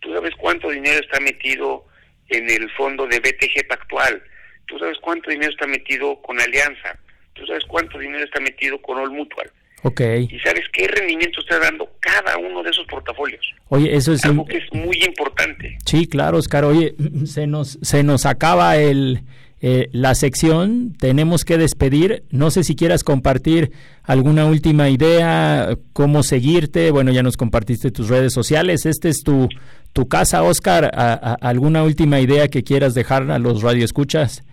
Tú 0.00 0.12
sabes 0.12 0.34
cuánto 0.36 0.70
dinero 0.70 1.00
está 1.00 1.20
metido 1.20 1.86
en 2.28 2.50
el 2.50 2.70
fondo 2.72 3.06
de 3.06 3.20
BTG 3.20 3.66
Pactual. 3.68 4.22
Tú 4.66 4.78
sabes 4.78 4.98
cuánto 4.98 5.30
dinero 5.30 5.50
está 5.50 5.66
metido 5.66 6.20
con 6.22 6.40
Alianza. 6.40 6.98
Tú 7.34 7.46
sabes 7.46 7.64
cuánto 7.64 7.98
dinero 7.98 8.24
está 8.24 8.40
metido 8.40 8.80
con 8.80 8.98
All 8.98 9.10
Mutual. 9.10 9.50
Ok. 9.84 10.00
Y 10.30 10.38
sabes 10.40 10.64
qué 10.72 10.88
rendimiento 10.88 11.40
está 11.40 11.58
dando 11.58 11.86
cada 12.00 12.38
uno 12.38 12.62
de 12.62 12.70
esos 12.70 12.86
portafolios. 12.86 13.54
Oye, 13.68 13.94
eso 13.94 14.14
es 14.14 14.24
algo 14.24 14.46
que 14.46 14.56
es 14.56 14.72
muy 14.72 14.96
importante. 15.04 15.76
Sí, 15.84 16.06
claro, 16.06 16.38
Oscar. 16.38 16.64
Oye, 16.64 16.94
se 17.26 17.46
nos 17.46 17.78
se 17.82 18.02
nos 18.02 18.24
acaba 18.24 18.78
el 18.78 19.20
eh, 19.60 19.88
la 19.92 20.14
sección. 20.14 20.96
Tenemos 20.98 21.44
que 21.44 21.58
despedir. 21.58 22.22
No 22.30 22.50
sé 22.50 22.64
si 22.64 22.76
quieras 22.76 23.04
compartir 23.04 23.72
alguna 24.02 24.46
última 24.46 24.88
idea, 24.88 25.76
cómo 25.92 26.22
seguirte. 26.22 26.90
Bueno, 26.90 27.12
ya 27.12 27.22
nos 27.22 27.36
compartiste 27.36 27.90
tus 27.90 28.08
redes 28.08 28.32
sociales. 28.32 28.86
Este 28.86 29.10
es 29.10 29.22
tu 29.22 29.50
tu 29.92 30.08
casa, 30.08 30.42
Oscar. 30.42 30.90
A, 30.94 31.12
a, 31.12 31.34
¿Alguna 31.34 31.82
última 31.82 32.20
idea 32.20 32.48
que 32.48 32.62
quieras 32.62 32.94
dejar 32.94 33.30
a 33.30 33.38
los 33.38 33.60
radioescuchas? 33.60 34.44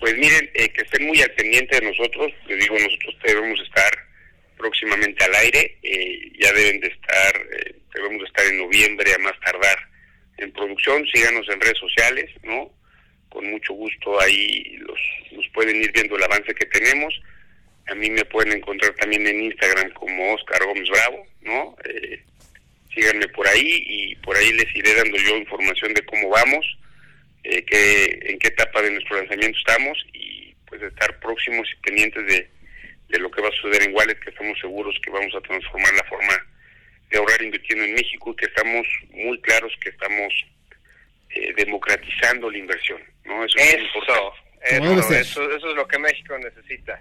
Pues 0.00 0.14
miren, 0.18 0.50
eh, 0.54 0.68
que 0.68 0.82
estén 0.82 1.06
muy 1.06 1.18
al 1.22 1.30
pendiente 1.30 1.80
de 1.80 1.86
nosotros. 1.86 2.30
Les 2.46 2.60
digo, 2.60 2.74
nosotros 2.74 3.16
debemos 3.26 3.58
estar 3.60 3.90
próximamente 4.56 5.24
al 5.24 5.34
aire. 5.34 5.78
Eh, 5.82 6.32
ya 6.38 6.52
deben 6.52 6.80
de 6.80 6.88
estar, 6.88 7.36
eh, 7.52 7.74
debemos 7.94 8.20
de 8.20 8.26
estar 8.26 8.46
en 8.46 8.58
noviembre 8.58 9.12
a 9.14 9.18
más 9.18 9.38
tardar 9.40 9.78
en 10.38 10.52
producción. 10.52 11.06
Síganos 11.12 11.48
en 11.48 11.60
redes 11.60 11.78
sociales, 11.78 12.30
¿no? 12.42 12.70
Con 13.28 13.50
mucho 13.50 13.72
gusto 13.74 14.20
ahí 14.20 14.76
los, 14.78 15.00
nos 15.32 15.48
pueden 15.48 15.76
ir 15.82 15.92
viendo 15.92 16.16
el 16.16 16.22
avance 16.22 16.54
que 16.54 16.66
tenemos. 16.66 17.14
A 17.86 17.94
mí 17.94 18.08
me 18.10 18.24
pueden 18.24 18.52
encontrar 18.52 18.94
también 18.94 19.26
en 19.26 19.42
Instagram 19.42 19.92
como 19.92 20.34
Oscar 20.34 20.64
Gómez 20.64 20.88
Bravo, 20.88 21.26
¿no? 21.42 21.76
Eh, 21.84 22.22
síganme 22.94 23.28
por 23.28 23.46
ahí 23.48 23.84
y 23.86 24.16
por 24.16 24.36
ahí 24.36 24.52
les 24.52 24.74
iré 24.74 24.94
dando 24.94 25.16
yo 25.18 25.36
información 25.36 25.92
de 25.92 26.04
cómo 26.04 26.30
vamos, 26.30 26.64
eh, 27.42 27.62
que, 27.64 28.18
en 28.22 28.38
qué 28.38 28.48
etapa 28.48 28.80
de 28.82 28.92
nuestro 28.92 29.16
lanzamiento 29.16 29.58
estamos 29.58 29.98
y 30.12 30.54
pues 30.66 30.80
estar 30.82 31.18
próximos 31.20 31.68
y 31.72 31.86
pendientes 31.86 32.26
de, 32.26 32.48
de 33.14 33.20
lo 33.20 33.30
que 33.30 33.40
va 33.40 33.48
a 33.48 33.52
suceder 33.52 33.88
en 33.88 33.94
Wallet, 33.94 34.18
que 34.18 34.30
estamos 34.30 34.58
seguros 34.58 34.98
que 35.02 35.10
vamos 35.10 35.32
a 35.36 35.40
transformar 35.40 35.94
la 35.94 36.04
forma 36.04 36.46
de 37.10 37.18
ahorrar 37.18 37.42
invirtiendo 37.42 37.84
en 37.84 37.94
México 37.94 38.32
y 38.32 38.36
que 38.36 38.46
estamos 38.46 38.86
muy 39.10 39.40
claros 39.40 39.72
que 39.80 39.90
estamos 39.90 40.32
eh, 41.30 41.54
democratizando 41.56 42.50
la 42.50 42.58
inversión, 42.58 43.00
¿no? 43.24 43.44
Eso, 43.44 43.58
es 43.58 43.80
importante. 43.80 44.44
Eso, 44.62 45.14
eso, 45.14 45.56
eso, 45.56 45.70
es 45.70 45.76
lo 45.76 45.86
que 45.86 45.98
México 45.98 46.36
necesita. 46.38 47.00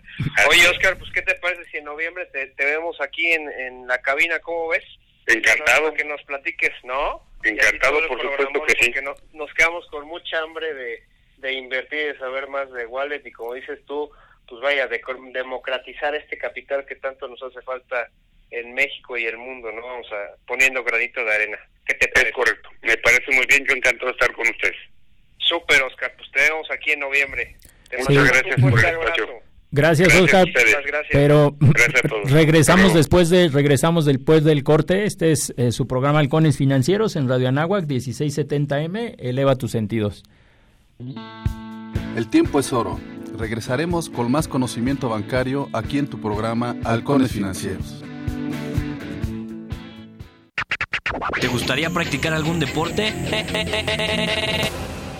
Oye, 0.49 0.67
Oscar, 0.67 0.97
pues 0.97 1.09
¿qué 1.13 1.21
te 1.21 1.33
parece 1.35 1.63
si 1.71 1.77
en 1.77 1.85
noviembre 1.85 2.25
te, 2.27 2.47
te 2.47 2.65
vemos 2.65 2.99
aquí 3.01 3.31
en, 3.31 3.49
en 3.49 3.87
la 3.87 3.97
cabina? 3.99 4.37
¿Cómo 4.39 4.67
ves? 4.67 4.83
Encantado. 5.25 5.93
Que 5.93 6.03
nos 6.03 6.21
platiques, 6.23 6.73
¿no? 6.83 7.23
Encantado, 7.43 8.05
por 8.07 8.21
supuesto 8.21 8.65
que 8.65 8.73
sí. 8.73 8.91
Porque 8.91 9.01
no, 9.01 9.15
nos 9.33 9.53
quedamos 9.53 9.87
con 9.87 10.05
mucha 10.05 10.39
hambre 10.41 10.73
de, 10.73 11.03
de 11.37 11.53
invertir, 11.53 12.13
de 12.13 12.19
saber 12.19 12.47
más 12.49 12.71
de 12.71 12.85
Wallet 12.85 13.21
y 13.25 13.31
como 13.31 13.53
dices 13.53 13.79
tú, 13.85 14.11
pues 14.47 14.61
vaya, 14.61 14.87
de 14.87 15.01
democratizar 15.33 16.15
este 16.15 16.37
capital 16.37 16.85
que 16.85 16.95
tanto 16.95 17.27
nos 17.27 17.41
hace 17.43 17.61
falta 17.61 18.09
en 18.51 18.73
México 18.73 19.17
y 19.17 19.25
el 19.25 19.37
mundo, 19.37 19.71
¿no? 19.71 19.81
Vamos 19.81 20.07
a 20.11 20.35
poniendo 20.45 20.83
granito 20.83 21.23
de 21.23 21.33
arena. 21.33 21.57
¿Qué 21.85 21.95
te 21.95 22.07
parece? 22.09 22.29
Es 22.29 22.35
correcto. 22.35 22.69
Me 22.83 22.97
parece 22.97 23.31
muy 23.31 23.45
bien. 23.47 23.65
Yo 23.67 23.73
encantado 23.73 24.07
de 24.07 24.11
estar 24.13 24.33
con 24.33 24.47
ustedes. 24.47 24.77
Súper, 25.39 25.81
Oscar. 25.83 26.13
Pues 26.15 26.29
te 26.31 26.41
vemos 26.41 26.69
aquí 26.71 26.91
en 26.91 26.99
noviembre. 26.99 27.55
Te 27.89 27.97
Muchas 27.97 28.27
sí. 28.27 28.33
gracias 28.33 28.61
por 28.61 28.79
el 28.79 28.85
espacio. 28.85 29.27
Gracias, 29.71 30.07
gracias 30.07 30.23
Oscar. 30.23 30.47
Gracias. 30.85 31.07
Pero 31.11 31.55
gracias 31.59 32.31
regresamos 32.31 32.85
Pero... 32.85 32.97
después 32.97 33.29
de 33.31 33.49
regresamos 33.49 34.05
después 34.05 34.43
del 34.43 34.63
corte. 34.63 35.05
Este 35.05 35.31
es 35.31 35.51
eh, 35.57 35.71
su 35.71 35.87
programa 35.87 36.19
Halcones 36.19 36.57
Financieros 36.57 37.15
en 37.15 37.27
Radio 37.27 37.49
Anáhuac 37.49 37.85
1670M. 37.85 39.15
Eleva 39.17 39.55
tus 39.55 39.71
sentidos. 39.71 40.23
El 42.15 42.29
tiempo 42.29 42.59
es 42.59 42.71
oro. 42.71 42.99
Regresaremos 43.37 44.09
con 44.09 44.31
más 44.31 44.47
conocimiento 44.47 45.09
bancario 45.09 45.67
aquí 45.73 45.97
en 45.97 46.07
tu 46.07 46.21
programa 46.21 46.75
Halcones 46.83 47.31
Financieros. 47.31 48.03
¿Te 51.41 51.47
gustaría 51.47 51.89
practicar 51.89 52.33
algún 52.33 52.59
deporte? 52.59 53.11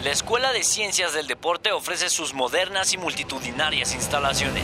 La 0.04 0.12
Escuela 0.12 0.52
de 0.52 0.64
Ciencias 0.64 1.14
del 1.14 1.28
Deporte 1.28 1.72
ofrece 1.72 2.10
sus 2.10 2.34
modernas 2.34 2.94
y 2.94 2.98
multitudinarias 2.98 3.96
instalaciones. 3.96 4.64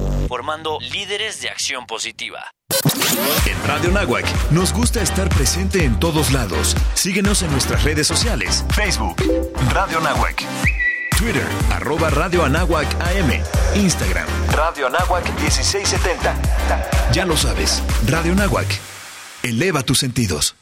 formando 0.27 0.79
líderes 0.79 1.41
de 1.41 1.49
acción 1.49 1.85
positiva. 1.85 2.51
En 3.45 3.67
Radio 3.67 3.91
Nahuac 3.91 4.25
nos 4.51 4.73
gusta 4.73 5.01
estar 5.01 5.29
presente 5.29 5.83
en 5.83 5.99
todos 5.99 6.31
lados. 6.31 6.75
Síguenos 6.93 7.43
en 7.43 7.51
nuestras 7.51 7.83
redes 7.83 8.07
sociales: 8.07 8.65
Facebook, 8.73 9.15
Radio 9.71 9.99
Nahuac, 9.99 10.43
Twitter, 11.17 11.47
arroba 11.71 12.09
Radio 12.09 12.43
Anáhuac 12.43 12.87
AM, 13.01 13.31
Instagram, 13.75 14.27
Radio 14.51 14.87
Anáhuac 14.87 15.25
1670. 15.41 17.11
Ya 17.13 17.25
lo 17.25 17.37
sabes, 17.37 17.83
Radio 18.07 18.33
Nahuac. 18.35 18.67
Eleva 19.43 19.83
tus 19.83 19.99
sentidos. 19.99 20.55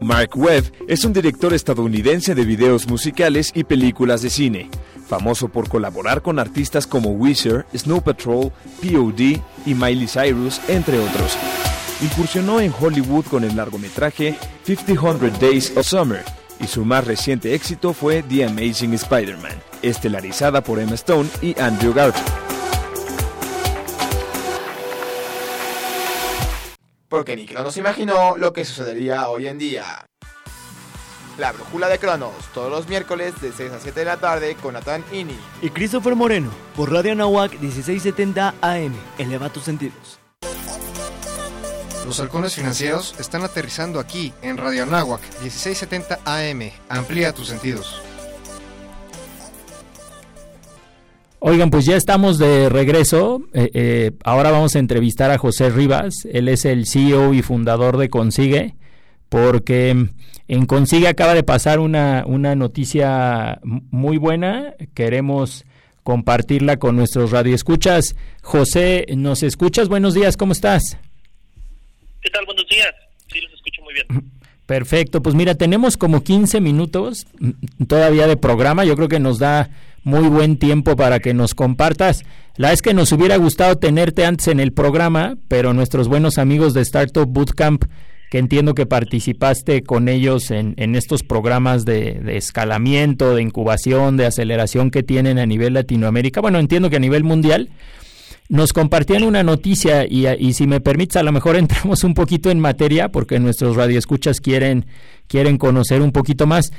Mark 0.00 0.30
Webb 0.36 0.72
es 0.88 1.04
un 1.04 1.12
director 1.12 1.52
estadounidense 1.52 2.34
de 2.34 2.44
videos 2.44 2.88
musicales 2.88 3.50
y 3.54 3.64
películas 3.64 4.22
de 4.22 4.30
cine, 4.30 4.70
famoso 5.08 5.48
por 5.48 5.68
colaborar 5.68 6.22
con 6.22 6.38
artistas 6.38 6.86
como 6.86 7.10
Weezer, 7.10 7.66
Snow 7.74 8.02
Patrol, 8.02 8.52
POD 8.80 9.40
y 9.66 9.74
Miley 9.74 10.06
Cyrus, 10.06 10.60
entre 10.68 11.00
otros. 11.00 11.36
Incursionó 12.00 12.60
en 12.60 12.72
Hollywood 12.78 13.24
con 13.24 13.42
el 13.42 13.56
largometraje 13.56 14.36
50 14.64 15.38
Days 15.40 15.76
of 15.76 15.86
Summer 15.86 16.24
y 16.60 16.66
su 16.66 16.84
más 16.84 17.04
reciente 17.06 17.54
éxito 17.54 17.92
fue 17.92 18.22
The 18.22 18.44
Amazing 18.44 18.94
Spider-Man, 18.94 19.60
estelarizada 19.82 20.62
por 20.62 20.78
Emma 20.78 20.94
Stone 20.94 21.28
y 21.42 21.58
Andrew 21.58 21.92
Garfield. 21.92 22.48
Porque 27.08 27.36
ni 27.36 27.46
Cronos 27.46 27.76
imaginó 27.78 28.36
lo 28.36 28.52
que 28.52 28.64
sucedería 28.64 29.28
hoy 29.28 29.46
en 29.46 29.58
día. 29.58 30.06
La 31.38 31.52
Brújula 31.52 31.88
de 31.88 31.98
Cronos, 32.00 32.34
todos 32.52 32.68
los 32.68 32.88
miércoles 32.88 33.40
de 33.40 33.52
6 33.52 33.70
a 33.70 33.78
7 33.78 34.00
de 34.00 34.06
la 34.06 34.16
tarde 34.16 34.56
con 34.60 34.74
Nathan 34.74 35.04
Ini. 35.12 35.38
Y 35.62 35.70
Christopher 35.70 36.16
Moreno, 36.16 36.50
por 36.74 36.92
Radio 36.92 37.12
Anahuac 37.12 37.52
1670 37.60 38.56
AM. 38.60 38.92
Eleva 39.18 39.48
tus 39.48 39.62
sentidos. 39.62 40.18
Los 42.04 42.18
halcones 42.18 42.54
financieros 42.54 43.14
están 43.20 43.44
aterrizando 43.44 44.00
aquí 44.00 44.32
en 44.42 44.56
Radio 44.56 44.82
Anáhuac 44.82 45.20
1670 45.42 46.18
AM. 46.24 46.72
Amplía 46.88 47.32
tus 47.32 47.46
sentidos. 47.46 48.02
Oigan, 51.38 51.70
pues 51.70 51.84
ya 51.84 51.96
estamos 51.96 52.38
de 52.38 52.68
regreso. 52.68 53.42
Eh, 53.52 53.70
eh, 53.74 54.10
ahora 54.24 54.50
vamos 54.50 54.74
a 54.74 54.80
entrevistar 54.80 55.30
a 55.30 55.38
José 55.38 55.70
Rivas. 55.70 56.26
Él 56.32 56.48
es 56.48 56.64
el 56.64 56.86
CEO 56.86 57.32
y 57.32 57.42
fundador 57.42 57.96
de 57.96 58.08
Consigue, 58.08 58.74
porque 59.28 60.08
en 60.48 60.66
Consigue 60.66 61.08
acaba 61.08 61.34
de 61.34 61.42
pasar 61.42 61.78
una, 61.78 62.24
una 62.26 62.54
noticia 62.54 63.60
muy 63.62 64.16
buena. 64.16 64.74
Queremos 64.94 65.64
compartirla 66.02 66.78
con 66.78 66.96
nuestros 66.96 67.30
radioescuchas. 67.30 68.16
José, 68.42 69.04
¿nos 69.14 69.42
escuchas? 69.42 69.88
Buenos 69.88 70.14
días, 70.14 70.38
¿cómo 70.38 70.52
estás? 70.52 70.96
¿Qué 72.22 72.30
tal? 72.30 72.46
Buenos 72.46 72.66
días. 72.66 72.88
Sí, 73.30 73.40
los 73.42 73.52
escucho 73.52 73.82
muy 73.82 73.92
bien. 73.92 74.32
Perfecto, 74.64 75.22
pues 75.22 75.34
mira, 75.34 75.54
tenemos 75.54 75.96
como 75.96 76.22
15 76.22 76.60
minutos 76.60 77.26
todavía 77.86 78.26
de 78.26 78.36
programa, 78.36 78.84
yo 78.84 78.96
creo 78.96 79.08
que 79.08 79.18
nos 79.18 79.38
da 79.38 79.70
muy 80.04 80.28
buen 80.28 80.58
tiempo 80.58 80.96
para 80.96 81.20
que 81.20 81.32
nos 81.34 81.54
compartas. 81.54 82.24
La 82.56 82.72
es 82.72 82.82
que 82.82 82.92
nos 82.92 83.12
hubiera 83.12 83.36
gustado 83.36 83.76
tenerte 83.76 84.26
antes 84.26 84.48
en 84.48 84.60
el 84.60 84.72
programa, 84.72 85.36
pero 85.48 85.72
nuestros 85.72 86.08
buenos 86.08 86.38
amigos 86.38 86.74
de 86.74 86.82
Startup 86.82 87.26
Bootcamp, 87.26 87.84
que 88.30 88.38
entiendo 88.38 88.74
que 88.74 88.86
participaste 88.86 89.82
con 89.82 90.08
ellos 90.08 90.50
en, 90.50 90.74
en 90.76 90.94
estos 90.94 91.22
programas 91.22 91.84
de, 91.84 92.14
de, 92.14 92.36
escalamiento, 92.36 93.34
de 93.34 93.42
incubación, 93.42 94.16
de 94.16 94.26
aceleración 94.26 94.90
que 94.90 95.02
tienen 95.02 95.38
a 95.38 95.46
nivel 95.46 95.74
Latinoamérica, 95.74 96.40
bueno, 96.40 96.58
entiendo 96.58 96.90
que 96.90 96.96
a 96.96 97.00
nivel 97.00 97.24
mundial, 97.24 97.70
nos 98.48 98.72
compartían 98.72 99.24
una 99.24 99.42
noticia 99.42 100.06
y, 100.06 100.26
y, 100.26 100.54
si 100.54 100.66
me 100.66 100.80
permites, 100.80 101.16
a 101.16 101.22
lo 101.22 101.32
mejor 101.32 101.56
entramos 101.58 102.04
un 102.04 102.14
poquito 102.14 102.50
en 102.50 102.60
materia 102.60 103.10
porque 103.10 103.38
nuestros 103.38 103.76
radioescuchas 103.76 104.40
quieren, 104.40 104.86
quieren 105.26 105.58
conocer 105.58 106.02
un 106.02 106.12
poquito 106.12 106.46
más. 106.46 106.70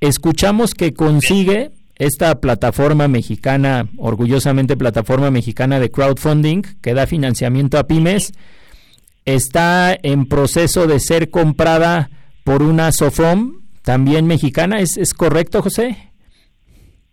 Escuchamos 0.00 0.74
que 0.74 0.94
consigue 0.94 1.70
esta 1.96 2.40
plataforma 2.40 3.08
mexicana, 3.08 3.88
orgullosamente 3.98 4.76
plataforma 4.76 5.30
mexicana 5.30 5.80
de 5.80 5.90
crowdfunding, 5.90 6.62
que 6.80 6.94
da 6.94 7.06
financiamiento 7.06 7.78
a 7.78 7.86
pymes, 7.86 8.32
está 9.34 9.96
en 10.02 10.26
proceso 10.26 10.86
de 10.86 11.00
ser 11.00 11.30
comprada 11.30 12.10
por 12.44 12.62
una 12.62 12.92
SOFOM, 12.92 13.62
también 13.82 14.26
mexicana. 14.26 14.80
¿Es, 14.80 14.96
es 14.96 15.12
correcto, 15.12 15.62
José? 15.62 16.12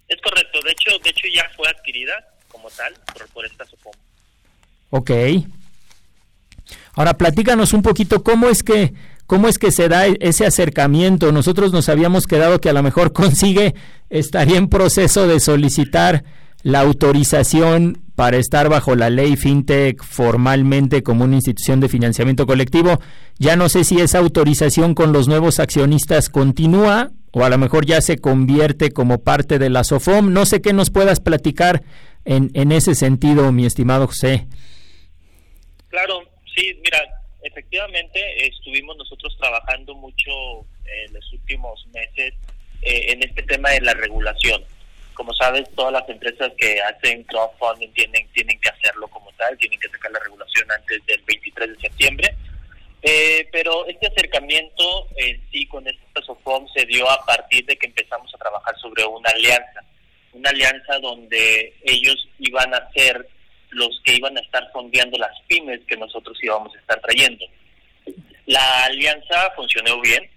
Es 0.07 0.22
correcto. 0.22 0.59
De 0.63 0.72
hecho, 0.72 0.91
de 1.03 1.09
hecho 1.09 1.28
ya 1.34 1.43
fue 1.55 1.68
adquirida 1.68 2.13
como 2.47 2.70
tal 2.70 2.93
por, 3.13 3.28
por 3.30 3.45
esta 3.45 3.66
SOFOM. 3.66 3.93
Ok. 4.91 5.11
Ahora 6.93 7.18
platícanos 7.18 7.74
un 7.74 7.82
poquito 7.82 8.24
cómo 8.24 8.49
es 8.49 8.63
que 8.63 8.93
cómo 9.28 9.47
es 9.47 9.57
que 9.57 9.72
se 9.72 9.89
da 9.89 10.05
ese 10.05 10.45
acercamiento. 10.45 11.32
Nosotros 11.32 11.74
nos 11.74 11.89
habíamos 11.89 12.28
quedado 12.28 12.61
que 12.61 12.70
a 12.70 12.74
lo 12.74 12.84
mejor 12.84 13.11
consigue 13.13 13.76
estaría 14.09 14.57
en 14.57 14.70
proceso 14.70 15.28
de 15.28 15.39
solicitar 15.39 16.24
la 16.66 16.80
autorización 16.80 18.01
para 18.16 18.38
estar 18.38 18.70
bajo 18.70 18.95
la 18.95 19.11
ley 19.11 19.36
FinTech 19.36 20.01
formalmente 20.03 21.03
como 21.03 21.24
una 21.24 21.36
institución 21.36 21.80
de 21.80 21.89
financiamiento 21.89 22.47
colectivo. 22.47 22.99
Ya 23.38 23.55
no 23.55 23.70
sé 23.70 23.84
si 23.84 24.01
esa 24.01 24.18
autorización 24.18 24.95
con 24.95 25.13
los 25.13 25.28
nuevos 25.28 25.59
accionistas 25.59 26.28
continúa 26.28 27.11
o 27.34 27.45
a 27.45 27.49
lo 27.49 27.59
mejor 27.59 27.86
ya 27.86 28.01
se 28.01 28.18
convierte 28.18 28.89
como 28.89 29.22
parte 29.22 29.59
de 29.59 29.70
la 29.70 29.84
SOFOM. 29.84 30.34
No 30.34 30.47
sé 30.47 30.63
qué 30.63 30.74
nos 30.74 30.89
puedas 30.89 31.20
platicar 31.20 31.84
en, 32.26 32.49
en 32.55 32.72
ese 32.72 32.95
sentido, 32.95 33.51
mi 33.51 33.68
estimado 33.68 34.07
José. 34.07 34.47
Claro, 35.89 36.24
sí, 36.55 36.74
mira, 36.84 36.97
efectivamente 37.43 38.20
estuvimos 38.47 38.97
nosotros 38.97 39.38
trabajando 39.38 39.93
mucho 39.93 40.32
en 41.05 41.13
los 41.13 41.32
últimos 41.32 41.86
meses 41.93 42.34
eh, 42.82 43.11
en 43.11 43.22
este 43.22 43.43
tema 43.43 43.70
de 43.70 43.82
la 43.82 43.93
regulación. 43.93 44.63
Como 45.16 45.34
sabes, 45.34 45.63
todas 45.76 45.93
las 45.93 46.07
empresas 46.09 46.51
que 46.57 46.80
hacen 46.82 47.24
crowdfunding 47.24 47.91
tienen, 47.93 48.28
tienen 48.34 48.59
que 48.59 48.70
hacerlo 48.70 49.07
como 49.07 49.32
tal, 49.34 49.57
tienen 49.57 49.80
que 49.80 49.89
sacar 49.89 50.11
la 50.11 50.20
regulación 50.20 50.70
antes 50.72 51.03
del 51.05 51.22
23 51.24 51.70
de 51.70 51.80
septiembre. 51.80 52.36
Eh, 53.01 53.47
pero 53.51 53.86
este 53.88 54.07
acercamiento 54.07 55.07
en 55.16 55.41
sí 55.51 55.66
con 55.68 55.88
esta 55.88 56.22
SOFOM 56.22 56.68
se 56.74 56.86
dio 56.86 57.09
a 57.09 57.24
partir 57.26 57.66
de 57.66 57.78
que 57.78 57.88
empezamos 57.88 58.34
a 58.34 58.38
trabajar 58.38 58.76
sobre 58.80 59.05
una 59.05 59.30
alianza. 59.30 59.82
Una 60.34 60.49
alianza 60.49 60.99
donde 60.99 61.74
ellos 61.84 62.28
iban 62.39 62.74
a 62.74 62.91
ser 62.91 63.28
los 63.70 64.01
que 64.03 64.16
iban 64.16 64.38
a 64.38 64.41
estar 64.41 64.70
fondeando 64.72 65.18
las 65.18 65.39
pymes 65.47 65.80
que 65.88 65.97
nosotros 65.97 66.38
íbamos 66.41 66.76
a 66.76 66.80
estar 66.80 66.99
trayendo. 67.01 67.45
La 68.47 68.86
alianza 68.86 69.51
funcionó 69.55 70.01
bien 70.01 70.30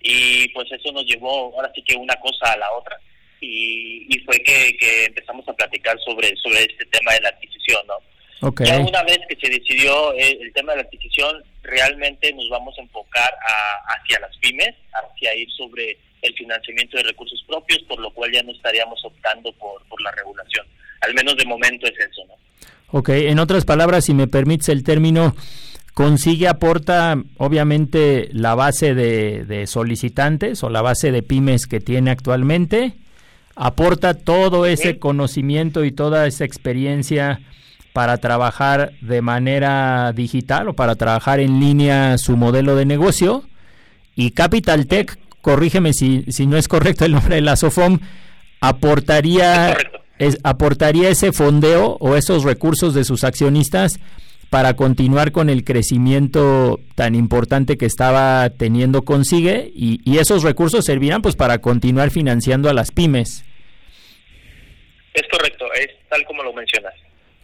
y 0.00 0.48
pues 0.50 0.70
eso 0.70 0.92
nos 0.92 1.04
llevó 1.06 1.54
ahora 1.54 1.72
sí 1.74 1.82
que 1.82 1.96
una 1.96 2.16
cosa 2.16 2.52
a 2.52 2.56
la 2.56 2.70
otra 2.72 2.98
y, 3.40 4.06
y 4.08 4.18
fue 4.20 4.38
que, 4.42 4.76
que, 4.76 5.04
empezamos 5.06 5.46
a 5.48 5.52
platicar 5.52 5.98
sobre, 6.04 6.34
sobre 6.36 6.62
este 6.62 6.84
tema 6.86 7.12
de 7.12 7.20
la 7.20 7.28
adquisición, 7.30 7.80
¿no? 7.86 8.48
Okay. 8.48 8.66
Ya 8.66 8.78
una 8.78 9.02
vez 9.02 9.18
que 9.28 9.36
se 9.36 9.50
decidió 9.50 10.12
el, 10.12 10.42
el, 10.42 10.52
tema 10.52 10.72
de 10.72 10.78
la 10.78 10.84
adquisición, 10.84 11.42
realmente 11.62 12.32
nos 12.34 12.48
vamos 12.50 12.78
a 12.78 12.82
enfocar 12.82 13.34
a, 13.34 13.94
hacia 13.94 14.20
las 14.20 14.36
pymes, 14.36 14.74
hacia 14.92 15.34
ir 15.34 15.48
sobre 15.50 15.98
el 16.22 16.34
financiamiento 16.34 16.96
de 16.96 17.02
recursos 17.04 17.42
propios, 17.48 17.82
por 17.88 17.98
lo 17.98 18.12
cual 18.12 18.30
ya 18.32 18.42
no 18.42 18.52
estaríamos 18.52 19.04
optando 19.04 19.52
por, 19.54 19.84
por 19.88 20.00
la 20.02 20.12
regulación. 20.12 20.66
Al 21.00 21.14
menos 21.14 21.36
de 21.36 21.44
momento 21.44 21.86
es 21.86 21.94
eso, 21.98 22.24
¿no? 22.26 22.34
Ok, 22.90 23.10
en 23.10 23.38
otras 23.38 23.64
palabras, 23.64 24.04
si 24.06 24.14
me 24.14 24.28
permites 24.28 24.68
el 24.68 24.82
término, 24.82 25.36
consigue, 25.94 26.48
aporta 26.48 27.16
obviamente 27.36 28.28
la 28.32 28.54
base 28.54 28.94
de, 28.94 29.44
de, 29.44 29.66
solicitantes 29.66 30.62
o 30.62 30.70
la 30.70 30.80
base 30.80 31.12
de 31.12 31.22
pymes 31.22 31.66
que 31.66 31.80
tiene 31.80 32.10
actualmente, 32.10 32.94
aporta 33.58 34.14
todo 34.14 34.66
ese 34.66 34.98
conocimiento 34.98 35.84
y 35.84 35.90
toda 35.90 36.28
esa 36.28 36.44
experiencia 36.44 37.40
para 37.92 38.18
trabajar 38.18 38.92
de 39.00 39.20
manera 39.20 40.12
digital 40.12 40.68
o 40.68 40.74
para 40.74 40.94
trabajar 40.94 41.40
en 41.40 41.58
línea 41.58 42.16
su 42.18 42.36
modelo 42.36 42.76
de 42.76 42.86
negocio. 42.86 43.42
Y 44.14 44.30
Capital 44.30 44.86
Tech, 44.86 45.18
corrígeme 45.42 45.92
si, 45.92 46.24
si 46.28 46.46
no 46.46 46.56
es 46.56 46.68
correcto 46.68 47.04
el 47.04 47.12
nombre 47.12 47.34
de 47.34 47.40
la 47.42 47.56
SOFOM, 47.56 47.98
aportaría... 48.60 49.76
Es, 50.18 50.38
aportaría 50.42 51.10
ese 51.10 51.30
fondeo 51.30 51.96
o 52.00 52.16
esos 52.16 52.42
recursos 52.42 52.92
de 52.92 53.04
sus 53.04 53.22
accionistas 53.22 54.00
para 54.50 54.74
continuar 54.74 55.32
con 55.32 55.50
el 55.50 55.64
crecimiento 55.64 56.80
tan 56.94 57.14
importante 57.14 57.76
que 57.76 57.86
estaba 57.86 58.48
teniendo 58.50 59.02
Consigue 59.02 59.70
y, 59.74 60.00
y, 60.04 60.18
esos 60.18 60.42
recursos 60.42 60.84
servirán 60.84 61.22
pues 61.22 61.36
para 61.36 61.58
continuar 61.58 62.10
financiando 62.10 62.68
a 62.68 62.74
las 62.74 62.90
pymes. 62.90 63.44
Es 65.14 65.22
correcto, 65.30 65.66
es 65.74 65.88
tal 66.08 66.24
como 66.24 66.42
lo 66.42 66.52
mencionas. 66.52 66.94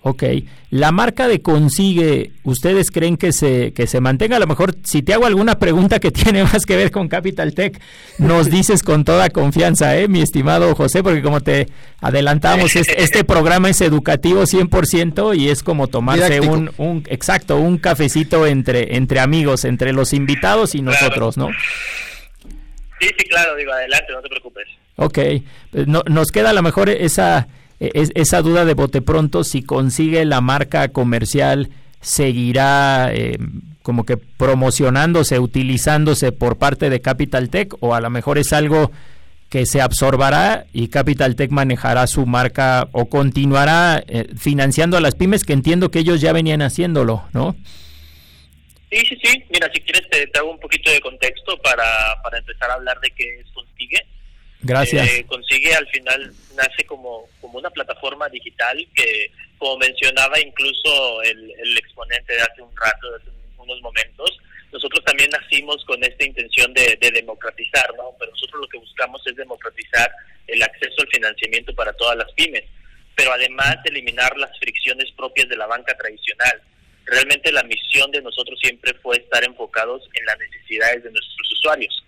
Ok, 0.07 0.23
la 0.69 0.93
marca 0.93 1.29
de 1.29 1.41
Consigue, 1.41 2.33
¿ustedes 2.43 2.91
creen 2.91 3.17
que 3.17 3.33
se, 3.33 3.73
que 3.73 3.87
se 3.87 4.03
mantenga? 4.03 4.37
A 4.37 4.39
lo 4.39 4.47
mejor, 4.47 4.75
si 4.85 5.01
te 5.01 5.15
hago 5.15 5.25
alguna 5.25 5.59
pregunta 5.59 5.99
que 5.99 6.11
tiene 6.13 6.45
más 6.45 6.67
que 6.67 6.77
ver 6.77 6.91
con 6.91 7.09
Capital 7.09 7.55
Tech, 7.55 7.81
nos 8.19 8.51
dices 8.51 8.83
con 8.83 9.05
toda 9.05 9.31
confianza, 9.31 9.97
¿eh, 9.97 10.07
mi 10.07 10.21
estimado 10.21 10.75
José? 10.75 11.03
Porque 11.03 11.23
como 11.23 11.41
te 11.41 11.69
adelantamos, 12.03 12.77
este, 12.77 13.03
este 13.03 13.25
programa 13.25 13.71
es 13.71 13.81
educativo 13.81 14.43
100% 14.43 15.39
y 15.39 15.49
es 15.49 15.63
como 15.63 15.89
tomarse 15.89 16.39
un, 16.41 16.71
un, 16.77 17.03
exacto, 17.09 17.57
un 17.57 17.79
cafecito 17.79 18.47
entre, 18.47 18.97
entre 18.97 19.21
amigos, 19.21 19.65
entre 19.65 19.95
los 19.95 20.13
invitados 20.13 20.75
y 20.75 20.83
nosotros. 20.83 21.39
¿no? 21.39 21.49
Sí, 23.01 23.09
sí, 23.19 23.25
claro, 23.27 23.57
digo, 23.57 23.73
adelante, 23.73 24.13
no 24.13 24.21
te 24.21 24.29
preocupes. 24.29 24.67
Ok, 24.97 25.19
no, 25.87 26.03
nos 26.11 26.31
queda 26.31 26.51
a 26.51 26.53
lo 26.53 26.61
mejor 26.61 26.91
esa 26.91 27.49
es, 27.81 28.11
esa 28.15 28.43
duda 28.43 28.65
de 28.65 28.75
bote 28.75 29.03
pronto 29.03 29.45
si 29.45 29.63
consigue 29.63 30.25
la 30.25 30.41
marca 30.41 30.89
comercial 30.89 31.71
seguirá 32.01 33.11
eh, 33.13 33.39
como 33.83 34.05
que 34.05 34.17
promocionándose, 34.17 35.39
utilizándose 35.39 36.33
por 36.33 36.59
parte 36.59 36.91
de 36.91 37.01
Capital 37.01 37.51
Tech 37.51 37.75
o 37.81 37.95
a 37.95 38.01
lo 38.01 38.11
mejor 38.11 38.39
es 38.39 38.53
algo 38.53 38.91
que 39.49 39.67
se 39.67 39.81
absorbará 39.81 40.67
y 40.73 40.89
Capital 40.89 41.37
Tech 41.37 41.51
manejará 41.51 42.07
su 42.07 42.27
marca 42.27 42.89
o 42.93 43.09
continuará 43.09 44.03
eh, 44.07 44.27
financiando 44.37 44.97
a 44.97 45.01
las 45.01 45.15
pymes 45.15 45.45
que 45.45 45.53
entiendo 45.53 45.91
que 45.91 46.01
ellos 46.01 46.21
ya 46.21 46.33
venían 46.33 46.63
haciéndolo, 46.63 47.25
¿no? 47.33 47.57
Sí, 48.91 48.99
Sí, 49.01 49.07
sí, 49.09 49.19
sí. 49.25 49.45
Mira, 49.51 49.69
si 49.75 49.81
quieres 49.81 50.09
te, 50.09 50.39
hago 50.39 50.53
un 50.53 50.61
poquito 50.61 50.91
de 50.91 51.01
contexto 51.01 51.57
para, 51.59 51.85
para 52.23 52.39
empezar 52.39 52.71
a 52.71 52.75
hablar 52.75 52.99
de 53.01 53.11
qué 53.11 53.41
es 53.41 53.47
Consigue. 53.53 54.07
Gracias. 54.63 55.09
Eh, 55.09 55.25
Consigue 55.27 55.75
al 55.75 55.87
final 55.89 56.33
nace 56.55 56.85
como, 56.87 57.29
como 57.41 57.59
una 57.59 57.71
plataforma 57.71 58.29
digital 58.29 58.87
que, 58.95 59.31
como 59.59 59.79
mencionaba 59.79 60.41
incluso 60.41 61.23
el, 61.23 61.51
el 61.51 61.79
exponente 61.79 62.35
de 62.35 62.41
hace 62.41 62.63
un 62.63 62.75
rato, 62.77 63.11
de 63.11 63.17
hace 63.17 63.31
unos 63.59 63.81
momentos, 63.81 64.39
nosotros 64.73 65.05
también 65.05 65.31
nacimos 65.31 65.85
con 65.85 66.03
esta 66.03 66.25
intención 66.25 66.75
de, 66.75 66.99
de, 67.01 67.11
democratizar, 67.13 67.87
¿no? 67.97 68.11
Pero 68.19 68.33
nosotros 68.33 68.61
lo 68.63 68.69
que 68.69 68.79
buscamos 68.79 69.23
es 69.27 69.37
democratizar 69.37 70.11
el 70.49 70.63
acceso 70.63 71.01
al 71.01 71.09
financiamiento 71.09 71.73
para 71.75 71.93
todas 71.93 72.17
las 72.17 72.31
pymes, 72.33 72.65
pero 73.15 73.33
además 73.33 73.77
eliminar 73.85 74.37
las 74.37 74.51
fricciones 74.59 75.11
propias 75.13 75.49
de 75.49 75.57
la 75.57 75.67
banca 75.67 75.97
tradicional. 75.97 76.61
Realmente 77.05 77.53
la 77.53 77.63
misión 77.63 78.11
de 78.11 78.23
nosotros 78.23 78.59
siempre 78.61 78.95
fue 78.95 79.17
estar 79.17 79.45
enfocados 79.45 80.09
en 80.13 80.27
las 80.27 80.39
necesidades 80.39 81.05
de 81.05 81.13
nuestros 81.13 81.53
usuarios. 81.53 82.04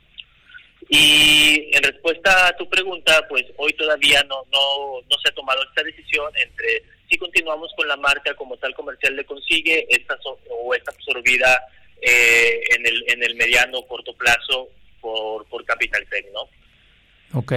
Y 0.88 1.68
en 1.74 1.82
respuesta 1.82 2.48
a 2.48 2.56
tu 2.56 2.68
pregunta, 2.68 3.26
pues 3.28 3.44
hoy 3.56 3.72
todavía 3.72 4.22
no, 4.24 4.36
no, 4.52 5.00
no 5.10 5.16
se 5.22 5.28
ha 5.28 5.34
tomado 5.34 5.60
esta 5.64 5.82
decisión 5.82 6.30
entre 6.36 6.84
si 7.10 7.18
continuamos 7.18 7.70
con 7.76 7.88
la 7.88 7.96
marca 7.96 8.34
como 8.34 8.56
tal 8.56 8.74
comercial 8.74 9.16
de 9.16 9.24
Consigue 9.24 9.86
esta 9.90 10.16
o 10.50 10.74
esta 10.74 10.92
absorbida 10.92 11.60
eh, 12.00 12.60
en, 12.76 12.86
el, 12.86 13.04
en 13.08 13.22
el 13.22 13.34
mediano 13.36 13.82
corto 13.82 14.14
plazo 14.14 14.68
por, 15.00 15.46
por 15.46 15.64
Capital 15.64 16.04
Tech, 16.08 16.26
¿no? 16.32 17.38
Ok. 17.38 17.52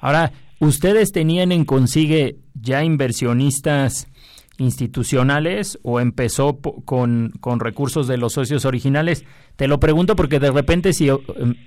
Ahora, 0.00 0.32
¿ustedes 0.58 1.12
tenían 1.12 1.52
en 1.52 1.64
Consigue 1.64 2.36
ya 2.54 2.84
inversionistas 2.84 4.08
institucionales 4.62 5.78
o 5.82 6.00
empezó 6.00 6.58
con, 6.84 7.32
con 7.40 7.60
recursos 7.60 8.06
de 8.06 8.16
los 8.16 8.34
socios 8.34 8.64
originales? 8.64 9.24
Te 9.56 9.68
lo 9.68 9.80
pregunto 9.80 10.16
porque 10.16 10.40
de 10.40 10.50
repente 10.50 10.92
si 10.92 11.08
em, 11.08 11.18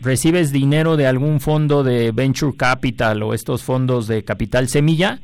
recibes 0.01 0.51
dinero 0.51 0.97
de 0.97 1.07
algún 1.07 1.39
fondo 1.39 1.83
de 1.83 2.11
Venture 2.11 2.55
Capital 2.57 3.21
o 3.23 3.33
estos 3.33 3.63
fondos 3.63 4.07
de 4.07 4.23
capital 4.23 4.67
semilla, 4.67 5.21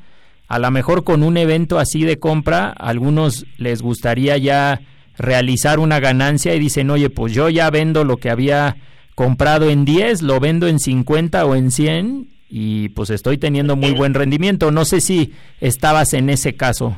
a 0.48 0.60
lo 0.60 0.70
mejor 0.70 1.04
con 1.04 1.24
un 1.24 1.38
evento 1.38 1.80
así 1.80 2.04
de 2.04 2.20
compra, 2.20 2.68
a 2.68 2.90
algunos 2.90 3.46
les 3.58 3.82
gustaría 3.82 4.38
ya 4.38 4.82
realizar 5.18 5.80
una 5.80 6.00
ganancia 6.00 6.56
y 6.56 6.60
dicen, 6.60 6.90
oye, 6.90 7.10
pues 7.10 7.34
yo 7.34 7.50
ya 7.50 7.70
vendo 7.70 8.04
lo 8.04 8.18
que 8.18 8.30
había 8.30 8.78
comprado 9.16 9.70
en 9.70 9.86
10, 9.86 10.22
lo 10.24 10.40
vendo 10.40 10.68
en 10.68 10.80
50 10.80 11.46
o 11.46 11.56
en 11.56 11.72
100 11.72 12.30
y 12.50 12.90
pues 12.90 13.10
estoy 13.10 13.38
teniendo 13.38 13.76
muy 13.76 13.92
buen 13.92 14.14
rendimiento. 14.14 14.72
No 14.72 14.84
sé 14.84 15.00
si 15.00 15.34
estabas 15.62 16.14
en 16.14 16.30
ese 16.30 16.56
caso. 16.56 16.98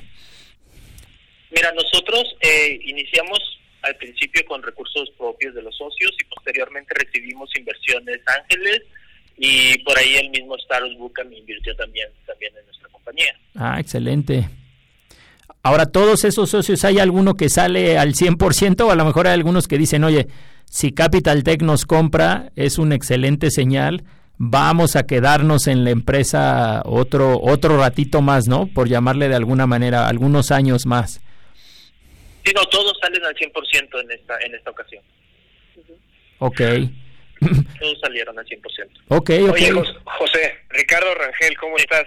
Mira, 1.54 1.72
nosotros 1.74 2.36
eh, 2.41 2.80
iniciamos 2.86 3.39
al 3.84 3.95
principio 3.97 4.43
con 4.45 4.64
recursos 4.64 5.10
propios 5.18 5.54
de 5.54 5.62
los 5.62 5.76
socios 5.76 6.12
y 6.20 6.26
posteriormente 6.26 6.93
recibimos 6.97 7.49
inversiones 7.58 8.20
ángeles 8.26 8.82
y 9.38 9.78
por 9.80 9.97
ahí 9.97 10.16
el 10.16 10.30
mismo 10.30 10.58
Starus 10.58 10.95
me 11.30 11.38
invirtió 11.38 11.76
también, 11.76 12.08
también 12.26 12.54
en 12.58 12.66
nuestra 12.66 12.88
compañía. 12.89 13.36
Ah, 13.56 13.80
excelente. 13.80 14.47
Ahora, 15.62 15.86
todos 15.86 16.24
esos 16.24 16.49
socios, 16.49 16.84
¿hay 16.84 16.99
alguno 16.99 17.36
que 17.36 17.49
sale 17.49 17.97
al 17.97 18.14
100% 18.14 18.82
o 18.82 18.91
a 18.91 18.95
lo 18.95 19.06
mejor 19.06 19.28
hay 19.28 19.34
algunos 19.34 19.68
que 19.68 19.78
dicen, 19.78 20.04
oye, 20.04 20.28
si 20.66 20.91
Capital 20.91 21.43
Tech 21.43 21.62
nos 21.62 21.86
compra, 21.86 22.51
es 22.56 22.78
una 22.78 22.95
excelente 22.95 23.51
señal, 23.51 24.04
vamos 24.38 24.95
a 24.95 25.04
quedarnos 25.04 25.68
en 25.68 25.84
la 25.84 25.91
empresa 25.91 26.82
otro, 26.86 27.39
otro 27.41 27.78
ratito 27.78 28.22
más, 28.22 28.47
¿no? 28.47 28.68
Por 28.68 28.89
llamarle 28.89 29.30
de 29.30 29.36
alguna 29.36 29.68
manera, 29.68 30.08
algunos 30.08 30.51
años 30.51 30.86
más. 30.86 31.22
Sí, 32.44 32.52
no, 32.54 32.66
todos 32.66 32.98
salen 33.02 33.24
al 33.24 33.36
100% 33.36 34.02
en 34.02 34.12
esta, 34.12 34.39
en 34.39 34.56
esta 34.56 34.72
ocasión. 34.72 35.04
Ok. 36.39 36.62
Todos 37.80 38.00
salieron 38.02 38.38
al 38.38 38.46
100%. 38.46 38.62
Ok, 39.10 39.30
ok. 39.30 39.52
Oye, 39.52 39.72
José, 40.06 40.56
Ricardo 40.70 41.14
Rangel, 41.16 41.58
¿cómo 41.58 41.78
estás? 41.78 42.06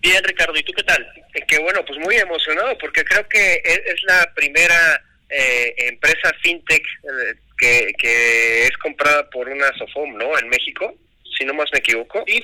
Bien, 0.00 0.22
Ricardo, 0.24 0.56
¿y 0.56 0.62
tú 0.62 0.72
qué 0.72 0.82
tal? 0.82 1.06
Eh, 1.34 1.44
que 1.46 1.58
bueno, 1.58 1.84
pues 1.84 1.98
muy 1.98 2.16
emocionado 2.16 2.76
porque 2.78 3.04
creo 3.04 3.28
que 3.28 3.62
es, 3.64 4.02
la 4.04 4.32
primera 4.34 5.02
eh, 5.28 5.74
empresa 5.76 6.32
fintech 6.42 6.82
eh, 6.82 7.34
que, 7.58 7.92
que 7.98 8.64
es 8.64 8.76
comprada 8.78 9.28
por 9.28 9.48
una 9.48 9.70
Sofom, 9.76 10.16
¿no? 10.16 10.38
En 10.38 10.48
México, 10.48 10.94
si 11.36 11.44
no 11.44 11.52
más 11.52 11.68
me 11.72 11.80
equivoco. 11.80 12.24
Sí, 12.26 12.42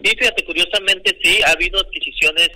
fíjate, 0.00 0.44
curiosamente 0.44 1.16
sí, 1.22 1.40
ha 1.42 1.52
habido 1.52 1.80
adquisiciones 1.80 2.50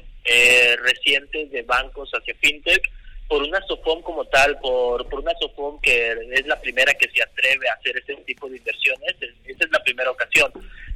recientes 0.83 1.51
de 1.51 1.63
bancos 1.63 2.11
hacia 2.11 2.35
fintech 2.35 2.83
por 3.29 3.43
una 3.43 3.61
SOFOM 3.67 4.03
como 4.03 4.25
tal, 4.25 4.59
por, 4.59 5.07
por 5.09 5.21
una 5.21 5.33
SOFOM 5.39 5.81
que 5.81 6.17
es 6.33 6.47
la 6.47 6.59
primera 6.61 6.95
que 6.95 7.11
se 7.11 7.23
atreve 7.23 7.69
a 7.69 7.75
hacer 7.75 7.97
ese 7.99 8.15
tipo 8.23 8.49
de 8.49 8.57
inversiones, 8.57 9.15
esa 9.45 9.65
es 9.65 9.71
la 9.71 9.83
primera 9.85 10.11
ocasión. 10.11 10.51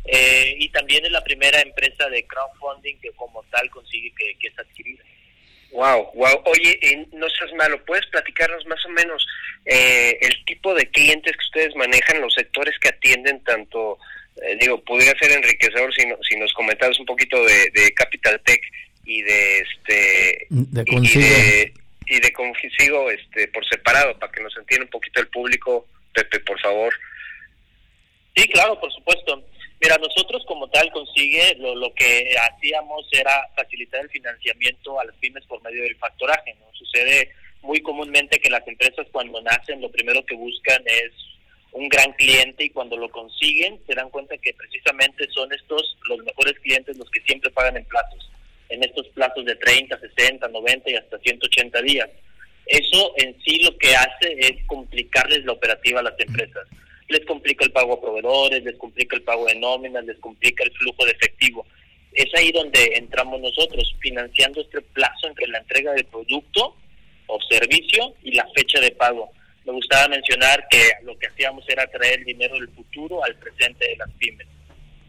Eh, 0.05 0.57
y 0.59 0.69
también 0.71 1.05
es 1.05 1.13
la 1.13 1.23
primera 1.23 1.61
empresa 1.61 2.09
de 2.09 2.27
crowdfunding 2.27 2.99
que 3.01 3.13
como 3.13 3.43
tal 3.45 3.69
consigue 3.71 4.13
que, 4.17 4.35
que 4.41 4.49
es 4.49 4.59
adquirida. 4.59 5.05
Wow, 5.73 6.11
wow. 6.15 6.43
Oye, 6.47 6.79
eh, 6.81 7.07
no 7.13 7.29
seas 7.31 7.53
malo, 7.55 7.83
¿puedes 7.85 8.07
platicarnos 8.07 8.65
más 8.67 8.85
o 8.87 8.89
menos 8.89 9.27
eh, 9.67 10.19
el 10.21 10.45
tipo 10.47 10.75
de 10.75 10.87
clientes 10.91 11.33
que 11.33 11.45
ustedes 11.45 11.77
manejan, 11.77 12.21
los 12.21 12.35
sectores 12.35 12.75
que 12.79 12.89
atienden 12.89 13.45
tanto, 13.45 13.99
digo, 14.59 14.83
podría 14.83 15.13
ser 15.21 15.33
enriquecedor 15.33 15.95
si, 15.95 16.03
si 16.29 16.37
nos 16.37 16.53
comentabas 16.55 16.99
un 16.99 17.07
poquito 17.07 17.43
de, 17.45 17.71
de 17.75 17.93
Capital 17.95 18.41
Tech 18.45 18.61
y 19.05 19.23
de 19.23 19.59
este 19.59 20.47
de, 20.51 20.85
y 20.87 21.19
de 21.19 21.75
consigo 22.63 23.11
este 23.11 23.49
por 23.49 23.67
separado 23.69 24.19
para 24.19 24.33
que 24.33 24.43
nos 24.43 24.57
entienda 24.57 24.85
un 24.85 24.91
poquito 24.91 25.21
el 25.21 25.29
público. 25.29 25.87
Pepe 26.13 26.41
por 26.41 26.61
favor. 26.61 26.93
Sí 28.37 28.49
claro 28.49 28.79
por 28.81 28.93
supuesto. 28.93 29.43
Mira 29.81 29.97
nosotros 29.99 30.45
como 30.47 30.69
tal 30.69 30.91
consigue 30.93 31.57
lo, 31.59 31.75
lo 31.75 31.93
que 31.95 32.35
hacíamos 32.39 33.07
era 33.13 33.33
facilitar 33.57 34.03
el 34.03 34.11
financiamiento 34.11 35.01
a 35.01 35.05
las 35.05 35.17
pymes 35.17 35.45
por 35.47 35.61
medio 35.63 35.83
del 35.83 35.97
factoraje 35.97 36.55
no 36.55 36.67
sucede 36.73 37.33
muy 37.63 37.81
comúnmente 37.81 38.39
que 38.39 38.51
las 38.51 38.67
empresas 38.67 39.07
cuando 39.11 39.41
nacen 39.43 39.81
lo 39.81 39.91
primero 39.91 40.25
que 40.25 40.37
buscan 40.37 40.83
es 40.87 41.11
un 41.73 41.89
gran 41.89 42.13
cliente 42.13 42.65
y 42.65 42.71
cuando 42.71 42.97
lo 42.97 43.09
consiguen 43.11 43.81
se 43.87 43.95
dan 43.95 44.11
cuenta 44.11 44.37
que 44.39 44.55
precisamente 44.55 45.27
son 45.31 45.53
estos 45.53 45.97
los 46.09 46.19
mejores 46.25 46.59
clientes 46.61 46.97
los 46.97 47.11
que 47.11 47.23
siempre 47.23 47.51
pagan 47.51 47.77
en 47.77 47.85
plazos 47.87 48.31
en 48.73 48.83
estos 48.83 49.09
plazos 49.09 49.45
de 49.45 49.55
30, 49.57 49.99
60, 49.99 50.49
90 50.49 50.91
y 50.91 50.95
hasta 50.95 51.19
180 51.19 51.83
días. 51.83 52.09
Eso 52.67 53.13
en 53.19 53.37
sí 53.45 53.63
lo 53.63 53.77
que 53.77 53.95
hace 53.95 54.37
es 54.39 54.65
complicarles 54.67 55.45
la 55.45 55.53
operativa 55.53 56.01
a 56.01 56.05
las 56.05 56.19
empresas. 56.19 56.67
Les 57.09 57.25
complica 57.27 57.65
el 57.65 57.73
pago 57.73 57.95
a 57.95 58.01
proveedores, 58.01 58.63
les 58.65 58.77
complica 58.77 59.17
el 59.17 59.23
pago 59.23 59.47
de 59.47 59.57
nóminas, 59.57 60.05
les 60.05 60.19
complica 60.19 60.65
el 60.65 60.73
flujo 60.73 61.05
de 61.05 61.13
efectivo. 61.13 61.67
Es 62.13 62.33
ahí 62.35 62.53
donde 62.53 62.93
entramos 62.95 63.41
nosotros, 63.41 63.95
financiando 64.01 64.61
este 64.61 64.81
plazo 64.81 65.27
entre 65.29 65.49
la 65.49 65.59
entrega 65.59 65.93
del 65.93 66.05
producto 66.07 66.77
o 67.27 67.39
servicio 67.51 68.15
y 68.23 68.33
la 68.33 68.47
fecha 68.55 68.81
de 68.81 68.91
pago. 68.93 69.31
Me 69.65 69.73
gustaba 69.73 70.09
mencionar 70.09 70.67
que 70.71 70.83
lo 71.03 71.19
que 71.19 71.27
hacíamos 71.27 71.69
era 71.69 71.87
traer 71.87 72.25
dinero 72.25 72.55
del 72.55 72.69
futuro 72.69 73.23
al 73.25 73.35
presente 73.37 73.87
de 73.89 73.97
las 73.97 74.11
pymes. 74.19 74.47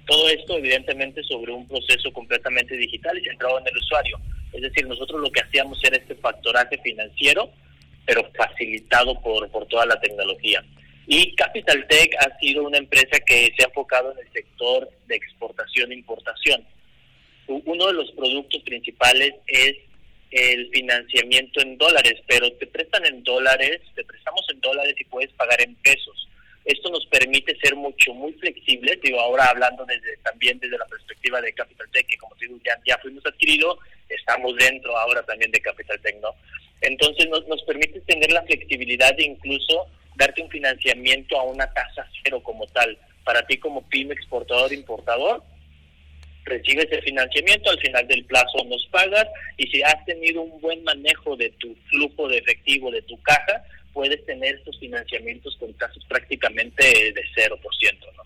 Todo 0.06 0.30
esto, 0.30 0.58
evidentemente, 0.58 1.24
sobre 1.24 1.52
un 1.52 1.68
proceso 1.68 2.12
completamente 2.12 2.76
digital 2.76 3.18
y 3.18 3.24
centrado 3.24 3.60
en 3.60 3.68
el 3.68 3.78
usuario. 3.78 4.20
Es 4.52 4.62
decir, 4.62 4.86
nosotros 4.88 5.22
lo 5.22 5.32
que 5.32 5.42
hacíamos 5.42 5.82
era 5.84 5.98
este 5.98 6.16
factoraje 6.16 6.78
financiero, 6.80 7.50
pero 8.06 8.30
facilitado 8.36 9.20
por, 9.22 9.50
por 9.50 9.66
toda 9.68 9.86
la 9.86 10.00
tecnología. 10.00 10.64
Y 11.08 11.36
Capital 11.36 11.86
Tech 11.88 12.16
ha 12.20 12.38
sido 12.40 12.64
una 12.64 12.78
empresa 12.78 13.20
que 13.26 13.54
se 13.58 13.64
ha 13.64 13.68
enfocado 13.68 14.12
en 14.14 14.20
el 14.20 14.32
sector 14.32 14.90
de 15.08 15.16
exportación 15.16 15.92
e 15.92 15.96
importación. 15.96 16.66
Uno 17.48 17.88
de 17.88 17.94
los 17.94 18.12
productos 18.12 18.62
principales 18.64 19.34
es 19.48 19.76
el 20.32 20.70
financiamiento 20.72 21.62
en 21.62 21.78
dólares, 21.78 22.16
pero 22.28 22.52
te 22.54 22.68
prestan 22.68 23.06
en 23.06 23.24
dólares, 23.24 23.82
te 23.96 24.04
prestamos 24.04 24.46
en 24.52 24.62
dólares 24.62 24.96
y 24.98 25.04
puedes 25.06 25.32
pagar 25.34 25.62
en 25.62 25.76
pesos. 25.76 26.28
Esto 26.66 26.90
nos 26.90 27.06
permite 27.08 27.58
ser 27.60 27.76
mucho, 27.76 28.14
muy 28.14 28.34
flexibles, 28.34 29.00
digo, 29.02 29.20
ahora 29.20 29.50
hablando 29.50 29.86
desde 29.86 30.18
también 30.18 30.60
desde 30.60 30.78
la 30.78 30.86
perspectiva 30.86 31.42
de 31.42 31.54
Capital 31.54 31.90
Tech, 31.92 32.06
que 32.08 32.18
como 32.18 32.36
digo, 32.36 32.58
ya, 32.66 32.80
ya 32.86 32.98
fuimos 33.00 33.26
adquiridos, 33.26 33.78
estamos 34.08 34.56
dentro 34.56 34.98
ahora 34.98 35.24
también 35.24 35.52
de 35.52 35.62
Capital 35.62 36.00
Tech, 36.02 36.16
¿no? 36.22 36.30
Entonces 36.82 37.28
nos, 37.30 37.46
nos 37.48 37.62
permite 37.64 38.00
tener 38.02 38.32
la 38.32 38.44
flexibilidad 38.44 39.14
de 39.16 39.24
incluso 39.24 39.88
darte 40.16 40.42
un 40.42 40.50
financiamiento 40.50 41.40
a 41.40 41.44
una 41.44 41.72
tasa 41.74 42.08
cero 42.24 42.42
como 42.44 42.66
tal. 42.68 42.98
Para 43.24 43.46
ti 43.48 43.58
como 43.58 43.88
pyme 43.88 44.14
exportador 44.14 44.74
importador, 44.74 45.42
recibes 46.46 46.88
el 46.92 47.02
financiamiento, 47.02 47.70
al 47.70 47.80
final 47.80 48.08
del 48.08 48.24
plazo 48.26 48.64
nos 48.68 48.86
pagas 48.92 49.28
y 49.58 49.68
si 49.68 49.82
has 49.84 50.04
tenido 50.06 50.42
un 50.42 50.60
buen 50.62 50.84
manejo 50.84 51.36
de 51.36 51.50
tu 51.60 51.76
flujo 51.90 52.28
de 52.28 52.38
efectivo, 52.38 52.92
de 52.92 53.02
tu 53.04 53.20
caja, 53.22 53.64
puedes 53.94 54.26
tener 54.26 54.56
estos 54.56 54.78
financiamientos 54.80 55.56
con 55.60 55.72
casos 55.74 56.04
prácticamente 56.08 56.84
de 56.84 57.22
0%, 57.36 57.58
¿no? 58.18 58.24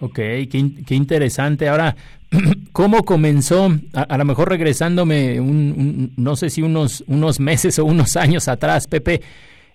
Ok, 0.00 0.16
qué, 0.16 0.94
interesante. 0.94 1.68
Ahora, 1.68 1.96
¿cómo 2.72 3.04
comenzó? 3.04 3.70
A, 3.94 4.18
lo 4.18 4.24
mejor 4.24 4.48
regresándome, 4.48 5.40
un, 5.40 6.12
no 6.16 6.36
sé 6.36 6.50
si 6.50 6.62
unos, 6.62 7.04
unos 7.06 7.40
meses 7.40 7.78
o 7.78 7.84
unos 7.84 8.16
años 8.16 8.48
atrás, 8.48 8.86
Pepe, 8.86 9.20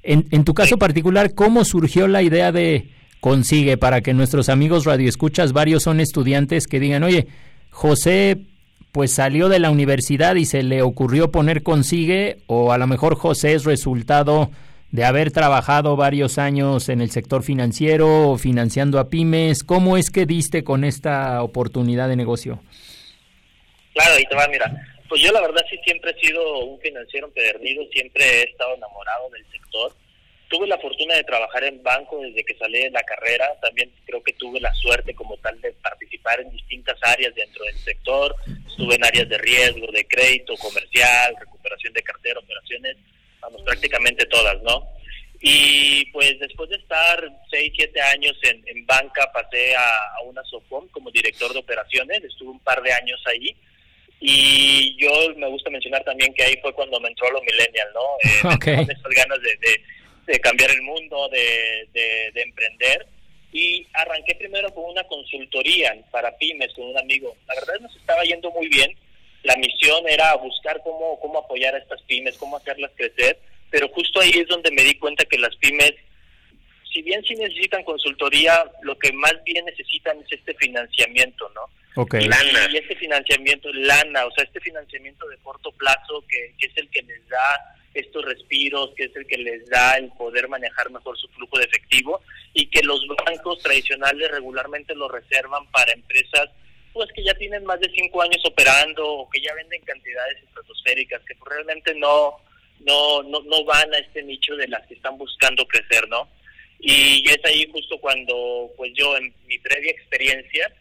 En, 0.04 0.26
en 0.32 0.44
tu 0.44 0.54
caso 0.54 0.78
particular, 0.78 1.34
¿cómo 1.34 1.64
surgió 1.66 2.08
la 2.08 2.22
idea 2.22 2.52
de 2.52 2.90
Consigue 3.20 3.78
para 3.78 4.02
que 4.02 4.14
nuestros 4.14 4.50
amigos 4.50 4.86
radioescuchas, 4.86 5.52
varios 5.52 5.84
son 5.84 6.00
estudiantes 6.00 6.68
que 6.68 6.80
digan, 6.80 7.04
oye, 7.04 7.28
José 7.70 8.38
pues 8.92 9.14
salió 9.14 9.50
de 9.50 9.60
la 9.60 9.70
universidad 9.70 10.36
y 10.36 10.46
se 10.46 10.64
le 10.64 10.82
ocurrió 10.82 11.32
poner 11.32 11.62
Consigue 11.62 12.38
o 12.48 12.72
a 12.72 12.78
lo 12.78 12.88
mejor 12.88 13.16
José 13.16 13.54
es 13.54 13.64
resultado 13.64 14.50
de 14.92 15.06
haber 15.06 15.32
trabajado 15.32 15.96
varios 15.96 16.40
años 16.40 16.90
en 16.90 17.02
el 17.02 17.12
sector 17.12 17.44
financiero, 17.44 18.38
financiando 18.38 19.00
a 19.00 19.10
pymes. 19.10 19.64
¿Cómo 19.64 19.98
es 19.98 20.10
que 20.10 20.26
diste 20.26 20.64
con 20.64 20.84
esta 20.84 21.44
oportunidad 21.44 22.10
de 22.10 22.16
negocio? 22.16 22.60
Claro, 23.94 24.16
ahí 24.16 24.24
te 24.26 24.36
va, 24.36 24.48
mira. 24.48 24.72
Pues 25.08 25.22
yo 25.22 25.32
la 25.32 25.42
verdad 25.42 25.62
sí 25.70 25.78
siempre 25.86 26.12
he 26.12 26.26
sido 26.26 26.60
un 26.60 26.80
financiero 26.80 27.28
empedernido, 27.28 27.84
siempre 27.92 28.24
he 28.24 28.44
estado 28.44 28.76
enamorado 28.76 29.30
del 29.32 29.46
sector. 29.52 29.94
Tuve 30.50 30.68
la 30.68 30.78
fortuna 30.80 31.16
de 31.16 31.24
trabajar 31.24 31.64
en 31.64 31.82
banco 31.84 32.20
desde 32.22 32.44
que 32.44 32.58
salí 32.58 32.80
de 32.80 32.90
la 32.90 33.04
carrera. 33.04 33.48
También 33.62 33.92
creo 34.06 34.22
que 34.24 34.34
tuve 34.34 34.60
la 34.60 34.74
suerte 34.74 35.14
como 35.14 35.38
tal 35.38 35.60
de 35.62 35.72
participar 35.74 36.42
en 36.42 36.50
distintas 36.50 36.98
áreas 37.04 37.34
dentro 37.36 37.64
del 37.66 37.78
sector. 37.78 38.36
Estuve 38.68 38.96
en 38.96 39.06
áreas 39.06 39.30
de 39.30 39.38
riesgo, 39.38 39.88
de 39.92 40.06
crédito, 40.08 40.56
comercial, 40.58 41.36
recuperación 41.40 41.94
de 41.94 42.02
cartera, 42.02 42.40
operaciones, 42.40 42.98
vamos, 43.40 43.62
prácticamente 43.62 44.26
todas, 44.26 44.62
¿no? 44.64 44.88
Y 45.42 46.06
pues 46.12 46.38
después 46.40 46.70
de 46.70 46.78
estar 46.78 47.30
6, 47.50 47.72
7 47.76 48.02
años 48.02 48.38
en, 48.44 48.62
en 48.68 48.86
banca, 48.86 49.32
pasé 49.32 49.76
a, 49.76 49.88
a 50.18 50.22
una 50.26 50.44
SOFOM 50.44 50.88
como 50.90 51.12
director 51.12 51.54
de 51.54 51.60
operaciones. 51.60 52.24
Estuve 52.24 52.50
un 52.50 52.60
par 52.60 52.82
de 52.82 52.92
años 52.92 53.22
ahí 53.28 53.56
y 54.20 54.98
yo 54.98 55.10
me 55.38 55.48
gusta 55.48 55.70
mencionar 55.70 56.04
también 56.04 56.34
que 56.34 56.44
ahí 56.44 56.58
fue 56.62 56.74
cuando 56.74 57.00
me 57.00 57.08
entró 57.08 57.32
lo 57.32 57.42
millennial, 57.42 57.88
¿no? 57.94 58.02
Eh, 58.24 58.54
Ok. 58.56 58.66
Con 58.66 58.92
esas 58.92 59.12
ganas 59.16 59.42
de, 59.42 59.56
de, 59.58 59.82
de 60.30 60.40
cambiar 60.40 60.72
el 60.72 60.82
mundo, 60.82 61.28
de, 61.30 61.88
de, 61.94 62.32
de 62.34 62.42
emprender. 62.42 63.06
Y 63.52 63.88
arranqué 63.94 64.36
primero 64.36 64.74
con 64.74 64.86
una 64.86 65.04
consultoría 65.06 65.98
para 66.12 66.38
pymes 66.38 66.74
con 66.74 66.86
un 66.86 66.98
amigo. 66.98 67.36
La 67.48 67.56
verdad 67.56 67.80
nos 67.82 67.96
estaba 67.96 68.24
yendo 68.24 68.52
muy 68.52 68.68
bien. 68.68 68.96
La 69.44 69.56
misión 69.56 70.08
era 70.08 70.36
buscar 70.36 70.82
cómo, 70.84 71.20
cómo 71.20 71.40
apoyar 71.40 71.74
a 71.74 71.80
estas 71.80 72.02
pymes, 72.04 72.38
cómo 72.38 72.58
hacerlas 72.58 72.92
crecer. 72.96 73.40
Pero 73.72 73.90
justo 73.90 74.20
ahí 74.20 74.32
es 74.36 74.48
donde 74.48 74.72
me 74.72 74.84
di 74.84 74.96
cuenta 74.96 75.26
que 75.26 75.38
las 75.38 75.56
pymes 75.56 75.94
si 76.92 77.02
bien 77.04 77.24
sí 77.24 77.36
necesitan 77.36 77.84
consultoría, 77.84 78.66
lo 78.82 78.98
que 78.98 79.14
más 79.14 79.36
bien 79.46 79.64
necesitan 79.66 80.20
es 80.22 80.32
este 80.32 80.54
financiamiento, 80.56 81.50
¿no? 81.54 81.70
Ok. 81.96 82.16
Y, 82.16 82.26
y 82.26 82.78
este 82.78 82.96
financiamiento, 82.96 83.72
lana, 83.74 84.26
o 84.26 84.32
sea, 84.32 84.44
este 84.44 84.60
financiamiento 84.60 85.28
de 85.28 85.38
corto 85.38 85.72
plazo 85.72 86.24
que, 86.28 86.54
que 86.58 86.68
es 86.68 86.78
el 86.78 86.90
que 86.90 87.02
les 87.02 87.28
da 87.28 87.76
estos 87.94 88.24
respiros, 88.24 88.92
que 88.96 89.06
es 89.06 89.16
el 89.16 89.26
que 89.26 89.38
les 89.38 89.68
da 89.68 89.98
el 89.98 90.10
poder 90.12 90.48
manejar 90.48 90.90
mejor 90.92 91.18
su 91.18 91.28
flujo 91.30 91.58
de 91.58 91.66
efectivo 91.66 92.22
y 92.54 92.68
que 92.68 92.84
los 92.84 93.02
bancos 93.26 93.60
tradicionales 93.60 94.32
regularmente 94.32 94.94
lo 94.96 95.08
reservan 95.10 95.66
para 95.72 95.92
empresas 95.94 96.50
pues 96.94 97.10
que 97.14 97.24
ya 97.24 97.34
tienen 97.36 97.64
más 97.66 97.80
de 97.80 97.92
cinco 97.96 98.22
años 98.22 98.44
operando 98.46 99.08
o 99.08 99.30
que 99.30 99.42
ya 99.42 99.54
venden 99.54 99.82
cantidades 99.84 100.38
estratosféricas 100.44 101.22
que 101.26 101.36
pues, 101.36 101.56
realmente 101.56 101.94
no, 101.96 102.38
no, 102.80 103.24
no, 103.24 103.42
no 103.42 103.64
van 103.64 103.94
a 103.94 104.00
este 104.00 104.24
nicho 104.24 104.56
de 104.56 104.68
las 104.68 104.86
que 104.88 104.96
están 104.96 105.18
buscando 105.18 105.66
crecer, 105.68 106.08
¿no? 106.10 106.28
Y 106.80 107.24
es 107.30 107.40
ahí 107.44 107.70
justo 107.72 107.98
cuando, 108.00 108.72
pues 108.78 108.92
yo 108.96 109.18
en 109.18 109.34
mi 109.48 109.60
previa 109.60 109.92
experiencia 109.92 110.74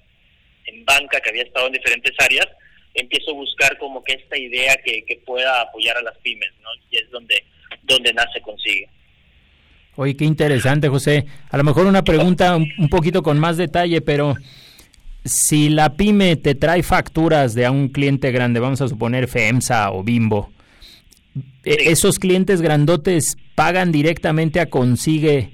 en 0.69 0.85
banca, 0.85 1.21
que 1.21 1.31
había 1.31 1.43
estado 1.43 1.67
en 1.67 1.73
diferentes 1.73 2.13
áreas, 2.19 2.47
empiezo 2.95 3.31
a 3.31 3.35
buscar 3.35 3.79
como 3.79 4.03
que 4.03 4.15
esta 4.15 4.37
idea 4.39 4.77
que, 4.85 5.05
que 5.07 5.17
pueda 5.25 5.63
apoyar 5.63 5.97
a 5.97 6.03
las 6.03 6.17
pymes, 6.19 6.51
¿no? 6.63 6.69
Y 6.91 6.97
es 6.97 7.11
donde, 7.11 7.45
donde 7.85 8.13
nace 8.13 8.41
Consigue. 8.41 8.89
Oye, 9.97 10.17
qué 10.17 10.25
interesante, 10.25 10.89
José. 10.89 11.27
A 11.51 11.57
lo 11.57 11.65
mejor 11.65 11.87
una 11.87 12.05
pregunta 12.05 12.57
un, 12.57 12.89
poquito 12.89 13.23
con 13.23 13.39
más 13.39 13.57
detalle, 13.57 14.01
pero 14.01 14.37
si 15.25 15.71
la 15.71 15.97
pyme 15.97 16.37
te 16.37 16.55
trae 16.55 16.85
facturas 16.85 17.55
de 17.55 17.67
a 17.67 17.73
un 17.73 17.89
cliente 17.89 18.31
grande, 18.31 18.61
vamos 18.61 18.81
a 18.81 18.87
suponer 18.87 19.27
FEMSA 19.27 19.91
o 19.91 20.05
Bimbo, 20.05 20.53
e- 21.65 21.91
esos 21.91 22.21
clientes 22.21 22.63
grandotes 22.63 23.37
pagan 23.57 23.91
directamente 23.91 24.61
a 24.61 24.67
Consigue 24.67 25.51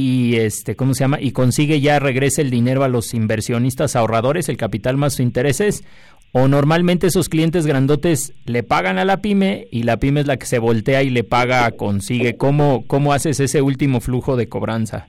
y 0.00 0.36
este, 0.36 0.76
¿cómo 0.76 0.94
se 0.94 1.02
llama? 1.02 1.18
Y 1.20 1.32
Consigue 1.32 1.80
ya 1.80 1.98
regresa 1.98 2.40
el 2.40 2.50
dinero 2.50 2.84
a 2.84 2.88
los 2.88 3.14
inversionistas 3.14 3.96
ahorradores, 3.96 4.48
el 4.48 4.56
capital 4.56 4.96
más 4.96 5.14
sus 5.14 5.24
intereses, 5.24 5.82
o 6.30 6.46
normalmente 6.46 7.08
esos 7.08 7.28
clientes 7.28 7.66
grandotes 7.66 8.32
le 8.44 8.62
pagan 8.62 8.98
a 8.98 9.04
la 9.04 9.16
pyme 9.16 9.66
y 9.72 9.82
la 9.82 9.96
pyme 9.96 10.20
es 10.20 10.28
la 10.28 10.36
que 10.36 10.46
se 10.46 10.60
voltea 10.60 11.02
y 11.02 11.10
le 11.10 11.24
paga 11.24 11.68
Consigue. 11.72 12.36
¿Cómo, 12.36 12.86
cómo 12.86 13.12
haces 13.12 13.40
ese 13.40 13.60
último 13.60 14.00
flujo 14.00 14.36
de 14.36 14.48
cobranza? 14.48 15.08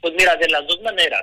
Pues 0.00 0.14
mira, 0.18 0.34
de 0.34 0.48
las 0.48 0.66
dos 0.66 0.82
maneras. 0.82 1.22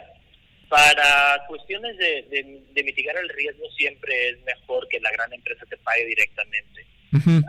Para 0.69 1.45
cuestiones 1.49 1.97
de, 1.97 2.25
de, 2.32 2.61
de 2.73 2.84
mitigar 2.86 3.17
el 3.17 3.27
riesgo 3.27 3.65
siempre 3.75 4.29
es 4.29 4.38
mejor 4.45 4.88
que 4.88 5.01
la 5.01 5.11
gran 5.11 5.34
empresa 5.34 5.65
te 5.69 5.75
pague 5.75 6.05
directamente 6.05 6.86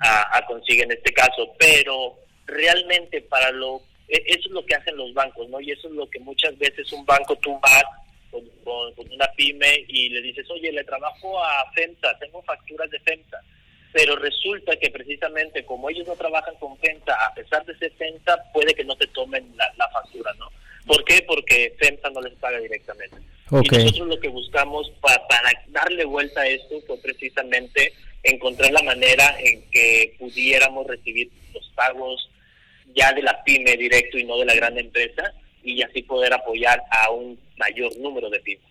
a, 0.03 0.39
a 0.39 0.45
Consigue 0.47 0.83
en 0.83 0.91
este 0.91 1.13
caso, 1.13 1.55
pero 1.57 2.19
realmente 2.47 3.21
para 3.21 3.53
lo 3.53 3.81
eso 4.17 4.49
es 4.49 4.51
lo 4.53 4.65
que 4.67 4.75
hacen 4.75 4.97
los 4.97 5.13
bancos, 5.15 5.49
¿no? 5.49 5.61
Y 5.61 5.71
eso 5.71 5.89
es 5.89 5.95
lo 5.95 6.09
que 6.09 6.19
muchas 6.21 6.57
veces 6.59 6.93
un 6.93 7.05
banco 7.07 7.37
tú 7.37 7.59
vas 7.61 7.85
con, 8.31 8.43
con- 8.65 8.93
con 8.95 9.13
una 9.13 9.27
pyme 9.37 9.85
y 9.89 10.09
le 10.11 10.23
dices, 10.23 10.49
oye, 10.51 10.73
le 10.73 10.85
trabajo 10.85 11.43
a 11.43 11.71
FEMSA, 11.75 12.19
tengo 12.19 12.43
facturas 12.43 12.91
de 12.91 12.99
FEMSA, 13.01 13.39
pero 13.93 14.17
resulta 14.17 14.75
que 14.77 14.91
precisamente 14.91 15.65
como 15.65 15.91
ellos 15.91 16.07
no 16.07 16.15
trabajan 16.17 16.55
con 16.57 16.77
FEMSA, 16.79 17.13
a 17.27 17.35
pesar 17.35 17.65
de 17.67 17.77
ser 17.79 17.93
FEMSA, 17.93 18.43
puede 18.53 18.75
que 18.75 18.85
no 18.85 18.97
te 18.97 19.07
tomen 19.09 19.53
la, 19.57 19.73
la 19.77 19.89
factura, 19.91 20.33
¿no? 20.39 20.51
¿Por 20.87 21.05
qué? 21.05 21.23
Porque 21.27 21.75
FEMSA 21.79 22.11
no 22.11 22.21
les 22.23 22.33
paga 22.35 22.59
directamente. 22.59 23.17
Y 23.63 23.69
nosotros 23.85 24.09
lo 24.09 24.19
que 24.21 24.29
buscamos 24.29 24.91
pa- 25.01 25.27
para 25.29 25.51
darle 25.69 26.05
vuelta 26.05 26.41
a 26.41 26.47
esto 26.49 26.81
fue 26.87 26.97
precisamente 27.03 27.93
encontrar 28.25 28.73
la 28.73 28.83
manera 28.83 29.37
en 29.41 29.63
que 29.71 30.15
pudiéramos 30.19 30.87
recibir 30.87 31.29
los 31.53 31.69
pagos 31.75 32.29
ya 32.95 33.13
de 33.13 33.23
la 33.23 33.43
pyme 33.45 33.77
directo 33.77 34.19
y 34.19 34.25
no 34.25 34.37
de 34.39 34.45
la 34.47 34.55
gran 34.55 34.79
empresa 34.79 35.33
y 35.65 35.83
así 35.83 36.03
poder 36.03 36.33
apoyar 36.33 36.83
a 36.91 37.11
un 37.11 37.39
mayor 37.59 37.97
número 37.99 38.29
de 38.31 38.41
pymes. 38.41 38.63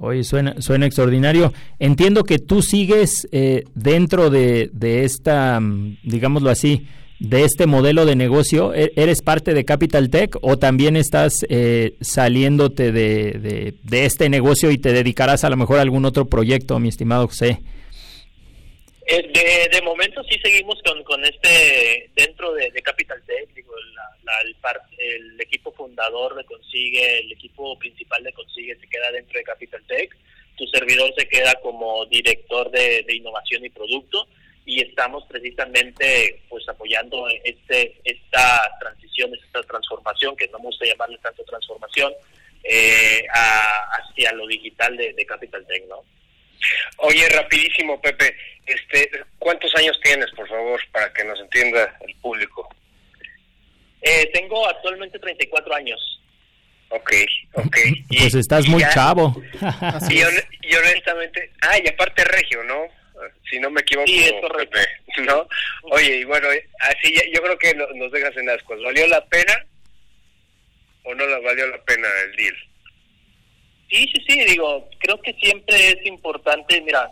Oye, 0.00 0.22
suena, 0.22 0.54
suena 0.60 0.86
extraordinario. 0.86 1.52
Entiendo 1.80 2.22
que 2.22 2.38
tú 2.38 2.62
sigues 2.62 3.26
eh, 3.32 3.64
dentro 3.74 4.30
de, 4.30 4.70
de 4.72 5.04
esta, 5.04 5.58
mm, 5.58 5.98
digámoslo 6.04 6.50
así, 6.50 6.86
de 7.18 7.42
este 7.42 7.66
modelo 7.66 8.06
de 8.06 8.14
negocio. 8.14 8.72
¿E- 8.74 8.92
¿Eres 8.94 9.22
parte 9.22 9.54
de 9.54 9.64
Capital 9.64 10.08
Tech 10.08 10.36
o 10.40 10.56
también 10.56 10.96
estás 10.96 11.32
eh, 11.48 11.96
saliéndote 12.00 12.92
de, 12.92 13.32
de, 13.40 13.74
de 13.82 14.04
este 14.06 14.28
negocio 14.28 14.70
y 14.70 14.78
te 14.78 14.92
dedicarás 14.92 15.42
a 15.42 15.50
lo 15.50 15.56
mejor 15.56 15.78
a 15.78 15.82
algún 15.82 16.04
otro 16.04 16.26
proyecto, 16.26 16.78
mi 16.78 16.88
estimado 16.90 17.26
José? 17.26 17.58
Eh, 19.10 19.22
de, 19.32 19.68
de 19.74 19.82
momento 19.82 20.22
sí 20.24 20.38
seguimos 20.42 20.78
con, 20.82 21.02
con 21.04 21.24
este, 21.24 22.10
dentro 22.14 22.52
de, 22.52 22.70
Capital 22.82 23.22
Tech, 23.26 23.48
digo, 23.54 23.72
la- 24.22 24.40
el, 24.44 24.54
par- 24.56 24.82
el 24.98 25.40
equipo 25.40 25.72
fundador 25.72 26.34
de 26.36 26.44
Consigue, 26.44 27.20
el 27.20 27.32
equipo 27.32 27.78
principal 27.78 28.22
de 28.22 28.32
Consigue 28.34 28.76
se 28.78 28.86
queda 28.86 29.10
dentro 29.10 29.38
de 29.38 29.44
Capital 29.44 29.82
Tech, 29.86 30.14
tu 30.58 30.66
servidor 30.66 31.10
se 31.16 31.26
queda 31.26 31.54
como 31.62 32.04
director 32.06 32.70
de, 32.70 33.02
de 33.04 33.16
innovación 33.16 33.64
y 33.64 33.70
producto 33.70 34.28
y 34.66 34.82
estamos 34.82 35.24
precisamente 35.26 36.42
pues 36.50 36.68
apoyando 36.68 37.26
este 37.44 37.94
esta 38.04 38.60
transición, 38.78 39.32
esta 39.34 39.62
transformación, 39.62 40.36
que 40.36 40.48
no 40.48 40.58
me 40.58 40.66
gusta 40.66 40.84
llamarle 40.84 41.16
tanto 41.22 41.42
transformación, 41.44 42.12
eh, 42.64 43.24
a- 43.34 43.88
hacia 43.96 44.32
lo 44.32 44.46
digital 44.46 44.94
de, 44.98 45.14
de 45.14 45.24
Capital 45.24 45.66
Tech, 45.66 45.84
¿no? 45.88 46.04
Oye, 46.98 47.28
rapidísimo, 47.28 48.00
Pepe, 48.00 48.36
este, 48.66 49.10
¿cuántos 49.38 49.74
años 49.76 49.98
tienes, 50.02 50.30
por 50.32 50.48
favor, 50.48 50.80
para 50.92 51.12
que 51.12 51.24
nos 51.24 51.38
entienda 51.40 51.96
el 52.06 52.14
público? 52.16 52.68
Eh, 54.02 54.30
tengo 54.32 54.66
actualmente 54.68 55.18
34 55.18 55.74
años. 55.74 56.20
Ok, 56.90 57.12
ok. 57.52 57.76
Pues 58.18 58.34
estás 58.34 58.66
muy 58.66 58.80
ya- 58.80 58.90
chavo. 58.94 59.36
Y, 60.10 60.22
hon- 60.22 60.44
y 60.62 60.74
honestamente, 60.74 61.50
ah, 61.62 61.78
y 61.84 61.88
aparte 61.88 62.24
regio, 62.24 62.62
¿no? 62.64 62.86
Si 63.50 63.58
no 63.58 63.68
me 63.70 63.80
equivoco, 63.80 64.06
Sí, 64.06 64.24
es. 64.24 64.32
Pepe, 64.32 64.86
¿no? 65.22 65.46
Oye, 65.82 66.16
y 66.18 66.24
bueno, 66.24 66.48
así 66.80 67.12
ya- 67.12 67.24
yo 67.34 67.42
creo 67.42 67.58
que 67.58 67.74
no- 67.74 67.88
nos 67.94 68.10
dejas 68.12 68.36
en 68.36 68.48
ascuas. 68.48 68.80
¿Valió 68.82 69.06
la 69.08 69.24
pena 69.26 69.66
o 71.02 71.14
no 71.14 71.26
la 71.26 71.38
valió 71.40 71.66
la 71.66 71.82
pena 71.82 72.06
el 72.24 72.36
deal? 72.36 72.56
Sí, 73.88 74.06
sí, 74.12 74.22
sí, 74.26 74.44
digo, 74.44 74.88
creo 74.98 75.20
que 75.20 75.32
siempre 75.34 75.74
es 75.88 76.06
importante, 76.06 76.80
mira, 76.82 77.10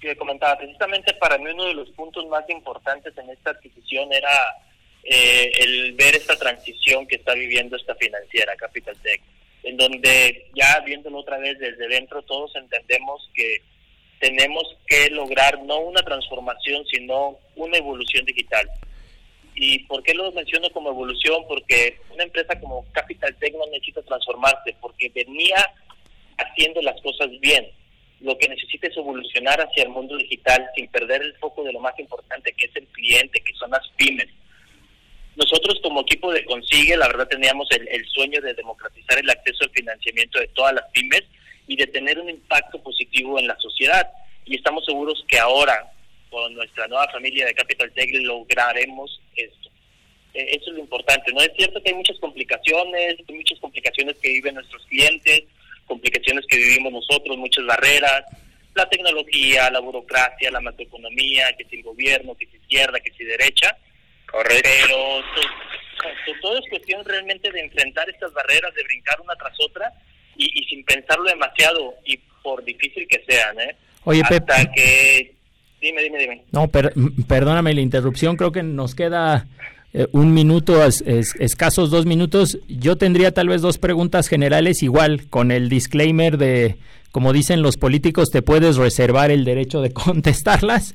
que 0.00 0.16
comentaba, 0.16 0.58
precisamente 0.58 1.14
para 1.14 1.38
mí 1.38 1.50
uno 1.50 1.66
de 1.66 1.74
los 1.74 1.90
puntos 1.90 2.26
más 2.28 2.48
importantes 2.48 3.16
en 3.16 3.30
esta 3.30 3.50
adquisición 3.50 4.12
era 4.12 4.30
eh, 5.02 5.52
el 5.60 5.92
ver 5.92 6.16
esta 6.16 6.36
transición 6.36 7.06
que 7.06 7.16
está 7.16 7.34
viviendo 7.34 7.76
esta 7.76 7.94
financiera, 7.94 8.56
Capital 8.56 8.96
Tech, 9.02 9.20
en 9.62 9.76
donde 9.76 10.46
ya 10.54 10.80
viéndolo 10.80 11.18
otra 11.18 11.38
vez 11.38 11.58
desde 11.58 11.88
dentro, 11.88 12.22
todos 12.22 12.54
entendemos 12.56 13.30
que 13.34 13.62
tenemos 14.20 14.64
que 14.86 15.10
lograr 15.10 15.62
no 15.62 15.80
una 15.80 16.02
transformación, 16.02 16.86
sino 16.86 17.38
una 17.56 17.76
evolución 17.76 18.24
digital. 18.24 18.66
¿Y 19.54 19.80
por 19.84 20.02
qué 20.02 20.14
lo 20.14 20.32
menciono 20.32 20.68
como 20.70 20.90
evolución? 20.90 21.44
Porque 21.46 21.98
una 22.12 22.24
empresa 22.24 22.58
como 22.58 22.84
Capital 22.92 23.34
Tech 23.36 23.54
no 23.54 23.66
necesita 23.66 24.02
transformarse, 24.02 24.76
porque 24.80 25.10
venía 25.14 25.72
haciendo 26.36 26.82
las 26.82 27.00
cosas 27.00 27.28
bien. 27.40 27.70
Lo 28.20 28.36
que 28.38 28.48
necesita 28.48 28.88
es 28.88 28.96
evolucionar 28.96 29.60
hacia 29.60 29.84
el 29.84 29.90
mundo 29.90 30.16
digital 30.16 30.66
sin 30.74 30.88
perder 30.88 31.22
el 31.22 31.36
foco 31.36 31.62
de 31.62 31.72
lo 31.72 31.80
más 31.80 31.96
importante, 31.98 32.52
que 32.56 32.66
es 32.66 32.76
el 32.76 32.86
cliente, 32.88 33.40
que 33.40 33.54
son 33.54 33.70
las 33.70 33.86
pymes. 33.96 34.28
Nosotros 35.36 35.80
como 35.82 36.00
equipo 36.00 36.32
de 36.32 36.44
Consigue, 36.44 36.96
la 36.96 37.08
verdad 37.08 37.28
teníamos 37.28 37.68
el, 37.72 37.86
el 37.88 38.04
sueño 38.06 38.40
de 38.40 38.54
democratizar 38.54 39.18
el 39.18 39.30
acceso 39.30 39.64
al 39.64 39.70
financiamiento 39.70 40.38
de 40.38 40.48
todas 40.48 40.74
las 40.74 40.84
pymes 40.92 41.22
y 41.66 41.76
de 41.76 41.86
tener 41.88 42.18
un 42.18 42.30
impacto 42.30 42.80
positivo 42.82 43.38
en 43.38 43.46
la 43.46 43.58
sociedad. 43.58 44.08
Y 44.46 44.56
estamos 44.56 44.84
seguros 44.84 45.24
que 45.28 45.38
ahora, 45.38 45.92
con 46.30 46.54
nuestra 46.54 46.86
nueva 46.88 47.08
familia 47.08 47.46
de 47.46 47.54
Capital 47.54 47.92
Tech, 47.92 48.10
lograremos 48.12 49.20
esto. 49.36 49.70
E, 50.34 50.56
eso 50.56 50.70
es 50.70 50.76
lo 50.76 50.80
importante. 50.80 51.32
No 51.32 51.40
es 51.40 51.50
cierto 51.56 51.82
que 51.82 51.90
hay 51.90 51.96
muchas 51.96 52.18
complicaciones, 52.18 53.16
hay 53.28 53.34
muchas 53.34 53.58
complicaciones 53.60 54.16
que 54.20 54.28
viven 54.30 54.54
nuestros 54.54 54.84
clientes, 54.86 55.44
complicaciones 55.86 56.44
que 56.48 56.56
vivimos 56.56 56.92
nosotros, 56.92 57.36
muchas 57.36 57.66
barreras, 57.66 58.24
la 58.74 58.88
tecnología, 58.88 59.70
la 59.70 59.80
burocracia, 59.80 60.50
la 60.50 60.60
macroeconomía, 60.60 61.52
que 61.56 61.64
si 61.66 61.76
el 61.76 61.82
gobierno, 61.82 62.34
que 62.34 62.46
si 62.46 62.56
izquierda, 62.56 63.00
que 63.00 63.12
si 63.12 63.24
derecha. 63.24 63.76
Correcto. 64.26 64.62
Pero 64.62 65.22
todo, 66.26 66.40
todo 66.42 66.58
es 66.58 66.68
cuestión 66.70 67.04
realmente 67.04 67.50
de 67.52 67.60
enfrentar 67.60 68.08
estas 68.10 68.32
barreras, 68.32 68.74
de 68.74 68.82
brincar 68.84 69.20
una 69.20 69.36
tras 69.36 69.54
otra 69.60 69.92
y, 70.36 70.60
y 70.60 70.64
sin 70.64 70.84
pensarlo 70.84 71.24
demasiado 71.24 71.94
y 72.04 72.18
por 72.42 72.64
difícil 72.64 73.06
que 73.08 73.22
sean, 73.26 73.58
¿eh? 73.60 73.76
Oye, 74.04 74.20
Hasta 74.22 74.40
Pepe. 74.40 74.70
que... 74.74 75.34
Dime, 75.84 76.02
dime, 76.02 76.18
dime. 76.18 76.44
No, 76.50 76.68
per- 76.68 76.94
perdóname 77.28 77.74
la 77.74 77.80
interrupción, 77.82 78.36
creo 78.36 78.52
que 78.52 78.62
nos 78.62 78.94
queda 78.94 79.46
eh, 79.92 80.08
un 80.12 80.32
minuto, 80.34 80.82
es- 80.84 81.04
es- 81.06 81.34
escasos 81.38 81.90
dos 81.90 82.06
minutos. 82.06 82.58
Yo 82.68 82.96
tendría 82.96 83.32
tal 83.32 83.48
vez 83.48 83.60
dos 83.62 83.78
preguntas 83.78 84.26
generales, 84.28 84.82
igual, 84.82 85.28
con 85.28 85.50
el 85.52 85.68
disclaimer 85.68 86.36
de, 86.38 86.76
como 87.12 87.32
dicen 87.32 87.62
los 87.62 87.76
políticos, 87.76 88.30
te 88.30 88.42
puedes 88.42 88.76
reservar 88.76 89.30
el 89.30 89.44
derecho 89.44 89.82
de 89.82 89.90
contestarlas. 89.92 90.94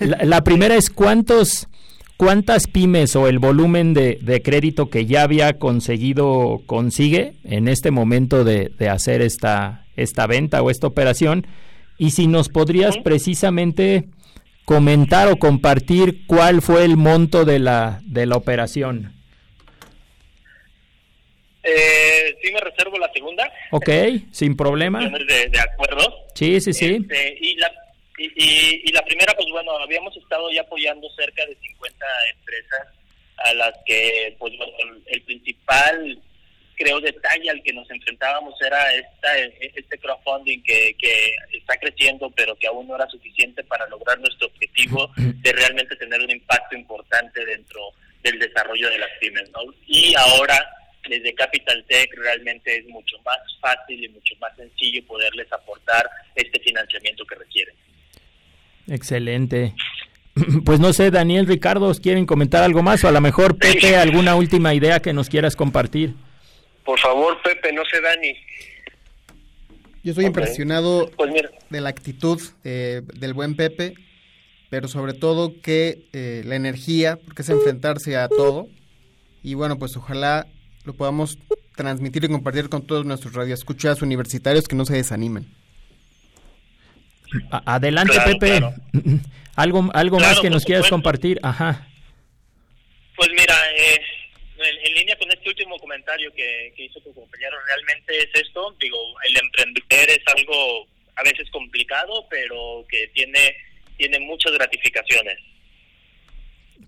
La, 0.00 0.18
la 0.24 0.44
primera 0.44 0.74
es 0.74 0.90
cuántos, 0.90 1.68
cuántas 2.16 2.66
pymes 2.66 3.14
o 3.16 3.28
el 3.28 3.38
volumen 3.38 3.94
de, 3.94 4.18
de 4.20 4.42
crédito 4.42 4.90
que 4.90 5.06
ya 5.06 5.22
había 5.22 5.54
conseguido 5.58 6.60
consigue 6.66 7.34
en 7.44 7.68
este 7.68 7.92
momento 7.92 8.42
de, 8.44 8.70
de 8.78 8.88
hacer 8.88 9.22
esta, 9.22 9.84
esta 9.96 10.26
venta 10.26 10.60
o 10.60 10.70
esta 10.70 10.86
operación. 10.88 11.46
Y 11.96 12.10
si 12.10 12.26
nos 12.26 12.48
podrías 12.48 12.98
precisamente 12.98 14.08
comentar 14.64 15.28
o 15.28 15.36
compartir 15.38 16.26
cuál 16.26 16.62
fue 16.62 16.84
el 16.84 16.96
monto 16.96 17.44
de 17.44 17.58
la, 17.58 18.00
de 18.04 18.26
la 18.26 18.36
operación. 18.36 19.12
Eh, 21.62 22.36
sí 22.42 22.52
me 22.52 22.60
reservo 22.60 22.98
la 22.98 23.10
segunda. 23.12 23.50
Ok, 23.70 23.88
sin 24.32 24.56
problema. 24.56 25.08
De, 25.08 25.48
de 25.48 25.60
acuerdo. 25.60 26.14
Sí, 26.34 26.60
sí, 26.60 26.72
sí. 26.72 26.98
Este, 27.00 27.38
y, 27.40 27.54
la, 27.56 27.72
y, 28.18 28.24
y- 28.26 28.82
y 28.84 28.92
la 28.92 29.02
primera, 29.02 29.32
pues 29.34 29.46
bueno, 29.50 29.72
habíamos 29.78 30.14
estado 30.16 30.50
ya 30.52 30.60
apoyando 30.62 31.08
cerca 31.16 31.44
de 31.46 31.56
50 31.56 32.06
empresas 32.36 32.88
a 33.38 33.54
las 33.54 33.72
que, 33.86 34.36
pues 34.38 34.52
bueno, 34.58 34.72
el, 34.78 35.02
el 35.14 35.22
principal, 35.22 36.18
creo, 36.76 37.00
detalle 37.00 37.50
al 37.50 37.62
que 37.62 37.72
nos 37.72 37.90
enfrentábamos 37.90 38.54
era 38.60 38.92
esta, 38.94 39.38
este 39.38 39.98
crowdfunding 39.98 40.62
que, 40.62 40.94
que 40.98 41.34
está 41.52 41.76
creciendo, 41.76 42.30
pero 42.30 42.56
que 42.56 42.66
aún 42.66 42.86
no 42.88 42.96
era 42.96 43.08
suficiente 43.08 43.62
para 43.64 43.86
lograr 43.88 44.18
nuestro 44.18 44.48
objetivo 44.48 45.10
de 45.16 45.52
realmente 45.52 45.96
tener 45.96 46.20
un 46.20 46.30
impacto 46.30 46.76
importante 46.76 47.44
dentro 47.44 47.80
del 48.22 48.38
desarrollo 48.38 48.88
de 48.90 48.98
las 48.98 49.10
pymes, 49.20 49.50
¿no? 49.50 49.60
Y 49.86 50.14
ahora 50.14 50.58
desde 51.08 51.34
Capital 51.34 51.84
Tech 51.86 52.10
realmente 52.16 52.78
es 52.78 52.86
mucho 52.86 53.16
más 53.24 53.38
fácil 53.60 54.04
y 54.04 54.08
mucho 54.08 54.34
más 54.40 54.56
sencillo 54.56 55.04
poderles 55.06 55.52
aportar 55.52 56.08
este 56.34 56.58
financiamiento 56.60 57.24
que 57.26 57.34
requieren. 57.34 57.74
Excelente. 58.88 59.74
Pues 60.64 60.80
no 60.80 60.92
sé, 60.92 61.12
Daniel, 61.12 61.46
Ricardo, 61.46 61.92
¿quieren 61.94 62.26
comentar 62.26 62.64
algo 62.64 62.82
más? 62.82 63.04
O 63.04 63.08
a 63.08 63.12
lo 63.12 63.20
mejor, 63.20 63.56
Pepe, 63.56 63.96
alguna 63.96 64.34
última 64.34 64.74
idea 64.74 64.98
que 64.98 65.12
nos 65.12 65.28
quieras 65.28 65.54
compartir. 65.54 66.14
Por 66.84 66.98
favor, 67.00 67.40
Pepe, 67.42 67.72
no 67.72 67.82
se 67.90 68.00
Dani. 68.00 68.34
Yo 70.02 70.10
estoy 70.10 70.26
impresionado 70.26 71.10
Pues 71.16 71.32
de 71.70 71.80
la 71.80 71.88
actitud 71.88 72.40
eh, 72.62 73.00
del 73.14 73.32
buen 73.32 73.56
Pepe, 73.56 73.94
pero 74.68 74.86
sobre 74.88 75.14
todo 75.14 75.60
que 75.62 76.06
eh, 76.12 76.42
la 76.44 76.56
energía, 76.56 77.16
porque 77.24 77.40
es 77.42 77.48
enfrentarse 77.48 78.16
a 78.16 78.28
todo. 78.28 78.68
Y 79.42 79.54
bueno, 79.54 79.78
pues 79.78 79.96
ojalá 79.96 80.46
lo 80.84 80.92
podamos 80.94 81.38
transmitir 81.74 82.24
y 82.24 82.28
compartir 82.28 82.68
con 82.68 82.86
todos 82.86 83.06
nuestros 83.06 83.32
radioescuchas 83.34 84.02
universitarios 84.02 84.68
que 84.68 84.76
no 84.76 84.84
se 84.84 84.94
desanimen. 84.94 85.46
Adelante, 87.50 88.12
Claro, 88.12 88.32
Pepe. 88.38 88.58
claro. 88.58 88.74
Algo, 89.56 89.88
algo 89.94 90.16
Claro, 90.18 90.32
más 90.34 90.40
que 90.40 90.50
nos 90.50 90.64
quieras 90.64 90.86
supuesto. 90.86 90.94
compartir. 90.96 91.38
Ajá. 91.42 91.86
Pues 93.16 93.30
mira, 93.38 93.54
eh, 93.78 94.00
en, 94.64 94.76
en 94.86 94.94
línea 94.94 95.16
con 95.16 95.30
este 95.30 95.48
último 95.48 95.76
comentario 95.78 96.32
que, 96.34 96.72
que 96.76 96.84
hizo 96.84 97.00
tu 97.00 97.12
compañero, 97.14 97.56
realmente 97.66 98.18
es 98.18 98.42
esto. 98.42 98.74
Digo, 98.80 98.98
el 99.28 99.36
emprender 99.36 100.10
es 100.10 100.22
algo 100.36 100.86
a 101.16 101.22
veces 101.22 101.48
complicado, 101.50 102.26
pero 102.28 102.84
que 102.88 103.08
tiene, 103.14 103.54
tiene 103.96 104.18
muchas 104.20 104.52
gratificaciones. 104.52 105.38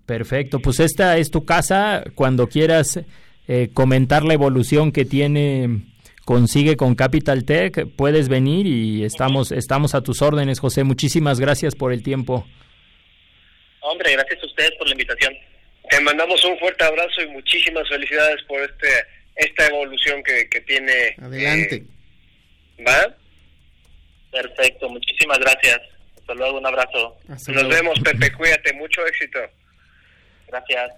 Perfecto, 0.05 0.59
pues 0.59 0.79
esta 0.79 1.17
es 1.17 1.31
tu 1.31 1.45
casa. 1.45 2.03
Cuando 2.15 2.47
quieras 2.47 2.99
eh, 3.47 3.69
comentar 3.73 4.23
la 4.23 4.33
evolución 4.33 4.91
que 4.91 5.05
tiene 5.05 5.81
consigue 6.25 6.75
con 6.75 6.95
Capital 6.95 7.45
Tech, 7.45 7.87
puedes 7.95 8.27
venir 8.27 8.67
y 8.67 9.03
estamos 9.03 9.51
estamos 9.51 9.95
a 9.95 10.01
tus 10.01 10.21
órdenes, 10.21 10.59
José. 10.59 10.83
Muchísimas 10.83 11.39
gracias 11.39 11.75
por 11.75 11.93
el 11.93 12.03
tiempo. 12.03 12.45
Hombre, 13.79 14.11
gracias 14.13 14.43
a 14.43 14.45
ustedes 14.45 14.71
por 14.77 14.87
la 14.87 14.93
invitación. 14.93 15.33
Te 15.89 15.99
mandamos 16.01 16.43
un 16.45 16.57
fuerte 16.59 16.83
abrazo 16.83 17.21
y 17.21 17.27
muchísimas 17.27 17.87
felicidades 17.89 18.41
por 18.43 18.61
este 18.61 18.87
esta 19.35 19.67
evolución 19.67 20.23
que, 20.23 20.49
que 20.49 20.61
tiene. 20.61 21.15
Adelante. 21.21 21.75
eh, 21.75 22.83
¿Va? 22.87 23.15
Perfecto, 24.31 24.89
muchísimas 24.89 25.39
gracias. 25.39 25.79
Hasta 26.19 26.33
luego, 26.33 26.57
un 26.57 26.65
abrazo. 26.65 27.17
Hasta 27.29 27.51
Nos 27.53 27.63
luego. 27.63 27.69
vemos, 27.83 27.99
Pepe. 28.01 28.31
Cuídate. 28.33 28.73
Mucho 28.73 29.05
éxito. 29.05 29.39
Gracias. 30.47 30.91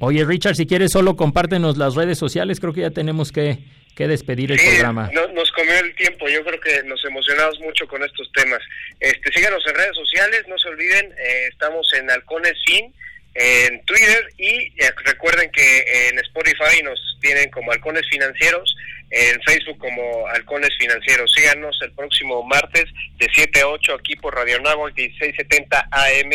Oye, 0.00 0.24
Richard, 0.24 0.54
si 0.54 0.66
quieres 0.66 0.90
solo 0.92 1.16
compártenos 1.16 1.76
las 1.76 1.94
redes 1.94 2.18
sociales, 2.18 2.58
creo 2.60 2.72
que 2.72 2.80
ya 2.82 2.90
tenemos 2.90 3.30
que, 3.32 3.58
que 3.94 4.08
despedir 4.08 4.50
el 4.52 4.58
Sí, 4.58 4.66
programa. 4.66 5.10
no- 5.12 5.28
nos 5.28 5.50
comió 5.52 5.78
el 5.78 5.94
tiempo. 5.96 6.26
Yo 6.28 6.42
creo 6.44 6.58
que 6.60 6.82
nos 6.84 7.04
emocionamos 7.04 7.60
mucho 7.60 7.86
con 7.86 8.02
estos 8.02 8.30
temas. 8.32 8.60
Este, 9.00 9.30
síganos 9.32 9.62
en 9.66 9.74
redes 9.74 9.94
sociales. 9.94 10.44
No 10.48 10.56
se 10.58 10.68
olviden, 10.68 11.12
eh, 11.12 11.48
estamos 11.50 11.92
en 11.94 12.10
Halcones 12.10 12.54
Fin, 12.66 12.94
en 13.34 13.84
Twitter 13.84 14.32
y 14.36 14.72
eh, 14.82 14.90
recuerden 15.04 15.50
que 15.50 16.08
en 16.08 16.18
Spotify 16.18 16.82
nos 16.82 16.98
tienen 17.20 17.50
como 17.50 17.72
Halcones 17.72 18.02
Financieros, 18.10 18.74
en 19.10 19.40
Facebook 19.42 19.78
como 19.78 20.26
Halcones 20.28 20.70
Financieros. 20.78 21.32
Síganos 21.34 21.78
el 21.82 21.92
próximo 21.92 22.42
martes 22.42 22.84
de 23.18 23.28
7 23.32 23.60
a 23.60 23.68
8 23.68 23.94
aquí 23.94 24.16
por 24.16 24.34
Radio 24.34 24.60
Náhuatl 24.60 24.94
1670 24.94 25.88
AM. 25.90 26.30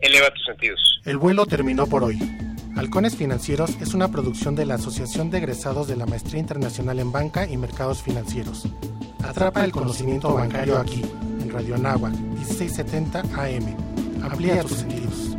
Eleva 0.00 0.30
tus 0.32 0.44
sentidos. 0.44 1.00
El 1.06 1.16
vuelo 1.16 1.46
terminó 1.46 1.86
por 1.86 2.04
hoy. 2.04 2.18
Halcones 2.76 3.16
Financieros 3.16 3.70
es 3.80 3.94
una 3.94 4.10
producción 4.10 4.56
de 4.56 4.66
la 4.66 4.74
Asociación 4.74 5.30
de 5.30 5.38
Egresados 5.38 5.86
de 5.86 5.96
la 5.96 6.06
Maestría 6.06 6.40
Internacional 6.40 6.98
en 6.98 7.12
Banca 7.12 7.46
y 7.46 7.56
Mercados 7.56 8.02
Financieros. 8.02 8.66
Atrapa 9.22 9.64
el 9.64 9.72
conocimiento 9.72 10.34
bancario 10.34 10.76
aquí, 10.76 11.02
en 11.40 11.50
Radio 11.50 11.76
Anáhuac, 11.76 12.12
1670 12.12 13.20
AM. 13.20 14.22
Amplía 14.22 14.62
tus 14.62 14.78
sentidos. 14.78 15.36